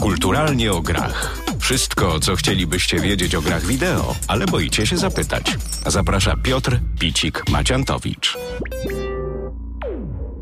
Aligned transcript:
Kulturalnie 0.00 0.72
o 0.72 0.80
grach. 0.80 1.38
Wszystko, 1.58 2.20
co 2.20 2.36
chcielibyście 2.36 3.00
wiedzieć 3.00 3.34
o 3.34 3.42
grach 3.42 3.66
wideo, 3.66 4.14
ale 4.28 4.46
boicie 4.46 4.86
się 4.86 4.96
zapytać. 4.96 5.56
Zaprasza 5.86 6.34
Piotr 6.42 6.80
Picik-Maciantowicz. 7.00 8.38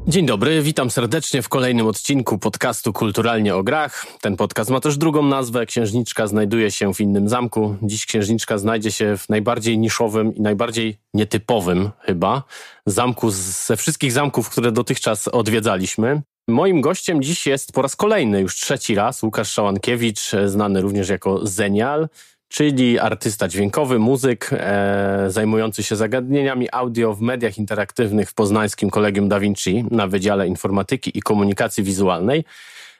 Dzień 0.08 0.26
dobry, 0.26 0.62
witam 0.62 0.90
serdecznie 0.90 1.42
w 1.42 1.48
kolejnym 1.48 1.86
odcinku 1.86 2.38
podcastu 2.38 2.92
Kulturalnie 2.92 3.54
o 3.54 3.62
grach. 3.62 4.06
Ten 4.20 4.36
podcast 4.36 4.70
ma 4.70 4.80
też 4.80 4.98
drugą 4.98 5.22
nazwę. 5.22 5.66
Księżniczka 5.66 6.26
znajduje 6.26 6.70
się 6.70 6.94
w 6.94 7.00
innym 7.00 7.28
zamku. 7.28 7.76
Dziś 7.82 8.06
księżniczka 8.06 8.58
znajdzie 8.58 8.92
się 8.92 9.16
w 9.16 9.28
najbardziej 9.28 9.78
niszowym 9.78 10.34
i 10.34 10.40
najbardziej 10.40 10.98
nietypowym 11.14 11.90
chyba 12.00 12.42
zamku 12.86 13.30
ze 13.30 13.76
wszystkich 13.76 14.12
zamków, 14.12 14.50
które 14.50 14.72
dotychczas 14.72 15.28
odwiedzaliśmy. 15.28 16.22
Moim 16.48 16.80
gościem 16.80 17.22
dziś 17.22 17.46
jest 17.46 17.72
po 17.72 17.82
raz 17.82 17.96
kolejny, 17.96 18.40
już 18.40 18.54
trzeci 18.54 18.94
raz, 18.94 19.22
Łukasz 19.22 19.52
Szałankiewicz, 19.52 20.30
znany 20.46 20.80
również 20.80 21.08
jako 21.08 21.46
Zenial, 21.46 22.08
czyli 22.48 22.98
artysta 22.98 23.48
dźwiękowy, 23.48 23.98
muzyk 23.98 24.50
e, 24.52 25.26
zajmujący 25.28 25.82
się 25.82 25.96
zagadnieniami 25.96 26.68
audio 26.72 27.14
w 27.14 27.20
mediach 27.20 27.58
interaktywnych 27.58 28.30
w 28.30 28.34
poznańskim 28.34 28.90
Kolegium 28.90 29.28
Da 29.28 29.40
Vinci 29.40 29.84
na 29.90 30.06
Wydziale 30.06 30.48
Informatyki 30.48 31.18
i 31.18 31.22
Komunikacji 31.22 31.84
Wizualnej. 31.84 32.44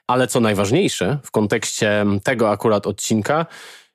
Ale 0.07 0.27
co 0.27 0.41
najważniejsze 0.41 1.19
w 1.23 1.31
kontekście 1.31 2.07
tego 2.23 2.51
akurat 2.51 2.87
odcinka, 2.87 3.47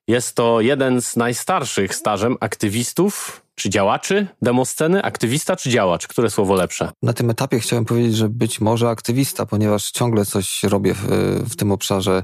jest 0.07 0.35
to 0.35 0.61
jeden 0.61 1.01
z 1.01 1.15
najstarszych 1.15 1.95
stażem 1.95 2.37
aktywistów 2.39 3.40
czy 3.55 3.69
działaczy 3.69 4.27
demosceny? 4.41 5.03
Aktywista 5.03 5.55
czy 5.55 5.69
działacz? 5.69 6.07
Które 6.07 6.29
słowo 6.29 6.55
lepsze? 6.55 6.91
Na 7.03 7.13
tym 7.13 7.29
etapie 7.29 7.59
chciałem 7.59 7.85
powiedzieć, 7.85 8.15
że 8.15 8.29
być 8.29 8.61
może 8.61 8.89
aktywista, 8.89 9.45
ponieważ 9.45 9.91
ciągle 9.91 10.25
coś 10.25 10.63
robię 10.63 10.93
w, 10.93 11.07
w 11.49 11.55
tym 11.55 11.71
obszarze 11.71 12.23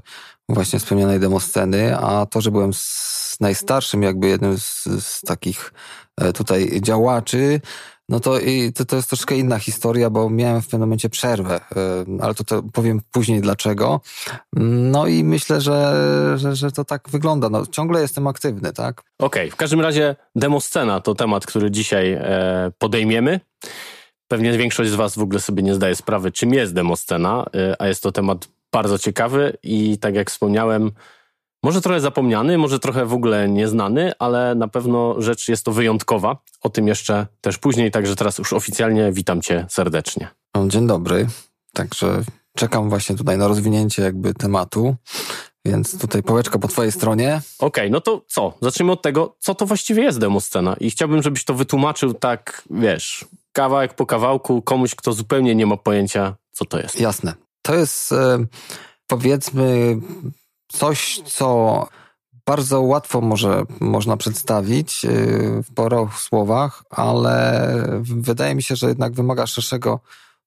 właśnie 0.49 0.79
wspomnianej 0.79 1.19
demosceny, 1.19 1.97
a 1.97 2.25
to, 2.25 2.41
że 2.41 2.51
byłem 2.51 2.71
najstarszym, 3.39 4.03
jakby 4.03 4.27
jednym 4.27 4.59
z, 4.59 4.83
z 4.99 5.21
takich 5.21 5.73
e, 6.17 6.33
tutaj 6.33 6.81
działaczy, 6.81 7.61
no 8.09 8.19
to, 8.19 8.39
i 8.39 8.73
to, 8.73 8.85
to 8.85 8.95
jest 8.95 9.07
troszkę 9.07 9.35
inna 9.35 9.59
historia, 9.59 10.09
bo 10.09 10.29
miałem 10.29 10.61
w 10.61 10.65
pewnym 10.65 10.81
momencie 10.81 11.09
przerwę, 11.09 11.59
ale 12.21 12.33
to, 12.33 12.43
to 12.43 12.63
powiem 12.63 13.01
później 13.11 13.41
dlaczego. 13.41 14.01
No 14.91 15.07
i 15.07 15.23
myślę, 15.23 15.61
że, 15.61 16.33
że, 16.35 16.55
że 16.55 16.71
to 16.71 16.85
tak 16.85 17.09
wygląda. 17.09 17.49
No, 17.49 17.65
ciągle 17.65 18.01
jestem 18.01 18.27
aktywny, 18.27 18.73
tak? 18.73 19.03
Okej, 19.19 19.41
okay. 19.41 19.51
w 19.51 19.55
każdym 19.55 19.81
razie 19.81 20.15
demoscena 20.35 20.99
to 20.99 21.15
temat, 21.15 21.45
który 21.45 21.71
dzisiaj 21.71 22.13
e, 22.13 22.71
podejmiemy. 22.77 23.39
Pewnie 24.27 24.57
większość 24.57 24.91
z 24.91 24.95
Was 24.95 25.15
w 25.15 25.21
ogóle 25.21 25.39
sobie 25.39 25.63
nie 25.63 25.75
zdaje 25.75 25.95
sprawy, 25.95 26.31
czym 26.31 26.53
jest 26.53 26.73
demoscena, 26.73 27.45
e, 27.55 27.81
a 27.81 27.87
jest 27.87 28.03
to 28.03 28.11
temat 28.11 28.47
bardzo 28.71 28.99
ciekawy 28.99 29.57
i 29.63 29.97
tak 29.97 30.15
jak 30.15 30.29
wspomniałem, 30.29 30.91
może 31.67 31.81
trochę 31.81 31.99
zapomniany, 31.99 32.57
może 32.57 32.79
trochę 32.79 33.05
w 33.05 33.13
ogóle 33.13 33.49
nieznany, 33.49 34.11
ale 34.19 34.55
na 34.55 34.67
pewno 34.67 35.21
rzecz 35.21 35.47
jest 35.47 35.65
to 35.65 35.71
wyjątkowa. 35.71 36.37
O 36.61 36.69
tym 36.69 36.87
jeszcze 36.87 37.27
też 37.41 37.57
później, 37.57 37.91
także 37.91 38.15
teraz 38.15 38.37
już 38.37 38.53
oficjalnie 38.53 39.11
witam 39.11 39.41
Cię 39.41 39.65
serdecznie. 39.69 40.27
Dzień 40.67 40.87
dobry. 40.87 41.27
Także 41.73 42.21
czekam 42.57 42.89
właśnie 42.89 43.15
tutaj 43.15 43.37
na 43.37 43.47
rozwinięcie 43.47 44.01
jakby 44.01 44.33
tematu. 44.33 44.95
Więc 45.65 45.99
tutaj 45.99 46.23
pałeczka 46.23 46.59
po 46.59 46.67
twojej 46.67 46.91
stronie. 46.91 47.41
Okej, 47.59 47.67
okay, 47.67 47.89
no 47.89 48.01
to 48.01 48.21
co? 48.27 48.53
Zacznijmy 48.61 48.91
od 48.91 49.01
tego, 49.01 49.35
co 49.39 49.55
to 49.55 49.65
właściwie 49.65 50.03
jest 50.03 50.19
demoscena. 50.19 50.75
I 50.79 50.91
chciałbym, 50.91 51.23
żebyś 51.23 51.45
to 51.45 51.53
wytłumaczył 51.53 52.13
tak, 52.13 52.63
wiesz, 52.69 53.25
kawałek 53.51 53.93
po 53.93 54.05
kawałku 54.05 54.61
komuś, 54.61 54.95
kto 54.95 55.13
zupełnie 55.13 55.55
nie 55.55 55.65
ma 55.65 55.77
pojęcia, 55.77 56.35
co 56.51 56.65
to 56.65 56.79
jest. 56.79 56.99
Jasne. 56.99 57.33
To 57.61 57.75
jest 57.75 58.11
e, 58.11 58.45
powiedzmy 59.07 59.97
coś, 60.67 61.21
co 61.25 61.87
bardzo 62.45 62.81
łatwo 62.81 63.21
może 63.21 63.63
można 63.79 64.17
przedstawić 64.17 65.05
e, 65.05 65.09
w 65.63 65.73
paru 65.75 66.09
słowach, 66.17 66.83
ale 66.89 67.67
wydaje 67.99 68.55
mi 68.55 68.63
się, 68.63 68.75
że 68.75 68.87
jednak 68.87 69.13
wymaga 69.13 69.47
szerszego 69.47 69.99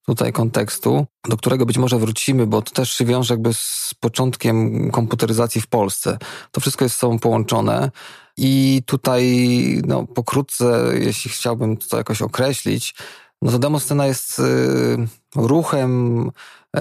tutaj 0.07 0.33
kontekstu, 0.33 1.07
do 1.29 1.37
którego 1.37 1.67
być 1.67 1.79
może 1.79 1.99
wrócimy, 1.99 2.47
bo 2.47 2.63
to 2.63 2.71
też 2.71 2.91
się 2.91 3.05
wiąże 3.05 3.35
jakby 3.35 3.55
z 3.55 3.91
początkiem 4.01 4.91
komputeryzacji 4.91 5.61
w 5.61 5.67
Polsce. 5.67 6.19
To 6.51 6.61
wszystko 6.61 6.85
jest 6.85 6.97
z 6.97 6.99
sobą 6.99 7.19
połączone 7.19 7.91
i 8.37 8.83
tutaj 8.87 9.47
no, 9.87 10.07
pokrótce, 10.07 10.93
jeśli 10.95 11.31
chciałbym 11.31 11.77
to 11.77 11.97
jakoś 11.97 12.23
określić, 12.23 12.95
no 13.43 13.51
to 13.51 13.59
demoscena 13.59 14.07
jest 14.07 14.39
y, 14.39 14.43
ruchem 15.37 16.31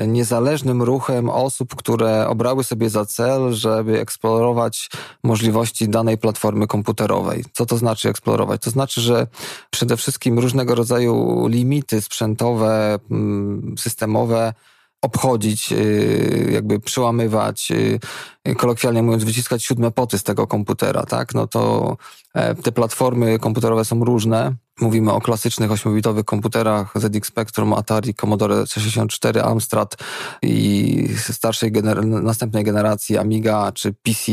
niezależnym 0.08 0.84
ruchem 0.84 1.30
osób, 1.30 1.76
które 1.76 2.28
obrały 2.28 2.64
sobie 2.64 2.90
za 2.90 3.06
cel, 3.06 3.54
żeby 3.54 4.00
eksplorować 4.00 4.90
możliwości 5.24 5.90
danej 5.90 6.18
platformy 6.18 6.68
komputerowej. 6.68 7.46
Co 7.54 7.66
to 7.66 7.78
znaczy 7.78 8.10
eksplorować? 8.10 8.62
To 8.62 8.70
znaczy, 8.70 9.02
że 9.02 9.28
przede 9.70 9.98
wszystkim 9.98 10.40
różnego 10.40 10.76
rodzaju 10.76 11.48
limity 11.48 12.02
sprzętowe, 12.02 13.00
mm, 13.12 13.76
systemowe, 13.78 14.54
obchodzić, 15.02 15.72
y, 15.72 16.50
jakby 16.54 16.80
przełamywać, 16.80 17.72
y, 17.72 18.56
kolokwialnie 18.56 19.04
mówiąc, 19.04 19.24
wyciskać 19.24 19.64
siódme 19.64 19.92
poty 19.92 20.18
z 20.18 20.24
tego 20.24 20.48
komputera, 20.48 21.06
tak? 21.06 21.34
No 21.34 21.48
to 21.48 21.98
e, 22.34 22.56
te 22.56 22.72
platformy 22.72 23.40
komputerowe 23.40 23.86
są 23.86 24.06
różne. 24.06 24.56
Mówimy 24.82 25.12
o 25.12 25.22
klasycznych 25.22 25.72
8-bitowych 25.72 26.24
komputerach 26.24 26.94
ZX 26.96 27.28
Spectrum, 27.28 27.74
Atari, 27.74 28.14
Commodore 28.14 28.56
C64, 28.64 29.40
Amstrad 29.40 29.98
i 30.42 31.08
starszej 31.18 31.72
gener 31.72 32.06
następnej 32.06 32.64
generacji 32.64 33.18
Amiga 33.18 33.72
czy 33.72 33.94
PC, 33.94 34.32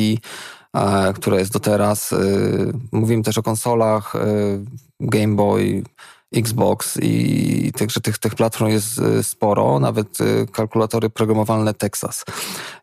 e, 0.75 1.13
która 1.13 1.39
jest 1.39 1.53
do 1.53 1.61
teraz. 1.61 2.13
E, 2.13 2.19
mówimy 2.93 3.23
też 3.23 3.39
o 3.39 3.43
konsolach 3.43 4.13
Game 5.01 5.37
Boy, 5.37 5.83
Xbox 6.35 6.99
i 7.03 7.73
także 7.79 8.01
tych, 8.01 8.19
tych 8.19 8.35
platform 8.35 8.71
jest 8.71 8.99
y, 8.99 9.23
sporo, 9.23 9.81
nawet 9.81 10.21
y, 10.21 10.47
kalkulatory 10.53 11.11
programowalne 11.11 11.75
Texas. 11.75 12.25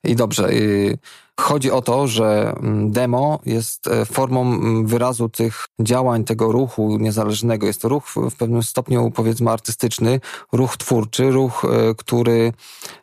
I 0.03 0.15
dobrze, 0.15 0.49
y, 0.49 0.97
chodzi 1.39 1.71
o 1.71 1.81
to, 1.81 2.07
że 2.07 2.55
mm, 2.57 2.91
demo 2.91 3.39
jest 3.45 3.89
formą 4.05 4.41
mm, 4.41 4.87
wyrazu 4.87 5.29
tych 5.29 5.65
działań, 5.79 6.23
tego 6.23 6.51
ruchu 6.51 6.97
niezależnego. 6.97 7.67
Jest 7.67 7.81
to 7.81 7.89
ruch 7.89 8.13
w 8.31 8.35
pewnym 8.35 8.63
stopniu, 8.63 9.11
powiedzmy, 9.11 9.51
artystyczny, 9.51 10.19
ruch 10.51 10.77
twórczy, 10.77 11.31
ruch, 11.31 11.61
który 11.97 12.53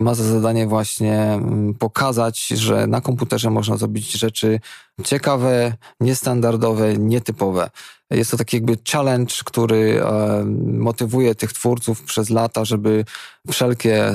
ma 0.00 0.14
za 0.14 0.24
zadanie 0.24 0.66
właśnie 0.66 1.22
mm, 1.22 1.74
pokazać, 1.74 2.46
że 2.46 2.86
na 2.86 3.00
komputerze 3.00 3.50
można 3.50 3.76
zrobić 3.76 4.12
rzeczy 4.12 4.60
ciekawe, 5.04 5.74
niestandardowe, 6.00 6.96
nietypowe. 6.96 7.70
Jest 8.10 8.30
to 8.30 8.36
taki 8.36 8.56
jakby 8.56 8.78
challenge, 8.92 9.34
który 9.44 10.02
e, 10.04 10.44
motywuje 10.66 11.34
tych 11.34 11.52
twórców 11.52 12.02
przez 12.02 12.30
lata, 12.30 12.64
żeby 12.64 13.04
wszelkie 13.50 14.14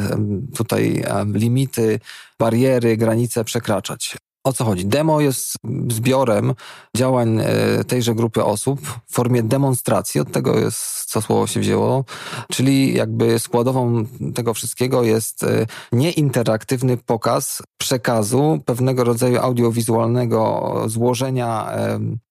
tutaj 0.55 1.03
limity, 1.33 1.99
bariery, 2.39 2.97
granice 2.97 3.43
przekraczać. 3.43 4.17
O 4.45 4.53
co 4.53 4.65
chodzi? 4.65 4.85
Demo 4.85 5.21
jest 5.21 5.55
zbiorem 5.89 6.53
działań 6.97 7.39
e, 7.39 7.83
tejże 7.83 8.15
grupy 8.15 8.43
osób 8.43 8.81
w 9.07 9.13
formie 9.13 9.43
demonstracji. 9.43 10.21
Od 10.21 10.31
tego 10.31 10.59
jest, 10.59 10.94
co 11.05 11.21
słowo 11.21 11.47
się 11.47 11.59
wzięło. 11.59 12.05
Czyli 12.51 12.93
jakby 12.93 13.39
składową 13.39 14.05
tego 14.35 14.53
wszystkiego 14.53 15.03
jest 15.03 15.43
e, 15.43 15.65
nieinteraktywny 15.91 16.97
pokaz 16.97 17.61
przekazu 17.77 18.61
pewnego 18.65 19.03
rodzaju 19.03 19.39
audiowizualnego 19.39 20.73
złożenia 20.87 21.71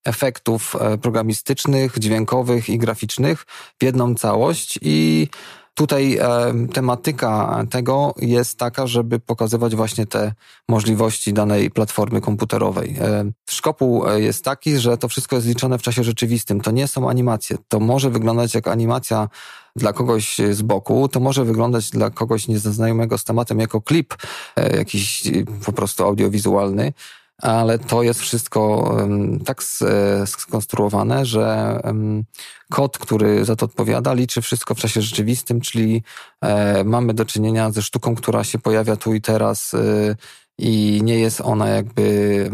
efektów 0.04 0.76
e, 0.80 0.98
programistycznych, 0.98 1.98
dźwiękowych 1.98 2.68
i 2.68 2.78
graficznych 2.78 3.44
w 3.80 3.84
jedną 3.84 4.14
całość 4.14 4.78
i 4.82 5.28
Tutaj 5.74 6.16
e, 6.16 6.26
tematyka 6.72 7.62
tego 7.70 8.14
jest 8.18 8.58
taka, 8.58 8.86
żeby 8.86 9.20
pokazywać 9.20 9.76
właśnie 9.76 10.06
te 10.06 10.32
możliwości 10.68 11.32
danej 11.32 11.70
platformy 11.70 12.20
komputerowej. 12.20 12.96
E, 13.00 13.30
szkopuł 13.50 14.08
e, 14.08 14.20
jest 14.20 14.44
taki, 14.44 14.78
że 14.78 14.98
to 14.98 15.08
wszystko 15.08 15.36
jest 15.36 15.48
liczone 15.48 15.78
w 15.78 15.82
czasie 15.82 16.04
rzeczywistym. 16.04 16.60
To 16.60 16.70
nie 16.70 16.88
są 16.88 17.10
animacje. 17.10 17.56
To 17.68 17.80
może 17.80 18.10
wyglądać 18.10 18.54
jak 18.54 18.68
animacja 18.68 19.28
dla 19.76 19.92
kogoś 19.92 20.36
z 20.50 20.62
boku, 20.62 21.08
to 21.08 21.20
może 21.20 21.44
wyglądać 21.44 21.90
dla 21.90 22.10
kogoś 22.10 22.48
nieznajomego 22.48 23.18
z 23.18 23.24
tematem 23.24 23.60
jako 23.60 23.80
klip, 23.80 24.14
e, 24.56 24.76
jakiś 24.76 25.22
po 25.66 25.72
prostu 25.72 26.04
audiowizualny 26.04 26.92
ale 27.42 27.78
to 27.78 28.02
jest 28.02 28.20
wszystko 28.20 28.92
tak 29.44 29.62
e, 29.82 30.26
skonstruowane, 30.26 31.26
że 31.26 31.80
kod, 32.70 32.98
który 32.98 33.44
za 33.44 33.56
to 33.56 33.66
odpowiada, 33.66 34.14
liczy 34.14 34.42
wszystko 34.42 34.74
w 34.74 34.78
czasie 34.78 35.02
rzeczywistym, 35.02 35.60
czyli 35.60 36.02
e, 36.40 36.84
mamy 36.84 37.14
do 37.14 37.24
czynienia 37.24 37.70
ze 37.70 37.82
sztuką, 37.82 38.14
która 38.14 38.44
się 38.44 38.58
pojawia 38.58 38.96
tu 38.96 39.14
i 39.14 39.20
teraz 39.20 39.74
e, 39.74 40.16
i 40.58 41.00
nie 41.04 41.18
jest 41.18 41.40
ona 41.40 41.68
jakby 41.68 42.50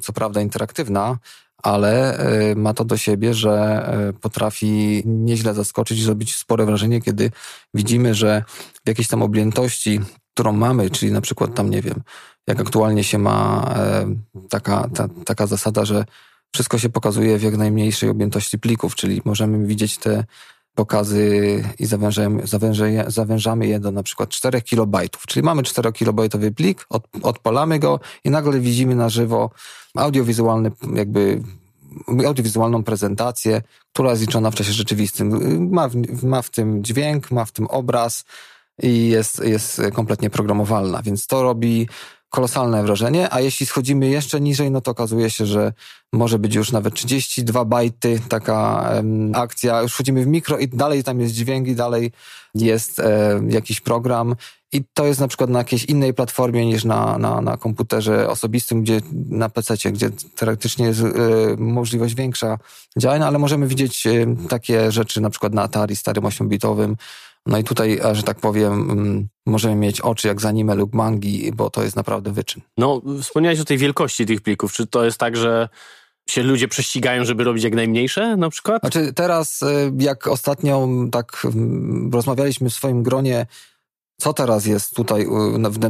co 0.00 0.12
prawda 0.12 0.40
interaktywna, 0.40 1.18
ale 1.62 2.18
ma 2.56 2.74
to 2.74 2.84
do 2.84 2.96
siebie, 2.96 3.34
że 3.34 3.84
potrafi 4.20 5.02
nieźle 5.04 5.54
zaskoczyć 5.54 5.98
i 5.98 6.02
zrobić 6.02 6.36
spore 6.36 6.66
wrażenie, 6.66 7.00
kiedy 7.00 7.30
widzimy, 7.74 8.14
że 8.14 8.44
w 8.84 8.88
jakiejś 8.88 9.08
tam 9.08 9.22
objętości 9.22 10.00
którą 10.40 10.52
mamy, 10.52 10.90
czyli 10.90 11.12
na 11.12 11.20
przykład 11.20 11.54
tam, 11.54 11.70
nie 11.70 11.82
wiem, 11.82 12.02
jak 12.46 12.60
aktualnie 12.60 13.04
się 13.04 13.18
ma 13.18 13.64
e, 13.76 14.14
taka, 14.48 14.88
ta, 14.94 15.08
taka 15.24 15.46
zasada, 15.46 15.84
że 15.84 16.04
wszystko 16.54 16.78
się 16.78 16.88
pokazuje 16.88 17.38
w 17.38 17.42
jak 17.42 17.56
najmniejszej 17.56 18.08
objętości 18.08 18.58
plików, 18.58 18.94
czyli 18.94 19.22
możemy 19.24 19.66
widzieć 19.66 19.98
te 19.98 20.24
pokazy 20.74 21.64
i 21.78 21.86
zawężamy, 21.86 22.46
zawężamy, 22.46 23.04
zawężamy 23.08 23.66
je 23.66 23.80
do 23.80 23.90
na 23.90 24.02
przykład 24.02 24.28
4 24.28 24.62
kilobajtów. 24.62 25.26
Czyli 25.26 25.42
mamy 25.42 25.62
4 25.62 25.92
kilobajtowy 25.92 26.52
plik, 26.52 26.86
od, 26.90 27.08
odpalamy 27.22 27.78
go 27.78 28.00
i 28.24 28.30
nagle 28.30 28.60
widzimy 28.60 28.94
na 28.94 29.08
żywo 29.08 29.50
audiowizualny 29.94 30.70
jakby 30.94 31.42
audiowizualną 32.26 32.84
prezentację, 32.84 33.62
która 33.92 34.10
jest 34.10 34.22
liczona 34.22 34.50
w 34.50 34.54
czasie 34.54 34.72
rzeczywistym. 34.72 35.28
Ma 35.70 35.88
w, 35.88 36.22
ma 36.22 36.42
w 36.42 36.50
tym 36.50 36.84
dźwięk, 36.84 37.30
ma 37.30 37.44
w 37.44 37.52
tym 37.52 37.66
obraz 37.66 38.24
i 38.82 39.08
jest, 39.08 39.44
jest 39.44 39.82
kompletnie 39.92 40.30
programowalna, 40.30 41.02
więc 41.02 41.26
to 41.26 41.42
robi 41.42 41.88
kolosalne 42.30 42.82
wrażenie, 42.82 43.28
a 43.34 43.40
jeśli 43.40 43.66
schodzimy 43.66 44.08
jeszcze 44.08 44.40
niżej, 44.40 44.70
no 44.70 44.80
to 44.80 44.90
okazuje 44.90 45.30
się, 45.30 45.46
że 45.46 45.72
może 46.12 46.38
być 46.38 46.54
już 46.54 46.72
nawet 46.72 46.94
32 46.94 47.64
bajty 47.64 48.20
taka 48.28 48.90
um, 48.94 49.34
akcja. 49.34 49.82
Już 49.82 49.92
wchodzimy 49.92 50.24
w 50.24 50.26
mikro 50.26 50.58
i 50.58 50.68
dalej 50.68 51.04
tam 51.04 51.20
jest 51.20 51.34
dźwięk 51.34 51.68
i 51.68 51.74
dalej 51.74 52.12
jest 52.54 52.98
e, 52.98 53.40
jakiś 53.48 53.80
program 53.80 54.36
i 54.72 54.84
to 54.94 55.06
jest 55.06 55.20
na 55.20 55.28
przykład 55.28 55.50
na 55.50 55.58
jakiejś 55.58 55.84
innej 55.84 56.14
platformie 56.14 56.66
niż 56.66 56.84
na, 56.84 57.18
na, 57.18 57.40
na 57.40 57.56
komputerze 57.56 58.28
osobistym, 58.28 58.82
gdzie 58.82 59.00
na 59.30 59.48
PC, 59.48 59.74
gdzie 59.92 60.10
teoretycznie 60.36 60.86
jest 60.86 61.00
e, 61.00 61.06
możliwość 61.58 62.14
większa 62.14 62.58
działania, 62.98 63.26
ale 63.26 63.38
możemy 63.38 63.66
widzieć 63.66 64.06
e, 64.06 64.12
takie 64.48 64.92
rzeczy 64.92 65.20
na 65.20 65.30
przykład 65.30 65.54
na 65.54 65.62
Atari 65.62 65.96
starym 65.96 66.24
8-bitowym, 66.24 66.94
no 67.46 67.58
i 67.58 67.64
tutaj, 67.64 68.00
że 68.12 68.22
tak 68.22 68.38
powiem, 68.38 68.90
mm, 68.90 69.28
możemy 69.46 69.74
mieć 69.74 70.00
oczy 70.00 70.28
jak 70.28 70.40
z 70.40 70.44
anime 70.44 70.74
lub 70.74 70.94
mangi, 70.94 71.52
bo 71.52 71.70
to 71.70 71.82
jest 71.82 71.96
naprawdę 71.96 72.32
wyczyn. 72.32 72.62
No, 72.78 73.02
wspomniałeś 73.22 73.60
o 73.60 73.64
tej 73.64 73.78
wielkości 73.78 74.26
tych 74.26 74.40
plików. 74.40 74.72
Czy 74.72 74.86
to 74.86 75.04
jest 75.04 75.18
tak, 75.18 75.36
że 75.36 75.68
się 76.28 76.42
ludzie 76.42 76.68
prześcigają, 76.68 77.24
żeby 77.24 77.44
robić 77.44 77.64
jak 77.64 77.74
najmniejsze 77.74 78.36
na 78.36 78.50
przykład? 78.50 78.80
Znaczy 78.82 79.12
teraz, 79.12 79.62
y, 79.62 79.92
jak 79.98 80.26
ostatnio 80.26 80.88
tak 81.12 81.42
mm, 81.44 82.10
rozmawialiśmy 82.12 82.70
w 82.70 82.74
swoim 82.74 83.02
gronie, 83.02 83.46
co 84.20 84.32
teraz 84.32 84.66
jest 84.66 84.94
tutaj 84.94 85.26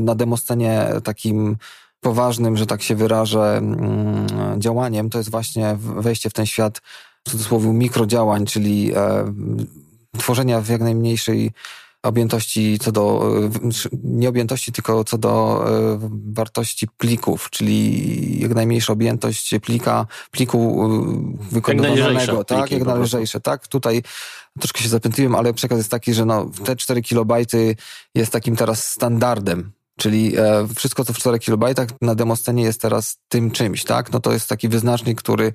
na 0.01 0.15
demoscenie 0.15 0.89
takim 1.05 1.57
poważnym, 2.01 2.57
że 2.57 2.67
tak 2.67 2.83
się 2.83 2.95
wyrażę, 2.95 3.57
mm, 3.57 4.27
działaniem, 4.59 5.11
to 5.11 5.19
jest 5.19 5.31
właśnie 5.31 5.77
wejście 5.81 6.31
w 6.31 6.33
ten 6.33 6.47
świat 6.47 6.81
w 7.27 7.31
cudzysłowie 7.31 7.69
mikrodziałań, 7.69 8.47
czyli 8.47 8.93
e, 8.95 9.35
tworzenia 10.19 10.61
w 10.61 10.69
jak 10.69 10.81
najmniejszej 10.81 11.53
objętości 12.03 12.79
co 12.79 12.93
do, 12.93 13.33
nie 14.03 14.29
objętości, 14.29 14.73
tylko 14.73 15.05
co 15.05 15.19
do 15.19 15.65
e, 15.69 15.99
wartości 16.33 16.89
plików, 16.89 17.51
czyli 17.51 18.41
jak 18.41 18.55
najmniejsza 18.55 18.93
objętość 18.93 19.55
plika, 19.63 20.07
pliku 20.31 20.85
e, 20.85 21.55
wykonywanego, 21.55 22.45
tak, 22.45 22.71
jak 22.71 22.85
należejsze, 22.85 23.41
tak. 23.41 23.69
Tutaj 23.69 24.03
troszkę 24.59 24.83
się 24.83 24.89
zapętliłem, 24.89 25.35
ale 25.35 25.55
przekaz 25.55 25.79
jest 25.79 25.91
taki, 25.91 26.15
że 26.15 26.25
no, 26.25 26.51
te 26.65 26.77
4 26.77 27.03
kilobajty 27.03 27.77
jest 28.15 28.33
takim 28.33 28.57
teraz 28.57 28.89
standardem 28.89 29.73
Czyli 30.01 30.37
e, 30.37 30.67
wszystko, 30.77 31.05
co 31.05 31.13
w 31.13 31.19
4 31.19 31.39
kilobajtach 31.39 31.89
na 32.01 32.15
demoscenie 32.15 32.63
jest 32.63 32.81
teraz 32.81 33.19
tym 33.29 33.51
czymś, 33.51 33.85
tak? 33.85 34.13
No 34.13 34.21
to 34.21 34.33
jest 34.33 34.49
taki 34.49 34.69
wyznacznik, 34.69 35.19
który 35.19 35.53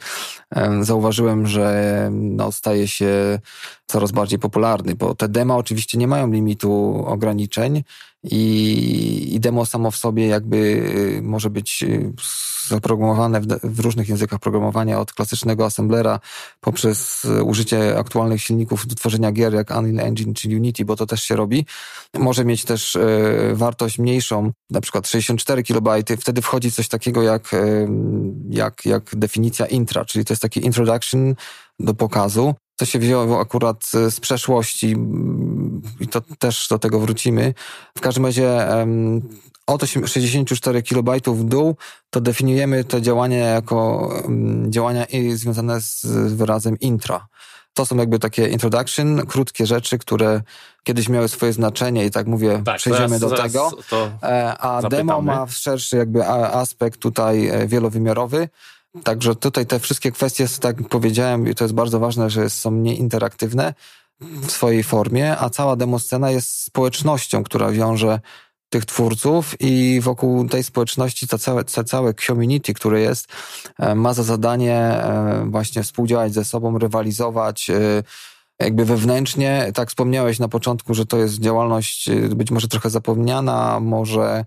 e, 0.55 0.83
zauważyłem, 0.83 1.47
że 1.47 2.09
no, 2.11 2.51
staje 2.51 2.87
się 2.87 3.39
coraz 3.87 4.11
bardziej 4.11 4.39
popularny, 4.39 4.95
bo 4.95 5.15
te 5.15 5.29
dema 5.29 5.55
oczywiście 5.55 5.97
nie 5.97 6.07
mają 6.07 6.31
limitu 6.31 7.03
ograniczeń 7.07 7.83
i, 8.31 9.35
i 9.35 9.39
demo 9.39 9.65
samo 9.65 9.91
w 9.91 9.97
sobie 9.97 10.27
jakby 10.27 10.57
y, 10.57 11.21
może 11.23 11.49
być 11.49 11.83
y, 11.83 12.13
zaprogramowane 12.67 13.41
w, 13.41 13.47
w, 13.63 13.79
różnych 13.79 14.09
językach 14.09 14.39
programowania, 14.39 14.99
od 14.99 15.13
klasycznego 15.13 15.65
assemblera 15.65 16.19
poprzez 16.61 17.25
y, 17.25 17.43
użycie 17.43 17.99
aktualnych 17.99 18.41
silników 18.41 18.87
do 18.87 18.95
tworzenia 18.95 19.31
gier 19.31 19.53
jak 19.53 19.77
Unreal 19.77 20.07
Engine 20.07 20.33
czy 20.33 20.47
Unity, 20.47 20.85
bo 20.85 20.95
to 20.95 21.05
też 21.05 21.23
się 21.23 21.35
robi. 21.35 21.65
Może 22.13 22.45
mieć 22.45 22.65
też 22.65 22.97
wartość 23.53 23.99
mniejszą, 23.99 24.51
na 24.69 24.81
przykład 24.81 25.07
64 25.07 25.63
KB, 25.63 25.89
wtedy 26.19 26.41
wchodzi 26.41 26.71
coś 26.71 26.87
takiego 26.87 27.23
jak, 27.23 27.51
jak, 28.49 28.85
jak 28.85 29.15
definicja 29.15 29.65
intra, 29.65 30.05
czyli 30.05 30.25
to 30.25 30.33
jest 30.33 30.41
taki 30.41 30.65
introduction 30.65 31.35
do 31.79 31.93
pokazu, 31.93 32.55
to 32.75 32.85
się 32.85 32.99
wzięło 32.99 33.39
akurat 33.39 33.83
z 34.09 34.19
przeszłości 34.19 34.95
i 35.99 36.07
to 36.07 36.21
też 36.39 36.67
do 36.69 36.79
tego 36.79 36.99
wrócimy. 36.99 37.53
W 37.97 38.01
każdym 38.01 38.25
razie 38.25 38.67
od 39.67 39.81
64 40.05 40.83
KB 40.83 41.09
w 41.27 41.43
dół 41.43 41.75
to 42.09 42.21
definiujemy 42.21 42.83
te 42.83 43.01
działania 43.01 43.37
jako 43.37 44.09
działania 44.69 45.05
związane 45.33 45.81
z 45.81 46.05
wyrazem 46.33 46.79
intra. 46.79 47.27
To 47.73 47.85
są 47.85 47.95
jakby 47.95 48.19
takie 48.19 48.47
introduction, 48.47 49.25
krótkie 49.25 49.65
rzeczy, 49.65 49.97
które 49.97 50.41
kiedyś 50.83 51.09
miały 51.09 51.27
swoje 51.27 51.53
znaczenie 51.53 52.05
i 52.05 52.11
tak 52.11 52.27
mówię, 52.27 52.61
tak, 52.65 52.77
przejdziemy 52.77 53.19
do 53.19 53.29
tego. 53.29 53.71
E, 54.23 54.57
a 54.59 54.81
zapytamy. 54.81 54.89
demo 54.89 55.21
ma 55.21 55.47
szerszy 55.47 55.97
jakby 55.97 56.27
aspekt 56.27 56.99
tutaj 56.99 57.47
e, 57.47 57.67
wielowymiarowy. 57.67 58.49
Także 59.03 59.35
tutaj 59.35 59.65
te 59.65 59.79
wszystkie 59.79 60.11
kwestie, 60.11 60.47
tak 60.59 60.79
jak 60.79 60.89
powiedziałem, 60.89 61.47
i 61.47 61.55
to 61.55 61.63
jest 61.63 61.73
bardzo 61.73 61.99
ważne, 61.99 62.29
że 62.29 62.49
są 62.49 62.71
nieinteraktywne 62.71 63.73
w 64.19 64.51
swojej 64.51 64.83
formie, 64.83 65.37
a 65.37 65.49
cała 65.49 65.75
demoscena 65.75 66.31
jest 66.31 66.63
społecznością, 66.63 67.43
która 67.43 67.71
wiąże 67.71 68.19
tych 68.69 68.85
twórców 68.85 69.55
i 69.59 69.99
wokół 70.01 70.47
tej 70.47 70.63
społeczności 70.63 71.27
to 71.27 71.37
całe, 71.37 71.63
to 71.63 71.83
całe 71.83 72.13
community, 72.13 72.73
które 72.73 73.01
jest, 73.01 73.27
e, 73.79 73.95
ma 73.95 74.13
za 74.13 74.23
zadanie 74.23 74.75
e, 74.75 75.45
właśnie 75.49 75.83
współdziałać 75.83 76.33
ze 76.33 76.45
sobą, 76.45 76.77
rywalizować, 76.77 77.69
e, 77.69 78.03
jakby 78.59 78.85
wewnętrznie. 78.85 79.71
Tak 79.73 79.89
wspomniałeś 79.89 80.39
na 80.39 80.47
początku, 80.47 80.93
że 80.93 81.05
to 81.05 81.17
jest 81.17 81.39
działalność 81.39 82.09
być 82.35 82.51
może 82.51 82.67
trochę 82.67 82.89
zapomniana, 82.89 83.79
może 83.79 84.45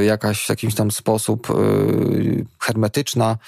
jakaś 0.00 0.46
w 0.46 0.48
jakiś 0.48 0.74
tam 0.74 0.90
sposób 0.90 1.50
e, 1.50 1.54
hermetyczna. 2.60 3.38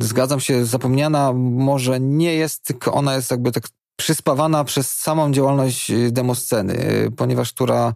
Zgadzam 0.00 0.40
się, 0.40 0.64
zapomniana 0.64 1.32
może 1.32 2.00
nie 2.00 2.34
jest, 2.34 2.64
tylko 2.64 2.92
ona 2.92 3.14
jest 3.14 3.30
jakby 3.30 3.52
tak 3.52 3.64
przyspawana 3.96 4.64
przez 4.64 4.90
samą 4.90 5.32
działalność 5.32 5.92
demosceny, 6.10 7.08
ponieważ 7.16 7.52
która 7.52 7.94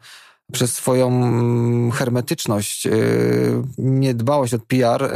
przez 0.52 0.74
swoją 0.74 1.10
hermetyczność, 1.90 2.86
e, 2.86 2.90
niedbałość 3.78 4.54
od 4.54 4.64
PR, 4.64 5.12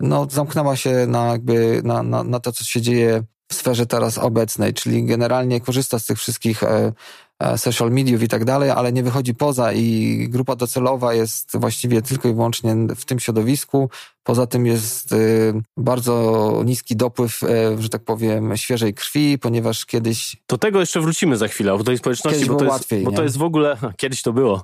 no, 0.00 0.26
zamknęła 0.30 0.76
się 0.76 1.06
na, 1.06 1.26
jakby 1.26 1.80
na, 1.84 2.02
na, 2.02 2.24
na 2.24 2.40
to, 2.40 2.52
co 2.52 2.64
się 2.64 2.80
dzieje 2.80 3.22
w 3.50 3.54
sferze 3.54 3.86
teraz 3.86 4.18
obecnej, 4.18 4.74
czyli 4.74 5.04
generalnie 5.04 5.60
korzysta 5.60 5.98
z 5.98 6.06
tych 6.06 6.18
wszystkich 6.18 6.62
E, 6.62 6.92
social 7.56 7.90
mediów 7.90 8.22
i 8.22 8.28
tak 8.28 8.44
dalej, 8.44 8.70
ale 8.70 8.92
nie 8.92 9.02
wychodzi 9.02 9.34
poza 9.34 9.72
i 9.72 10.26
grupa 10.28 10.56
docelowa 10.56 11.14
jest 11.14 11.56
właściwie 11.58 12.02
tylko 12.02 12.28
i 12.28 12.34
wyłącznie 12.34 12.76
w 12.96 13.04
tym 13.04 13.20
środowisku. 13.20 13.90
Poza 14.22 14.46
tym 14.46 14.66
jest 14.66 15.12
y, 15.12 15.52
bardzo 15.76 16.62
niski 16.64 16.96
dopływ, 16.96 17.42
e, 17.42 17.46
że 17.82 17.88
tak 17.88 18.04
powiem, 18.04 18.56
świeżej 18.56 18.94
krwi, 18.94 19.38
ponieważ 19.38 19.86
kiedyś. 19.86 20.36
Do 20.48 20.58
tego 20.58 20.80
jeszcze 20.80 21.00
wrócimy 21.00 21.36
za 21.36 21.48
chwilę, 21.48 21.74
o 21.74 21.84
tej 21.84 21.98
społeczności, 21.98 22.46
bo, 22.46 22.54
to 22.54 22.64
jest, 22.64 22.72
łatwiej, 22.72 23.04
bo 23.04 23.12
to 23.12 23.22
jest 23.22 23.36
w 23.36 23.42
ogóle. 23.42 23.76
Kiedyś 23.96 24.22
to 24.22 24.32
było, 24.32 24.62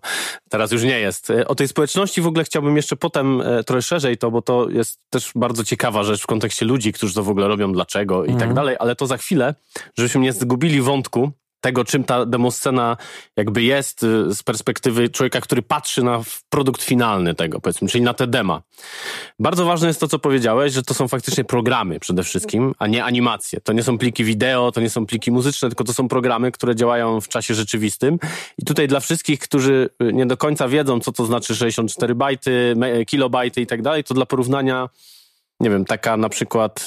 teraz 0.48 0.72
już 0.72 0.82
nie 0.82 1.00
jest. 1.00 1.30
E, 1.30 1.48
o 1.48 1.54
tej 1.54 1.68
społeczności 1.68 2.20
w 2.22 2.26
ogóle 2.26 2.44
chciałbym 2.44 2.76
jeszcze 2.76 2.96
potem 2.96 3.42
trochę 3.66 3.82
szerzej 3.82 4.18
to, 4.18 4.30
bo 4.30 4.42
to 4.42 4.70
jest 4.70 5.00
też 5.10 5.30
bardzo 5.34 5.64
ciekawa 5.64 6.04
rzecz 6.04 6.22
w 6.22 6.26
kontekście 6.26 6.66
ludzi, 6.66 6.92
którzy 6.92 7.14
to 7.14 7.22
w 7.22 7.28
ogóle 7.28 7.48
robią, 7.48 7.72
dlaczego 7.72 8.24
i 8.24 8.28
tak 8.28 8.34
mhm. 8.34 8.54
dalej, 8.54 8.76
ale 8.78 8.96
to 8.96 9.06
za 9.06 9.16
chwilę, 9.16 9.54
żebyśmy 9.98 10.20
nie 10.20 10.32
zgubili 10.32 10.80
wątku 10.80 11.32
tego, 11.60 11.84
czym 11.84 12.04
ta 12.04 12.26
demoscena 12.26 12.96
jakby 13.36 13.62
jest 13.62 14.02
y, 14.02 14.34
z 14.34 14.42
perspektywy 14.42 15.08
człowieka, 15.08 15.40
który 15.40 15.62
patrzy 15.62 16.02
na 16.02 16.22
produkt 16.48 16.82
finalny 16.82 17.34
tego, 17.34 17.60
powiedzmy, 17.60 17.88
czyli 17.88 18.04
na 18.04 18.14
te 18.14 18.26
dema. 18.26 18.62
Bardzo 19.38 19.64
ważne 19.64 19.88
jest 19.88 20.00
to, 20.00 20.08
co 20.08 20.18
powiedziałeś, 20.18 20.72
że 20.72 20.82
to 20.82 20.94
są 20.94 21.08
faktycznie 21.08 21.44
programy 21.44 22.00
przede 22.00 22.22
wszystkim, 22.22 22.74
a 22.78 22.86
nie 22.86 23.04
animacje. 23.04 23.60
To 23.60 23.72
nie 23.72 23.82
są 23.82 23.98
pliki 23.98 24.24
wideo, 24.24 24.72
to 24.72 24.80
nie 24.80 24.90
są 24.90 25.06
pliki 25.06 25.30
muzyczne, 25.32 25.68
tylko 25.68 25.84
to 25.84 25.94
są 25.94 26.08
programy, 26.08 26.52
które 26.52 26.76
działają 26.76 27.20
w 27.20 27.28
czasie 27.28 27.54
rzeczywistym. 27.54 28.18
I 28.58 28.64
tutaj 28.64 28.88
dla 28.88 29.00
wszystkich, 29.00 29.38
którzy 29.38 29.90
y, 30.02 30.12
nie 30.12 30.26
do 30.26 30.36
końca 30.36 30.68
wiedzą, 30.68 31.00
co 31.00 31.12
to 31.12 31.26
znaczy 31.26 31.54
64 31.54 32.14
bajty, 32.14 32.74
kilobajty 33.06 33.60
i 33.60 33.66
tak 33.66 33.82
dalej, 33.82 34.04
to 34.04 34.14
dla 34.14 34.26
porównania 34.26 34.88
nie 35.60 35.70
wiem, 35.70 35.84
taka 35.84 36.16
na 36.16 36.28
przykład 36.28 36.86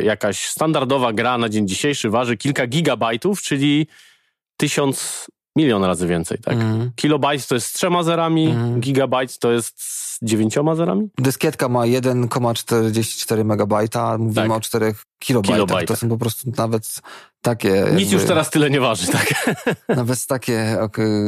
y, 0.00 0.02
jakaś 0.02 0.48
standardowa 0.48 1.12
gra 1.12 1.38
na 1.38 1.48
dzień 1.48 1.68
dzisiejszy 1.68 2.10
waży 2.10 2.36
kilka 2.36 2.66
gigabajtów, 2.66 3.42
czyli 3.42 3.86
tysiąc 4.56 5.26
milion 5.56 5.84
razy 5.84 6.06
więcej, 6.06 6.38
tak? 6.38 6.54
Mhm. 6.54 6.90
Kilobyte 6.96 7.44
to 7.48 7.54
jest 7.54 7.66
z 7.66 7.72
trzema 7.72 8.02
zerami, 8.02 8.46
Mhm. 8.46 8.80
gigabyte 8.80 9.34
to 9.40 9.52
jest 9.52 9.82
z 9.82 10.18
dziewięcioma 10.22 10.74
zerami? 10.74 11.08
Dyskietka 11.18 11.68
ma 11.68 11.86
1,44 11.86 13.44
megabajta, 13.44 14.18
mówimy 14.18 14.48
Tak. 14.48 14.50
o 14.56 14.60
4 14.60 14.94
kilobajtach. 15.18 15.84
To 15.84 15.96
są 15.96 16.08
po 16.08 16.18
prostu 16.18 16.50
nawet 16.56 17.00
takie... 17.42 17.68
Nic 17.92 18.00
jakby- 18.00 18.14
już 18.14 18.24
teraz 18.24 18.50
tyle 18.50 18.70
nie 18.70 18.80
waży, 18.80 19.06
tak? 19.06 19.54
Nawet 19.96 20.26
takie, 20.26 20.78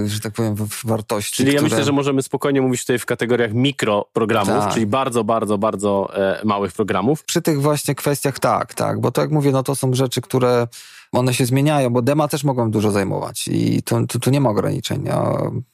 że 0.06 0.20
tak 0.20 0.32
powiem, 0.32 0.54
wartości, 0.85 1.37
Czyli 1.37 1.49
ja 1.52 1.58
które... 1.58 1.70
myślę, 1.70 1.85
że 1.85 1.92
możemy 1.92 2.23
spokojnie 2.23 2.62
mówić 2.62 2.80
tutaj 2.80 2.99
w 2.99 3.06
kategoriach 3.06 3.52
mikroprogramów, 3.52 4.49
Tak. 4.64 4.75
czyli 4.75 4.87
bardzo, 4.87 5.25
bardzo, 5.25 5.58
bardzo 5.58 6.08
e, 6.16 6.40
małych 6.44 6.73
programów. 6.73 7.25
Przy 7.25 7.42
tych 7.42 7.62
właśnie 7.62 7.94
kwestiach 7.94 8.38
tak, 8.38 8.75
tak, 8.75 9.00
bo 9.00 9.11
to 9.11 9.20
jak 9.20 9.30
mówię, 9.30 9.50
no 9.50 9.62
to 9.62 9.75
są 9.75 9.94
rzeczy, 9.94 10.20
które 10.20 10.66
one 11.12 11.35
się 11.35 11.47
zmieniają, 11.47 11.91
bo 11.91 12.03
dema 12.03 12.29
też 12.29 12.45
mogą 12.45 12.71
dużo 12.71 12.91
zajmować 12.91 13.49
i 13.49 13.83
tu, 13.83 14.07
tu, 14.07 14.19
tu 14.21 14.31
nie 14.31 14.41
ma 14.41 14.50
ograniczeń. 14.50 15.05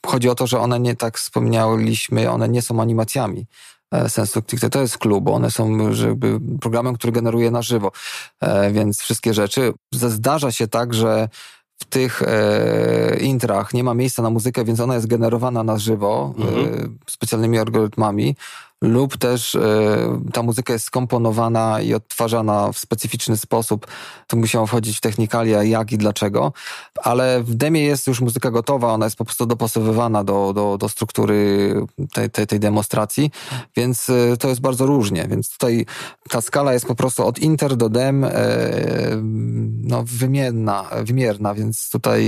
Chodzi 0.06 0.28
o 0.28 0.34
to, 0.34 0.46
że 0.46 0.60
one 0.60 0.80
nie, 0.80 0.96
tak 0.96 1.18
wspomnieliśmy, 1.18 2.30
one 2.30 2.48
nie 2.48 2.62
są 2.62 2.80
animacjami. 2.80 3.46
e, 3.92 4.08
Sensu 4.08 4.40
stricte 4.40 4.70
to 4.70 4.80
jest 4.80 4.98
klub, 4.98 5.28
one 5.28 5.50
są 5.50 5.92
żeby 5.94 6.40
programem, 6.60 6.94
który 6.94 7.12
generuje 7.12 7.50
na 7.50 7.62
żywo, 7.62 7.92
E, 8.40 8.72
więc 8.72 9.00
wszystkie 9.00 9.34
rzeczy. 9.34 9.72
Zdarza 9.92 10.52
się 10.52 10.68
tak, 10.68 10.94
że 10.94 11.28
w 11.78 11.84
tych 11.84 12.22
e, 12.22 13.16
intrach 13.20 13.74
nie 13.74 13.84
ma 13.84 13.94
miejsca 13.94 14.22
na 14.22 14.30
muzykę, 14.30 14.64
więc 14.64 14.80
ona 14.80 14.94
jest 14.94 15.06
generowana 15.06 15.62
na 15.64 15.78
żywo 15.78 16.34
Mhm. 16.38 16.64
e, 16.66 17.10
specjalnymi 17.10 17.58
algorytmami, 17.58 18.36
lub 18.84 19.16
też 19.16 19.54
e, 19.54 20.20
ta 20.32 20.42
muzyka 20.42 20.72
jest 20.72 20.84
skomponowana 20.84 21.80
i 21.80 21.94
odtwarzana 21.94 22.72
w 22.72 22.78
specyficzny 22.78 23.36
sposób. 23.36 23.86
Tu 24.26 24.36
musiało 24.36 24.66
wchodzić 24.66 24.96
w 24.96 25.00
technikalia, 25.00 25.62
jak 25.62 25.92
i 25.92 25.98
dlaczego, 25.98 26.52
ale 27.02 27.42
w 27.42 27.54
demie 27.54 27.84
jest 27.84 28.06
już 28.06 28.20
muzyka 28.20 28.50
gotowa, 28.50 28.92
ona 28.92 29.06
jest 29.06 29.16
po 29.16 29.24
prostu 29.24 29.46
dopasowywana 29.46 30.24
do, 30.24 30.52
do, 30.52 30.78
do 30.78 30.88
struktury 30.88 31.74
tej, 32.12 32.30
tej, 32.30 32.46
tej 32.46 32.60
demonstracji, 32.60 33.30
więc 33.76 34.10
e, 34.10 34.36
to 34.36 34.48
jest 34.48 34.60
bardzo 34.60 34.86
różnie. 34.86 35.26
Więc 35.28 35.50
tutaj 35.50 35.86
ta 36.30 36.40
skala 36.40 36.72
jest 36.72 36.86
po 36.86 36.94
prostu 36.94 37.26
od 37.26 37.38
inter 37.38 37.76
do 37.76 37.88
dem 37.88 38.24
e, 38.24 38.30
no, 39.82 40.04
wymierna, 40.06 40.90
wymierna, 41.02 41.54
więc 41.54 41.90
tutaj 41.90 42.24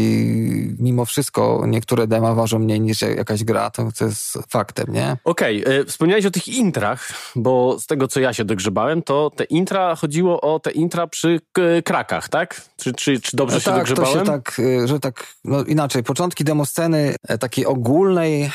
mimo 0.79 1.05
wszystko 1.05 1.65
niektóre 1.67 2.07
dema 2.07 2.35
ważą 2.35 2.59
mniej 2.59 2.81
niż 2.81 3.03
jakaś 3.03 3.45
gra, 3.45 3.71
to, 3.71 3.89
to 3.99 4.05
jest 4.05 4.39
faktem, 4.49 4.93
nie? 4.93 5.17
Okej, 5.25 5.65
e, 5.67 5.85
wspomniałeś 5.85 6.27
o 6.27 6.31
tych 6.31 6.46
intrach, 6.49 7.13
bo 7.37 7.79
z 7.79 7.87
tego, 7.87 8.09
co 8.09 8.21
ja 8.21 8.33
się 8.33 8.45
dogrzebałem, 8.45 9.03
to 9.03 9.31
te 9.37 9.45
intra, 9.45 9.97
chodziło 9.97 10.41
o 10.41 10.61
te 10.61 10.71
intra 10.71 11.07
przy 11.07 11.41
krakach, 11.85 12.29
tak? 12.29 12.63
Czy, 12.77 12.93
czy, 12.93 13.21
czy 13.21 13.37
dobrze 13.37 13.61
się 13.61 13.65
tak, 13.65 13.75
to 13.75 13.79
dogrzebałem? 13.79 14.27
się 14.27 14.33
tak, 14.33 14.59
y, 14.59 14.89
że 14.89 15.01
tak, 15.01 15.27
no 15.45 15.65
inaczej, 15.65 16.03
początki 16.03 16.45
demosceny 16.45 17.15
e, 17.29 17.39
takiej 17.39 17.67
ogólnej, 17.67 18.51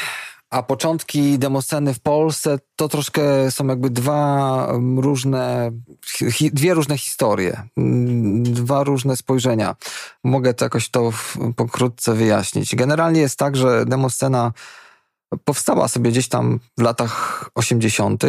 a 0.52 0.64
początki 0.64 1.40
demosceny 1.40 1.94
w 1.94 2.00
Polsce 2.00 2.60
to 2.76 2.90
troszkę 2.90 3.52
są 3.52 3.68
jakby 3.68 3.90
dwa 3.90 4.68
różne, 4.98 5.72
hi, 6.32 6.52
dwie 6.52 6.74
różne 6.74 6.98
historie, 6.98 7.64
dwa 8.44 8.84
różne 8.84 9.18
spojrzenia. 9.18 9.76
Mogę 10.24 10.54
to 10.54 10.66
jakoś 10.66 10.90
to 10.90 11.12
pokrótce 11.56 12.14
wyjaśnić. 12.14 12.76
Generalnie 12.76 13.22
jest 13.22 13.40
tak, 13.40 13.56
że 13.56 13.86
demoscena 13.86 14.52
powstała 15.38 15.88
sobie 15.88 16.12
gdzieś 16.12 16.28
tam 16.28 16.60
w 16.78 16.82
latach 16.82 17.50
80., 17.56 18.24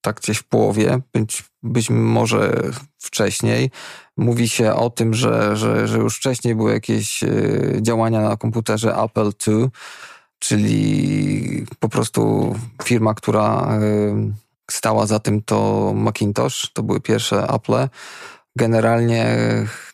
tak 0.00 0.20
gdzieś 0.20 0.38
w 0.38 0.44
połowie, 0.44 1.00
być, 1.12 1.44
być 1.62 1.90
może 1.90 2.62
wcześniej. 2.98 3.70
Mówi 4.16 4.48
się 4.48 4.74
o 4.74 4.90
tym, 4.90 5.14
że, 5.14 5.56
że, 5.56 5.88
że 5.88 5.98
już 5.98 6.16
wcześniej 6.16 6.54
były 6.54 6.72
jakieś 6.72 7.22
e, 7.22 7.28
działania 7.80 8.20
na 8.20 8.36
komputerze 8.36 8.96
Apple 8.96 9.30
II, 9.46 9.66
czyli 10.38 11.66
po 11.78 11.88
prostu 11.88 12.54
firma, 12.84 13.14
która 13.14 13.68
e, 13.68 13.80
stała 14.70 15.06
za 15.06 15.18
tym 15.18 15.42
to 15.42 15.92
Macintosh, 15.96 16.70
to 16.72 16.82
były 16.82 17.00
pierwsze 17.00 17.48
Apple. 17.48 17.88
Generalnie 18.56 19.36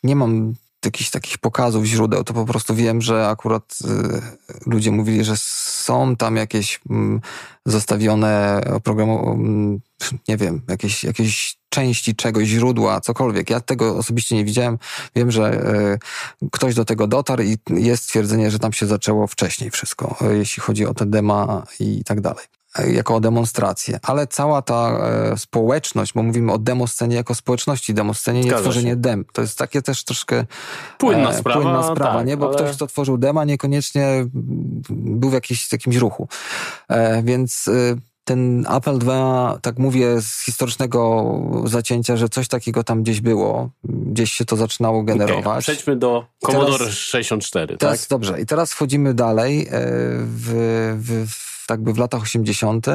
nie 0.02 0.16
mam 0.16 0.54
jakichś 0.85 1.11
takich 1.11 1.38
pokazów 1.38 1.85
źródeł, 1.85 2.25
to 2.25 2.35
po 2.35 2.44
prostu 2.44 2.75
wiem, 2.75 3.02
że 3.02 3.28
akurat 3.28 3.78
y, 3.85 4.20
ludzie 4.66 4.90
mówili, 4.90 5.25
że 5.25 5.35
są 5.37 6.16
tam 6.16 6.37
jakieś 6.37 6.80
mm, 6.90 7.20
zostawione 7.66 8.61
oprogramowanie, 8.75 9.78
nie 10.28 10.37
wiem, 10.37 10.62
jakieś, 10.68 11.04
jakieś 11.04 11.56
części 11.68 12.16
czegoś, 12.16 12.49
źródła, 12.49 13.00
cokolwiek. 13.00 13.50
Ja 13.50 13.61
tego 13.61 13.97
osobiście 13.97 14.37
nie 14.37 14.44
widziałem. 14.44 14.78
Wiem, 15.16 15.30
że 15.30 15.64
y, 16.42 16.49
ktoś 16.50 16.75
do 16.75 16.85
tego 16.85 17.06
dotarł 17.06 17.42
i 17.42 17.58
jest 17.68 18.04
stwierdzenie, 18.04 18.50
że 18.50 18.58
tam 18.58 18.73
się 18.73 18.87
zaczęło 18.87 19.26
wcześniej 19.26 19.70
wszystko, 19.70 20.16
y, 20.32 20.38
jeśli 20.38 20.62
chodzi 20.62 20.87
o 20.87 20.94
te 20.94 21.06
dema 21.06 21.62
i 21.80 22.04
tak 22.04 22.20
dalej 22.20 22.58
jako 22.87 23.15
o 23.15 23.21
demonstrację, 23.21 24.01
ale 24.03 24.27
cała 24.27 24.63
ta 24.63 24.91
e, 25.33 25.39
społeczność, 25.39 26.13
bo 26.13 26.23
mówimy 26.23 26.53
o 26.53 26.59
demoscenie 26.59 27.17
jako 27.17 27.35
społeczności, 27.35 27.95
demoscenie, 27.95 28.41
nie 28.41 28.53
tworzenie 28.55 28.97
dem. 28.97 29.25
To 29.33 29.43
jest 29.43 29.59
takie 29.59 29.83
też 29.83 30.05
troszkę 30.05 30.45
Płynna 30.99 31.31
e, 31.31 31.39
sprawa, 31.39 31.61
płynna 31.61 31.83
sprawa 31.83 32.19
tak, 32.19 32.27
nie? 32.27 32.37
Bo 32.37 32.47
ale- 32.47 32.55
ktoś, 32.57 32.77
kto 32.77 32.87
tworzył 32.87 33.19
dema, 33.19 33.45
niekoniecznie 33.45 34.07
mm, 34.07 34.31
był 34.91 35.31
w 35.31 35.33
jakiś, 35.33 35.73
jakimś 35.73 35.97
ruchu. 35.97 36.29
E, 36.89 37.23
więc 37.23 37.69
e, 37.69 37.73
ten 38.25 38.67
Apple 38.77 38.99
II, 39.09 39.59
tak 39.63 39.79
mówię 39.79 40.21
z 40.21 40.41
historycznego 40.45 41.25
zacięcia, 41.65 42.17
że 42.17 42.29
coś 42.29 42.49
takiego 42.49 42.85
tam 42.85 43.03
gdzieś 43.03 43.21
było, 43.21 43.71
gdzieś 43.85 44.33
się 44.33 44.45
to 44.45 44.57
zaczynało 44.57 45.03
generować. 45.03 45.65
Przejdźmy 45.65 45.97
do 45.97 46.25
I 46.43 46.47
teraz- 46.47 46.65
Commodore 46.65 46.91
64, 46.93 47.67
tak? 47.67 47.79
Teraz, 47.79 48.07
Dobrze, 48.09 48.41
i 48.41 48.47
teraz 48.47 48.73
wchodzimy 48.73 49.15
dalej 49.15 49.61
e, 49.61 49.67
w, 50.21 50.49
w, 51.03 51.48
tak 51.69 51.83
by 51.83 51.93
w 51.93 51.99
latach 51.99 52.23
80. 52.23 52.87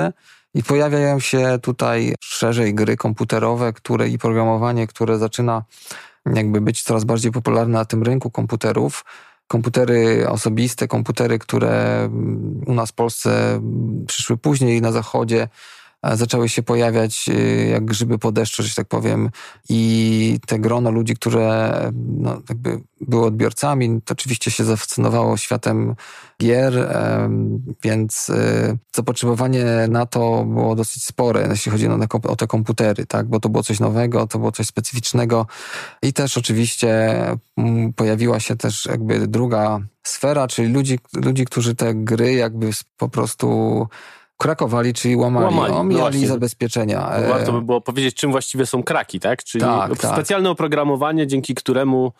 i 0.53 0.63
pojawiają 0.63 1.19
się 1.19 1.59
tutaj 1.61 2.15
szerzej 2.19 2.75
gry 2.75 2.97
komputerowe, 2.97 3.73
które 3.73 4.09
i 4.09 4.17
programowanie, 4.17 4.87
które 4.87 5.17
zaczyna 5.17 5.63
jakby 6.33 6.61
być 6.61 6.83
coraz 6.83 7.03
bardziej 7.03 7.31
popularne 7.31 7.77
na 7.77 7.85
tym 7.85 8.03
rynku 8.03 8.31
komputerów. 8.31 9.05
Komputery 9.47 10.29
osobiste, 10.29 10.87
komputery, 10.87 11.39
które 11.39 12.09
u 12.65 12.73
nas 12.73 12.89
w 12.89 12.93
Polsce 12.93 13.61
przyszły 14.07 14.37
później 14.37 14.81
na 14.81 14.91
zachodzie, 14.91 15.47
zaczęły 16.03 16.49
się 16.49 16.63
pojawiać 16.63 17.29
y, 17.29 17.67
jak 17.71 17.85
grzyby 17.85 18.19
po 18.19 18.31
deszczu, 18.31 18.63
że 18.63 18.75
tak 18.75 18.87
powiem. 18.87 19.29
I 19.69 20.39
te 20.47 20.59
grono 20.59 20.91
ludzi, 20.91 21.15
które 21.15 21.73
no, 21.93 22.41
jakby 22.49 22.81
były 23.01 23.25
odbiorcami, 23.25 24.01
to 24.05 24.11
oczywiście 24.11 24.51
się 24.51 24.63
zafascynowało 24.63 25.37
światem 25.37 25.95
gier, 26.41 26.93
więc 27.83 28.29
y, 28.29 28.77
zapotrzebowanie 28.95 29.65
na 29.89 30.05
to 30.05 30.45
było 30.45 30.75
dosyć 30.75 31.05
spore, 31.05 31.47
jeśli 31.49 31.71
chodzi 31.71 31.87
o, 32.27 32.35
te- 32.35 32.47
komputery, 32.47 33.05
tak? 33.05 33.27
bo 33.27 33.39
to 33.39 33.49
było 33.49 33.63
coś 33.63 33.79
nowego, 33.79 34.27
to 34.27 34.39
było 34.39 34.51
coś 34.51 34.67
specyficznego 34.67 35.47
i 36.01 36.13
też 36.13 36.37
oczywiście 36.37 37.15
pojawiła 37.95 38.39
się 38.39 38.55
też 38.55 38.85
jakby 38.85 39.27
druga 39.27 39.79
sfera, 40.03 40.47
czyli 40.47 40.73
ludzi, 40.73 40.99
ludzi 41.13 41.45
którzy 41.45 41.75
te 41.75 41.93
gry 41.93 42.33
jakby 42.33 42.69
po 42.97 43.09
prostu 43.09 43.87
krakowali, 44.37 44.93
czyli 44.93 45.15
łamali, 45.15 45.45
Łamali, 45.45 45.73
no 45.73 45.79
omijali 45.79 46.01
właśnie. 46.11 46.27
zabezpieczenia. 46.27 46.99
Bo 47.01 47.15
E, 47.15 47.29
Warto 47.29 47.51
by 47.51 47.61
było 47.61 47.81
powiedzieć, 47.81 48.15
czym 48.15 48.31
właściwie 48.31 48.65
są 48.65 48.83
kraki, 48.83 49.19
tak? 49.19 49.43
Czyli 49.43 49.63
Tak, 49.63 49.97
tak. 49.97 50.13
specjalne 50.13 50.49
oprogramowanie, 50.49 51.27
dzięki 51.27 51.55
któremu 51.55 52.13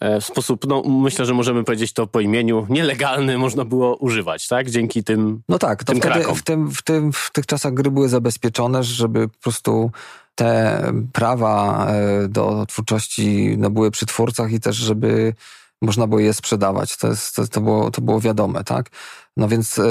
e, 0.00 0.20
w 0.20 0.24
sposób, 0.24 0.66
no 0.66 0.82
myślę, 0.82 1.24
że 1.26 1.34
możemy 1.34 1.64
powiedzieć 1.64 1.92
to 1.92 2.06
po 2.06 2.20
imieniu, 2.20 2.66
nielegalny 2.70 3.38
można 3.38 3.64
było 3.64 3.96
używać, 3.96 4.48
tak? 4.48 4.70
Dzięki 4.70 5.04
tym... 5.04 5.42
No 5.48 5.58
tak, 5.58 5.84
to 5.84 5.92
tym 5.92 6.00
wtedy 6.00 6.14
krakom. 6.14 6.34
w, 6.34 6.42
tym, 6.42 6.70
w, 6.70 6.82
tym, 6.82 7.12
w 7.12 7.30
tych 7.32 7.46
czasach 7.46 7.74
gry 7.74 7.90
były 7.90 8.08
zabezpieczone, 8.08 8.84
żeby 8.84 9.28
po 9.28 9.38
prostu 9.38 9.90
te 10.34 10.82
prawa 11.12 11.86
e, 11.86 12.28
do 12.28 12.66
twórczości 12.66 13.54
no, 13.58 13.70
były 13.70 13.90
przy 13.90 14.06
twórcach 14.06 14.52
i 14.52 14.60
też, 14.60 14.76
żeby 14.76 15.34
można 15.82 16.06
było 16.06 16.20
je 16.20 16.34
sprzedawać. 16.34 16.96
To, 16.96 17.08
jest, 17.08 17.36
to, 17.36 17.46
to, 17.48 17.60
było, 17.60 17.90
to 17.90 18.00
było 18.02 18.20
wiadome, 18.20 18.64
tak? 18.64 18.90
No 19.36 19.48
więc 19.48 19.78
e, 19.78 19.82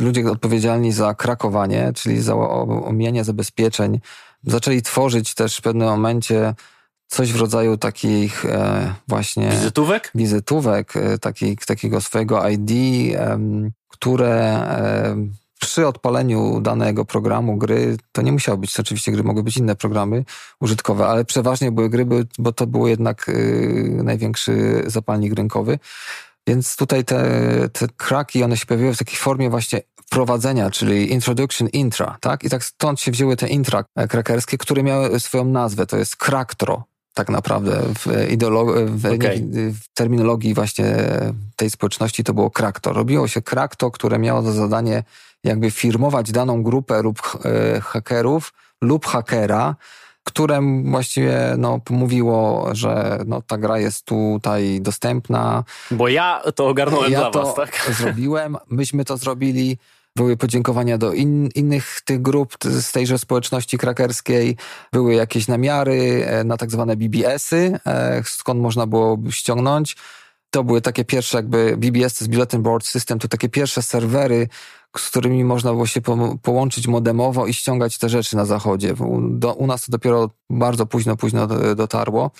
ludzie 0.00 0.30
odpowiedzialni 0.30 0.92
za 0.92 1.14
krakowanie, 1.14 1.92
czyli 1.94 2.22
za 2.22 2.34
omijanie 2.84 3.24
zabezpieczeń, 3.24 4.00
zaczęli 4.44 4.82
tworzyć 4.82 5.34
też 5.34 5.56
w 5.56 5.62
pewnym 5.62 5.88
momencie 5.88 6.54
coś 7.06 7.32
w 7.32 7.40
rodzaju 7.40 7.76
takich 7.76 8.44
e, 8.44 8.94
właśnie 9.08 9.50
Wizytówek? 9.50 10.10
wizytówek, 10.14 10.96
e, 10.96 11.18
taki, 11.18 11.56
takiego 11.56 12.00
swojego 12.00 12.48
ID, 12.48 12.70
które 13.88 14.62
em, 14.68 15.32
przy 15.60 15.86
odpaleniu 15.86 16.60
danego 16.60 17.04
programu 17.04 17.56
gry, 17.56 17.96
to 18.12 18.22
nie 18.22 18.32
musiały 18.32 18.58
być 18.58 18.80
oczywiście 18.80 19.12
gry, 19.12 19.22
mogły 19.22 19.42
być 19.42 19.56
inne 19.56 19.76
programy 19.76 20.24
użytkowe, 20.60 21.06
ale 21.06 21.24
przeważnie 21.24 21.72
były 21.72 21.90
gry, 21.90 22.06
bo 22.38 22.52
to 22.52 22.66
był 22.66 22.86
jednak 22.86 23.28
y, 23.28 24.00
największy 24.04 24.82
zapalnik 24.86 25.34
rynkowy. 25.34 25.78
Więc 26.46 26.76
tutaj 26.76 27.04
te, 27.04 27.22
te 27.72 27.86
kraki, 27.96 28.42
one 28.42 28.56
się 28.56 28.66
pojawiły 28.66 28.94
w 28.94 28.98
takiej 28.98 29.16
formie 29.16 29.50
właśnie 29.50 29.80
wprowadzenia, 30.06 30.70
czyli 30.70 31.12
introduction 31.12 31.68
intra, 31.68 32.16
tak? 32.20 32.44
I 32.44 32.50
tak 32.50 32.64
stąd 32.64 33.00
się 33.00 33.10
wzięły 33.10 33.36
te 33.36 33.48
intra 33.48 33.84
krakerskie, 34.08 34.58
które 34.58 34.82
miały 34.82 35.20
swoją 35.20 35.44
nazwę, 35.44 35.86
to 35.86 35.96
jest 35.96 36.16
Kraktro. 36.16 36.84
tak 37.14 37.28
naprawdę 37.28 37.82
w, 37.98 38.06
ideolo- 38.06 38.86
w, 38.86 39.04
nie, 39.04 39.70
w 39.72 39.94
terminologii 39.94 40.54
właśnie 40.54 40.96
tej 41.56 41.70
społeczności 41.70 42.24
to 42.24 42.34
było 42.34 42.50
krakto. 42.50 42.92
Robiło 42.92 43.28
się 43.28 43.42
krakto, 43.42 43.90
które 43.90 44.18
miało 44.18 44.42
za 44.42 44.52
zadanie 44.52 45.02
jakby 45.44 45.70
firmować 45.70 46.32
daną 46.32 46.62
grupę 46.62 47.02
lub 47.02 47.38
e, 47.44 47.80
hakerów 47.80 48.52
lub 48.82 49.06
hakera, 49.06 49.76
które 50.26 50.60
właściwie 50.84 51.54
no, 51.58 51.80
mówiło, 51.90 52.68
że 52.72 53.18
no, 53.26 53.42
ta 53.42 53.58
gra 53.58 53.78
jest 53.78 54.04
tutaj 54.04 54.80
dostępna. 54.80 55.64
Bo 55.90 56.08
ja 56.08 56.42
to 56.54 56.68
ogarnąłem 56.68 57.12
ja 57.12 57.18
dla 57.20 57.30
to 57.30 57.42
was, 57.42 57.54
tak? 57.54 57.90
zrobiłem, 57.98 58.56
myśmy 58.70 59.04
to 59.04 59.16
zrobili. 59.16 59.78
Były 60.16 60.36
podziękowania 60.36 60.98
do 60.98 61.12
in, 61.12 61.48
innych 61.54 62.00
tych 62.04 62.22
grup 62.22 62.56
z 62.64 62.92
tejże 62.92 63.18
społeczności 63.18 63.78
krakerskiej. 63.78 64.56
Były 64.92 65.14
jakieś 65.14 65.48
namiary 65.48 66.26
e, 66.26 66.44
na 66.44 66.56
tak 66.56 66.70
zwane 66.70 66.96
BBS-y, 66.96 67.78
e, 67.86 68.22
skąd 68.24 68.60
można 68.60 68.86
było 68.86 69.18
ściągnąć. 69.30 69.96
To 70.50 70.64
były 70.64 70.80
takie 70.80 71.04
pierwsze 71.04 71.38
jakby 71.38 71.76
BBS, 71.76 72.20
jest 72.20 72.30
Bulletin 72.30 72.62
Board 72.62 72.86
System, 72.86 73.18
to 73.18 73.28
takie 73.28 73.48
pierwsze 73.48 73.82
serwery, 73.82 74.48
z 74.98 75.08
którymi 75.10 75.44
można 75.44 75.72
było 75.72 75.86
się 75.86 76.00
po, 76.00 76.38
połączyć 76.42 76.86
modemowo 76.86 77.46
i 77.46 77.54
ściągać 77.54 77.98
te 77.98 78.08
rzeczy 78.08 78.36
na 78.36 78.44
zachodzie. 78.44 78.94
U, 78.94 79.20
do, 79.30 79.54
u 79.54 79.66
nas 79.66 79.84
to 79.84 79.92
dopiero 79.92 80.30
bardzo 80.50 80.86
późno, 80.86 81.16
późno 81.16 81.46
do- 81.46 81.74
dotarło. 81.74 82.30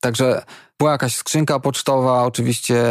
Także 0.00 0.42
była 0.78 0.92
jakaś 0.92 1.16
skrzynka 1.16 1.60
pocztowa, 1.60 2.24
oczywiście 2.24 2.84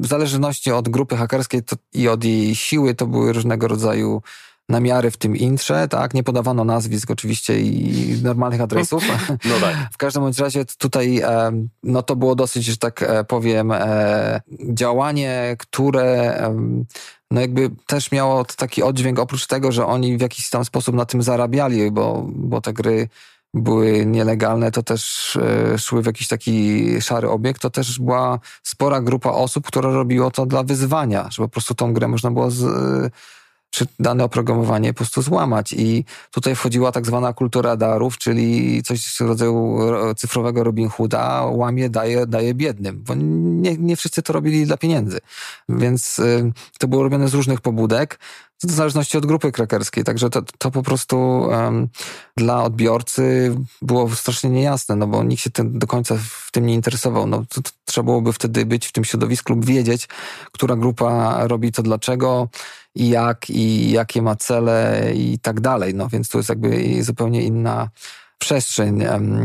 w 0.00 0.06
zależności 0.06 0.72
od 0.72 0.88
grupy 0.88 1.16
hakerskiej 1.16 1.62
to, 1.62 1.76
i 1.92 2.08
od 2.08 2.24
jej 2.24 2.54
siły 2.54 2.94
to 2.94 3.06
były 3.06 3.32
różnego 3.32 3.68
rodzaju 3.68 4.22
namiary 4.68 5.10
w 5.10 5.16
tym 5.16 5.36
intrze, 5.36 5.88
tak? 5.88 6.14
Nie 6.14 6.22
podawano 6.22 6.64
nazwisk 6.64 7.10
oczywiście 7.10 7.60
i 7.60 8.22
normalnych 8.22 8.60
adresów. 8.60 9.04
No 9.44 9.54
tak. 9.60 9.76
W 9.92 9.96
każdym 9.96 10.22
bądź 10.22 10.38
razie 10.38 10.64
tutaj 10.64 11.20
em, 11.24 11.68
no 11.82 12.02
to 12.02 12.16
było 12.16 12.34
dosyć, 12.34 12.64
że 12.64 12.76
tak 12.76 13.02
e, 13.02 13.24
powiem, 13.24 13.72
e, 13.72 14.40
działanie, 14.72 15.56
które 15.58 16.36
no 17.30 17.40
jakby 17.40 17.70
też 17.86 18.12
miało 18.12 18.44
taki 18.44 18.82
oddźwięk, 18.82 19.18
oprócz 19.18 19.46
tego, 19.46 19.72
że 19.72 19.86
oni 19.86 20.18
w 20.18 20.20
jakiś 20.20 20.50
tam 20.50 20.64
sposób 20.64 20.94
na 20.94 21.04
tym 21.04 21.22
zarabiali, 21.22 21.90
bo, 21.90 22.26
bo 22.28 22.60
te 22.60 22.72
gry 22.72 23.08
były 23.54 24.06
nielegalne, 24.06 24.70
to 24.70 24.82
też 24.82 25.36
e, 25.36 25.78
szły 25.78 26.02
w 26.02 26.06
jakiś 26.06 26.28
taki 26.28 26.86
szary 27.00 27.30
obiekt, 27.30 27.62
to 27.62 27.70
też 27.70 27.98
była 27.98 28.38
spora 28.62 29.00
grupa 29.00 29.30
osób, 29.30 29.66
która 29.66 29.90
robiło 29.90 30.30
to 30.30 30.46
dla 30.46 30.62
wyzwania, 30.62 31.28
że 31.30 31.42
po 31.42 31.48
prostu 31.48 31.74
tą 31.74 31.92
grę 31.92 32.08
można 32.08 32.30
było 32.30 32.50
z, 32.50 32.64
e, 32.64 33.10
czy 33.70 33.86
dane 33.98 34.24
oprogramowanie 34.24 34.92
po 34.92 34.96
prostu 34.96 35.22
złamać. 35.22 35.72
I 35.72 36.04
tutaj 36.30 36.54
wchodziła 36.56 36.92
tak 36.92 37.06
zwana 37.06 37.32
kultura 37.32 37.76
darów, 37.76 38.18
czyli 38.18 38.82
coś 38.82 39.06
w 39.06 39.20
rodzaju 39.20 39.76
ro- 39.90 40.14
cyfrowego 40.14 40.64
Robin 40.64 40.88
Hooda, 40.88 41.42
łamie, 41.44 41.90
daje, 41.90 42.26
daje 42.26 42.54
biednym, 42.54 43.02
bo 43.02 43.14
nie, 43.16 43.76
nie 43.76 43.96
wszyscy 43.96 44.22
to 44.22 44.32
robili 44.32 44.66
dla 44.66 44.76
pieniędzy. 44.76 45.18
Więc 45.68 46.18
y, 46.18 46.52
to 46.78 46.88
było 46.88 47.02
robione 47.02 47.28
z 47.28 47.34
różnych 47.34 47.60
pobudek, 47.60 48.18
w 48.62 48.70
zależności 48.70 49.18
od 49.18 49.26
grupy 49.26 49.52
krakerskiej. 49.52 50.04
Także 50.04 50.30
to, 50.30 50.42
to 50.58 50.70
po 50.70 50.82
prostu 50.82 51.48
em, 51.52 51.88
dla 52.36 52.64
odbiorcy 52.64 53.56
było 53.82 54.10
strasznie 54.10 54.50
niejasne, 54.50 54.96
no 54.96 55.06
bo 55.06 55.24
nikt 55.24 55.42
się 55.42 55.50
tym 55.50 55.78
do 55.78 55.86
końca 55.86 56.16
w 56.18 56.50
tym 56.52 56.66
nie 56.66 56.74
interesował. 56.74 57.26
No, 57.26 57.44
to, 57.48 57.62
to 57.62 57.70
trzeba 57.84 58.04
byłoby 58.04 58.32
wtedy 58.32 58.66
być 58.66 58.86
w 58.86 58.92
tym 58.92 59.04
środowisku 59.04 59.52
lub 59.52 59.64
wiedzieć, 59.64 60.08
która 60.52 60.76
grupa 60.76 61.38
robi 61.46 61.72
to 61.72 61.82
dlaczego 61.82 62.48
jak, 62.96 63.50
i 63.50 63.90
jakie 63.90 64.22
ma 64.22 64.36
cele 64.36 65.10
i 65.14 65.38
tak 65.38 65.60
dalej. 65.60 65.94
No 65.94 66.08
więc 66.08 66.28
to 66.28 66.38
jest 66.38 66.48
jakby 66.48 67.02
zupełnie 67.02 67.42
inna 67.42 67.88
przestrzeń. 68.38 69.02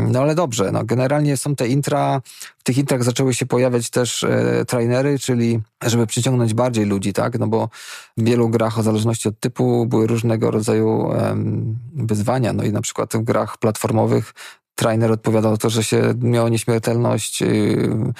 No 0.08 0.20
ale 0.20 0.34
dobrze, 0.34 0.72
no 0.72 0.84
generalnie 0.84 1.36
są 1.36 1.56
te 1.56 1.68
intra, 1.68 2.20
w 2.58 2.62
tych 2.62 2.78
intrach 2.78 3.04
zaczęły 3.04 3.34
się 3.34 3.46
pojawiać 3.46 3.90
też 3.90 4.24
e, 4.24 4.64
trainery, 4.64 5.18
czyli 5.18 5.60
żeby 5.82 6.06
przyciągnąć 6.06 6.54
bardziej 6.54 6.86
ludzi, 6.86 7.12
tak? 7.12 7.38
No 7.38 7.46
bo 7.46 7.68
w 8.16 8.24
wielu 8.24 8.48
grach, 8.48 8.78
o 8.78 8.82
zależności 8.82 9.28
od 9.28 9.40
typu, 9.40 9.86
były 9.86 10.06
różnego 10.06 10.50
rodzaju 10.50 11.12
em, 11.12 11.78
wyzwania. 11.94 12.52
No 12.52 12.62
i 12.62 12.72
na 12.72 12.80
przykład 12.80 13.12
w 13.12 13.22
grach 13.22 13.58
platformowych 13.58 14.34
trainer 14.74 15.12
odpowiadał 15.12 15.56
to, 15.58 15.70
że 15.70 15.84
się 15.84 16.14
miało 16.20 16.48
nieśmiertelność, 16.48 17.40
yy, 17.40 18.12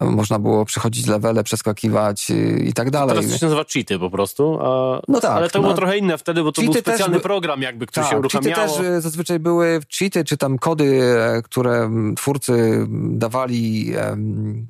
można 0.00 0.38
było 0.38 0.64
przechodzić 0.64 1.06
levele, 1.06 1.44
przeskakiwać 1.44 2.30
yy, 2.30 2.58
i 2.58 2.72
tak 2.72 2.90
dalej. 2.90 3.08
Teraz 3.16 3.30
to 3.32 3.38
się 3.38 3.46
nazywa 3.46 3.64
cheaty 3.72 3.98
po 3.98 4.10
prostu. 4.10 4.58
A, 4.62 5.00
No 5.08 5.20
tak, 5.20 5.30
Ale 5.30 5.50
to 5.50 5.58
no. 5.58 5.62
było 5.62 5.74
trochę 5.74 5.98
inne 5.98 6.18
wtedy, 6.18 6.42
bo 6.42 6.52
to 6.52 6.62
był 6.62 6.72
Cheaty 6.72 6.82
też 6.82 6.94
specjalny 6.94 7.16
by- 7.16 7.22
program 7.22 7.62
jakby, 7.62 7.86
który 7.86 8.06
się 8.06 8.10
Tak, 8.10 8.22
cheaty 8.22 8.36
uruchamiało. 8.48 8.76
też 8.78 8.86
y, 8.86 9.00
zazwyczaj 9.00 9.38
były 9.38 9.80
cheaty, 9.98 10.24
czy 10.24 10.36
tam 10.36 10.58
kody, 10.58 11.02
e, 11.36 11.42
które 11.42 11.90
twórcy 12.16 12.86
dawali, 13.10 13.92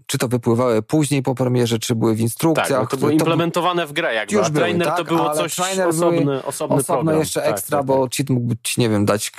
czy 0.06 0.18
to 0.18 0.28
wypływały 0.28 0.82
później 0.82 1.22
po 1.22 1.34
premierze, 1.34 1.78
czy 1.78 1.94
były 1.94 2.14
w 2.14 2.20
instrukcjach. 2.20 2.68
Tak, 2.68 2.80
no 2.80 2.86
to 2.86 2.96
były 2.96 3.12
implementowane 3.12 3.86
w 3.86 3.92
grę 3.92 4.14
jakby, 4.14 4.34
Już 4.34 4.46
a 4.46 4.50
były, 4.50 4.60
trainer 4.64 4.88
to 4.88 4.96
tak, 4.96 5.06
było 5.06 5.30
ale 5.30 5.38
coś 5.38 5.54
trainer 5.54 5.88
osobny, 5.88 6.20
były 6.20 6.44
osobny 6.44 6.76
Osobno 6.76 6.94
program. 7.02 7.18
jeszcze 7.18 7.40
Tak, 7.40 7.50
ekstra, 7.50 7.78
tak, 7.78 7.86
bo 7.86 8.02
tak. 8.04 8.14
cheat 8.16 8.30
mógł 8.30 8.46
być, 8.46 8.76
nie 8.78 8.88
wiem, 8.88 9.04
dać 9.04 9.32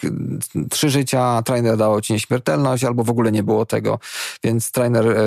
trzy 0.69 0.89
życia, 0.89 1.41
trainer 1.45 1.77
dało 1.91 2.01
ci 2.01 2.13
nieśmiertelność, 2.13 2.83
albo 2.83 3.03
w 3.03 3.09
ogóle 3.09 3.31
nie 3.31 3.43
było 3.43 3.65
tego, 3.65 3.99
więc 4.43 4.71
trainer 4.71 5.07
e, 5.07 5.23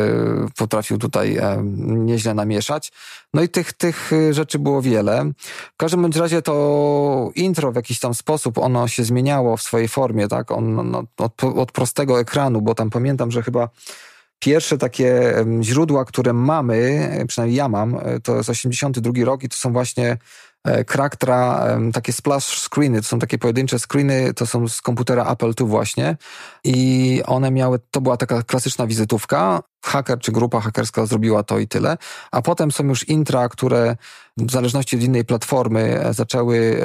potrafił 0.57 0.99
tutaj 0.99 1.37
e, 1.37 1.63
nieźle 1.87 2.35
namieszać. 2.35 2.93
No 3.35 3.43
i 3.43 3.49
tych, 3.49 3.73
tych 3.73 4.13
e, 4.13 4.35
rzeczy 4.35 4.59
było 4.59 4.83
wiele. 4.83 5.33
W 5.75 5.77
każdym 5.77 6.03
bądź 6.03 6.17
razie 6.17 6.43
to 6.43 7.31
intro 7.35 7.73
w 7.73 7.77
jakiś 7.77 8.01
tam 8.01 8.15
sposób, 8.15 8.59
ono 8.59 8.89
się 8.89 9.05
zmieniało 9.05 9.57
w 9.57 9.63
swojej 9.63 9.89
formie, 9.89 10.29
tak? 10.29 10.51
On, 10.51 10.91
no, 10.91 11.05
od, 11.19 11.45
od 11.45 11.73
prostego 11.73 12.21
ekranu, 12.21 12.63
bo 12.63 12.75
tam 12.75 12.91
pamiętam, 12.91 13.31
że 13.31 13.43
chyba 13.43 13.69
Pierwsze 14.39 14.79
takie 14.79 15.35
źródła, 15.63 16.05
które 16.05 16.33
mamy, 16.33 17.11
przynajmniej 17.29 17.59
ja 17.59 17.69
mam, 17.69 18.01
to 18.23 18.37
jest 18.37 18.51
82 18.51 19.25
rok 19.25 19.43
i 19.43 19.49
to 19.49 19.57
są 19.57 19.73
właśnie 19.73 20.17
Kraktra, 20.87 21.67
em, 21.67 21.93
takie 21.93 22.13
splash 22.13 22.61
screeny, 22.61 23.03
to 23.03 23.09
są 23.09 23.19
takie 23.19 23.39
pojedyncze 23.39 23.79
screeny, 23.79 24.35
to 24.35 24.47
są 24.47 24.69
z 24.69 24.83
komputera 24.83 25.33
Apple 25.33 25.53
II 25.61 25.69
właśnie. 25.69 26.17
I 26.65 27.23
one 27.27 27.51
miały, 27.51 27.79
to 27.91 28.01
była 28.01 28.17
taka 28.17 28.43
klasyczna 28.43 28.87
wizytówka, 28.87 29.63
haker 29.85 30.19
czy 30.19 30.33
grupa 30.33 30.61
hakerska 30.61 31.07
zrobiła 31.07 31.43
to 31.43 31.59
i 31.59 31.69
tyle, 31.69 31.97
a 32.31 32.43
potem 32.43 32.71
są 32.71 32.85
już 32.85 33.09
intra, 33.09 33.49
które 33.49 33.97
w 34.37 34.51
zależności 34.51 34.97
od 34.97 35.03
innej 35.03 35.25
platformy 35.25 36.01
e, 36.01 36.15
zaczęły 36.15 36.83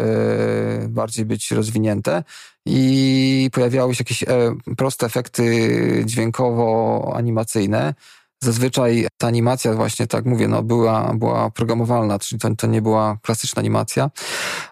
e, 0.84 0.88
bardziej 0.88 1.26
być 1.26 1.52
rozwinięte. 1.52 2.24
I 2.66 3.50
pojawiały 3.54 3.96
się 3.96 4.02
jakieś 4.02 4.24
e, 4.24 4.28
proste 4.78 5.06
efekty 5.06 5.44
dźwiękowo-animacyjne. 6.06 7.94
Zazwyczaj 8.44 9.08
ta 9.18 9.28
animacja 9.28 9.74
właśnie, 9.74 10.08
tak 10.08 10.26
mówię, 10.26 10.48
no 10.48 10.64
była, 10.64 11.14
była 11.14 11.52
programowalna, 11.52 12.20
czyli 12.20 12.40
to, 12.40 12.56
to 12.56 12.68
nie 12.68 12.82
była 12.82 13.18
klasyczna 13.22 13.60
animacja. 13.60 14.10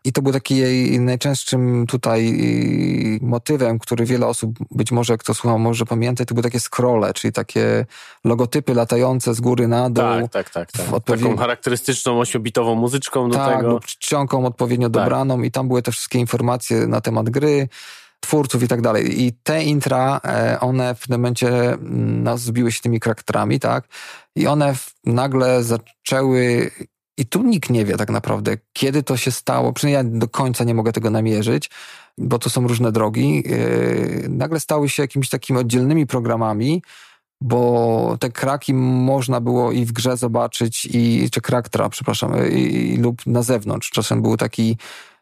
I 0.03 0.13
to 0.13 0.21
był 0.21 0.33
taki 0.33 0.57
jej 0.57 0.99
najczęstszym 0.99 1.85
tutaj 1.87 2.27
y, 2.29 3.19
motywem, 3.21 3.79
który 3.79 4.05
wiele 4.05 4.27
osób, 4.27 4.51
być 4.71 4.91
może 4.91 5.17
kto 5.17 5.33
słuchał, 5.33 5.59
może 5.59 5.85
pamięta, 5.85 6.25
to 6.25 6.33
były 6.33 6.43
takie 6.43 6.59
scrolle, 6.59 7.13
czyli 7.13 7.33
takie 7.33 7.85
logotypy 8.23 8.73
latające 8.73 9.33
z 9.33 9.41
góry 9.41 9.67
na 9.67 9.89
dół. 9.89 10.03
Tak, 10.03 10.29
tak, 10.31 10.49
tak. 10.49 10.71
tak. 10.71 11.03
Taką 11.03 11.37
charakterystyczną 11.37 12.19
ośmiobitową 12.19 12.75
muzyczką 12.75 13.29
do 13.29 13.35
tak, 13.35 13.57
tego. 13.57 13.69
lub 13.69 13.85
czcionką 13.85 14.45
odpowiednio 14.45 14.89
Tak. 14.89 15.03
dobraną 15.03 15.41
i 15.41 15.51
tam 15.51 15.67
były 15.67 15.81
te 15.81 15.91
wszystkie 15.91 16.19
informacje 16.19 16.87
na 16.87 17.01
temat 17.01 17.29
gry, 17.29 17.69
twórców 18.19 18.63
i 18.63 18.67
tak 18.67 18.81
dalej. 18.81 19.23
I 19.23 19.33
te 19.43 19.63
intra, 19.63 20.21
e, 20.25 20.59
one 20.59 20.95
w 20.95 21.07
tym 21.07 21.17
momencie 21.17 21.49
mm, 21.49 22.23
no, 22.23 22.37
zbiły 22.37 22.71
się 22.71 22.81
tymi 22.81 22.99
charakterami, 22.99 23.59
tak? 23.59 23.87
I 24.35 24.47
one 24.47 24.75
nagle 25.05 25.63
zaczęły 25.63 26.71
i 27.17 27.25
tu 27.25 27.43
nikt 27.43 27.69
nie 27.69 27.85
wie 27.85 27.97
tak 27.97 28.09
naprawdę, 28.09 28.57
kiedy 28.73 29.03
to 29.03 29.17
się 29.17 29.31
stało. 29.31 29.73
Przynajmniej 29.73 30.13
ja 30.13 30.19
do 30.19 30.27
końca 30.27 30.63
nie 30.63 30.73
mogę 30.73 30.91
tego 30.91 31.09
namierzyć, 31.09 31.69
bo 32.17 32.39
to 32.39 32.49
są 32.49 32.67
różne 32.67 32.91
drogi. 32.91 33.43
Yy, 33.45 34.29
Nagle 34.29 34.59
stały 34.59 34.89
się 34.89 35.03
jakimiś 35.03 35.29
takimi 35.29 35.59
oddzielnymi 35.59 36.07
programami, 36.07 36.81
bo 37.41 38.17
te 38.19 38.29
kraki 38.29 38.73
można 38.73 39.41
było 39.41 39.71
i 39.71 39.85
w 39.85 39.91
grze 39.91 40.17
zobaczyć, 40.17 40.85
i, 40.85 41.29
czy 41.31 41.41
kraktra, 41.41 41.89
przepraszam, 41.89 42.49
i, 42.51 42.93
i, 42.93 42.97
lub 42.97 43.25
na 43.25 43.43
zewnątrz. 43.43 43.89
Czasem 43.89 44.21
był 44.21 44.37
taki 44.37 44.77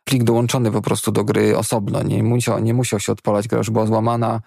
plik 0.06 0.24
dołączony 0.24 0.72
po 0.72 0.82
prostu 0.82 1.12
do 1.12 1.24
gry 1.24 1.58
osobno. 1.58 2.04
Nie 2.04 2.24
musiał, 2.24 2.60
nie 2.60 2.74
musiał 2.74 3.00
się 3.00 3.12
odpalać, 3.12 3.48
gra 3.48 3.58
już 3.58 3.70
była 3.70 3.86
złamana. 3.86 4.42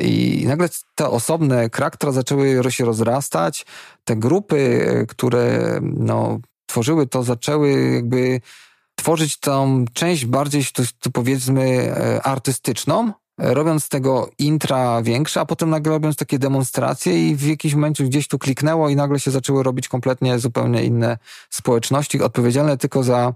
I 0.00 0.44
nagle 0.46 0.68
te 0.94 1.08
osobne 1.10 1.70
kraktra 1.70 2.12
zaczęły 2.12 2.62
się 2.70 2.84
rozrastać. 2.84 3.66
Te 4.04 4.16
grupy, 4.16 5.06
które 5.08 5.78
no, 5.82 6.38
tworzyły 6.66 7.06
to, 7.06 7.22
zaczęły 7.22 7.92
jakby 7.94 8.40
tworzyć 8.94 9.38
tą 9.38 9.84
część 9.92 10.26
bardziej, 10.26 10.64
to, 10.72 10.82
to 11.00 11.10
powiedzmy, 11.10 11.62
e, 11.62 12.22
artystyczną, 12.22 13.12
robiąc 13.38 13.88
tego 13.88 14.30
intra 14.38 15.02
większe, 15.02 15.40
a 15.40 15.46
potem 15.46 15.70
nagle 15.70 15.92
robiąc 15.92 16.16
takie 16.16 16.38
demonstracje 16.38 17.30
i 17.30 17.36
w 17.36 17.46
jakimś 17.46 17.74
momencie 17.74 18.04
gdzieś 18.04 18.28
tu 18.28 18.38
kliknęło 18.38 18.88
i 18.88 18.96
nagle 18.96 19.20
się 19.20 19.30
zaczęły 19.30 19.62
robić 19.62 19.88
kompletnie 19.88 20.38
zupełnie 20.38 20.84
inne 20.84 21.18
społeczności, 21.50 22.22
odpowiedzialne 22.22 22.76
tylko 22.76 23.02
za 23.02 23.34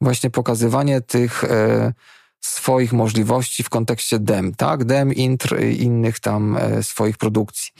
właśnie 0.00 0.30
pokazywanie 0.30 1.00
tych 1.00 1.44
e, 1.44 1.92
swoich 2.40 2.92
możliwości 2.92 3.62
w 3.62 3.68
kontekście 3.68 4.18
dem, 4.18 4.54
tak? 4.54 4.84
Dem, 4.84 5.12
intr 5.12 5.60
i 5.62 5.82
innych 5.82 6.20
tam 6.20 6.56
e, 6.56 6.82
swoich 6.82 7.18
produkcji. 7.18 7.70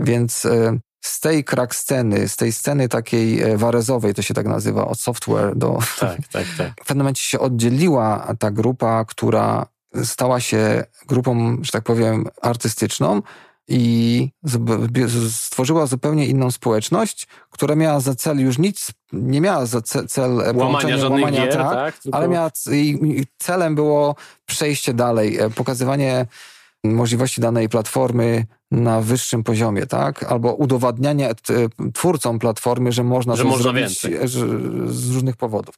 Więc 0.00 0.44
e, 0.44 0.78
z 1.00 1.20
tej 1.20 1.44
crack 1.44 1.74
sceny, 1.74 2.28
z 2.28 2.36
tej 2.36 2.52
sceny 2.52 2.88
takiej 2.88 3.56
warezowej, 3.56 4.14
to 4.14 4.22
się 4.22 4.34
tak 4.34 4.46
nazywa, 4.46 4.88
od 4.88 5.00
software 5.00 5.56
do... 5.56 5.78
Tak, 6.00 6.28
tak, 6.32 6.46
tak. 6.58 6.72
W 6.82 6.86
pewnym 6.86 6.98
momencie 6.98 7.22
się 7.22 7.38
oddzieliła 7.38 8.34
ta 8.38 8.50
grupa, 8.50 9.04
która 9.04 9.66
stała 10.04 10.40
się 10.40 10.84
grupą, 11.06 11.58
że 11.62 11.70
tak 11.70 11.84
powiem, 11.84 12.26
artystyczną, 12.42 13.22
i 13.68 14.30
stworzyła 15.30 15.86
zupełnie 15.86 16.26
inną 16.26 16.50
społeczność, 16.50 17.26
która 17.50 17.74
miała 17.74 18.00
za 18.00 18.14
cel 18.14 18.40
już 18.40 18.58
nic, 18.58 18.90
nie 19.12 19.40
miała 19.40 19.66
za 19.66 19.82
cel 19.82 20.30
łamania 20.54 20.96
łamania, 21.08 21.46
gier, 21.46 21.54
tak, 21.54 21.74
tak? 21.74 22.00
ale 22.12 22.28
miała, 22.28 22.50
celem 23.38 23.74
było 23.74 24.14
przejście 24.46 24.94
dalej, 24.94 25.38
e, 25.38 25.50
pokazywanie 25.50 26.26
możliwości 26.84 27.40
danej 27.40 27.68
platformy 27.68 28.46
na 28.72 29.00
wyższym 29.00 29.44
poziomie, 29.44 29.86
tak? 29.86 30.22
Albo 30.22 30.54
udowadnianie 30.54 31.30
twórcom 31.94 32.38
platformy, 32.38 32.92
że 32.92 33.04
można 33.04 33.36
że 33.36 33.44
można 33.44 33.62
zrobić 33.62 34.02
więcej. 34.02 34.28
z 34.86 35.10
różnych 35.14 35.36
powodów. 35.36 35.74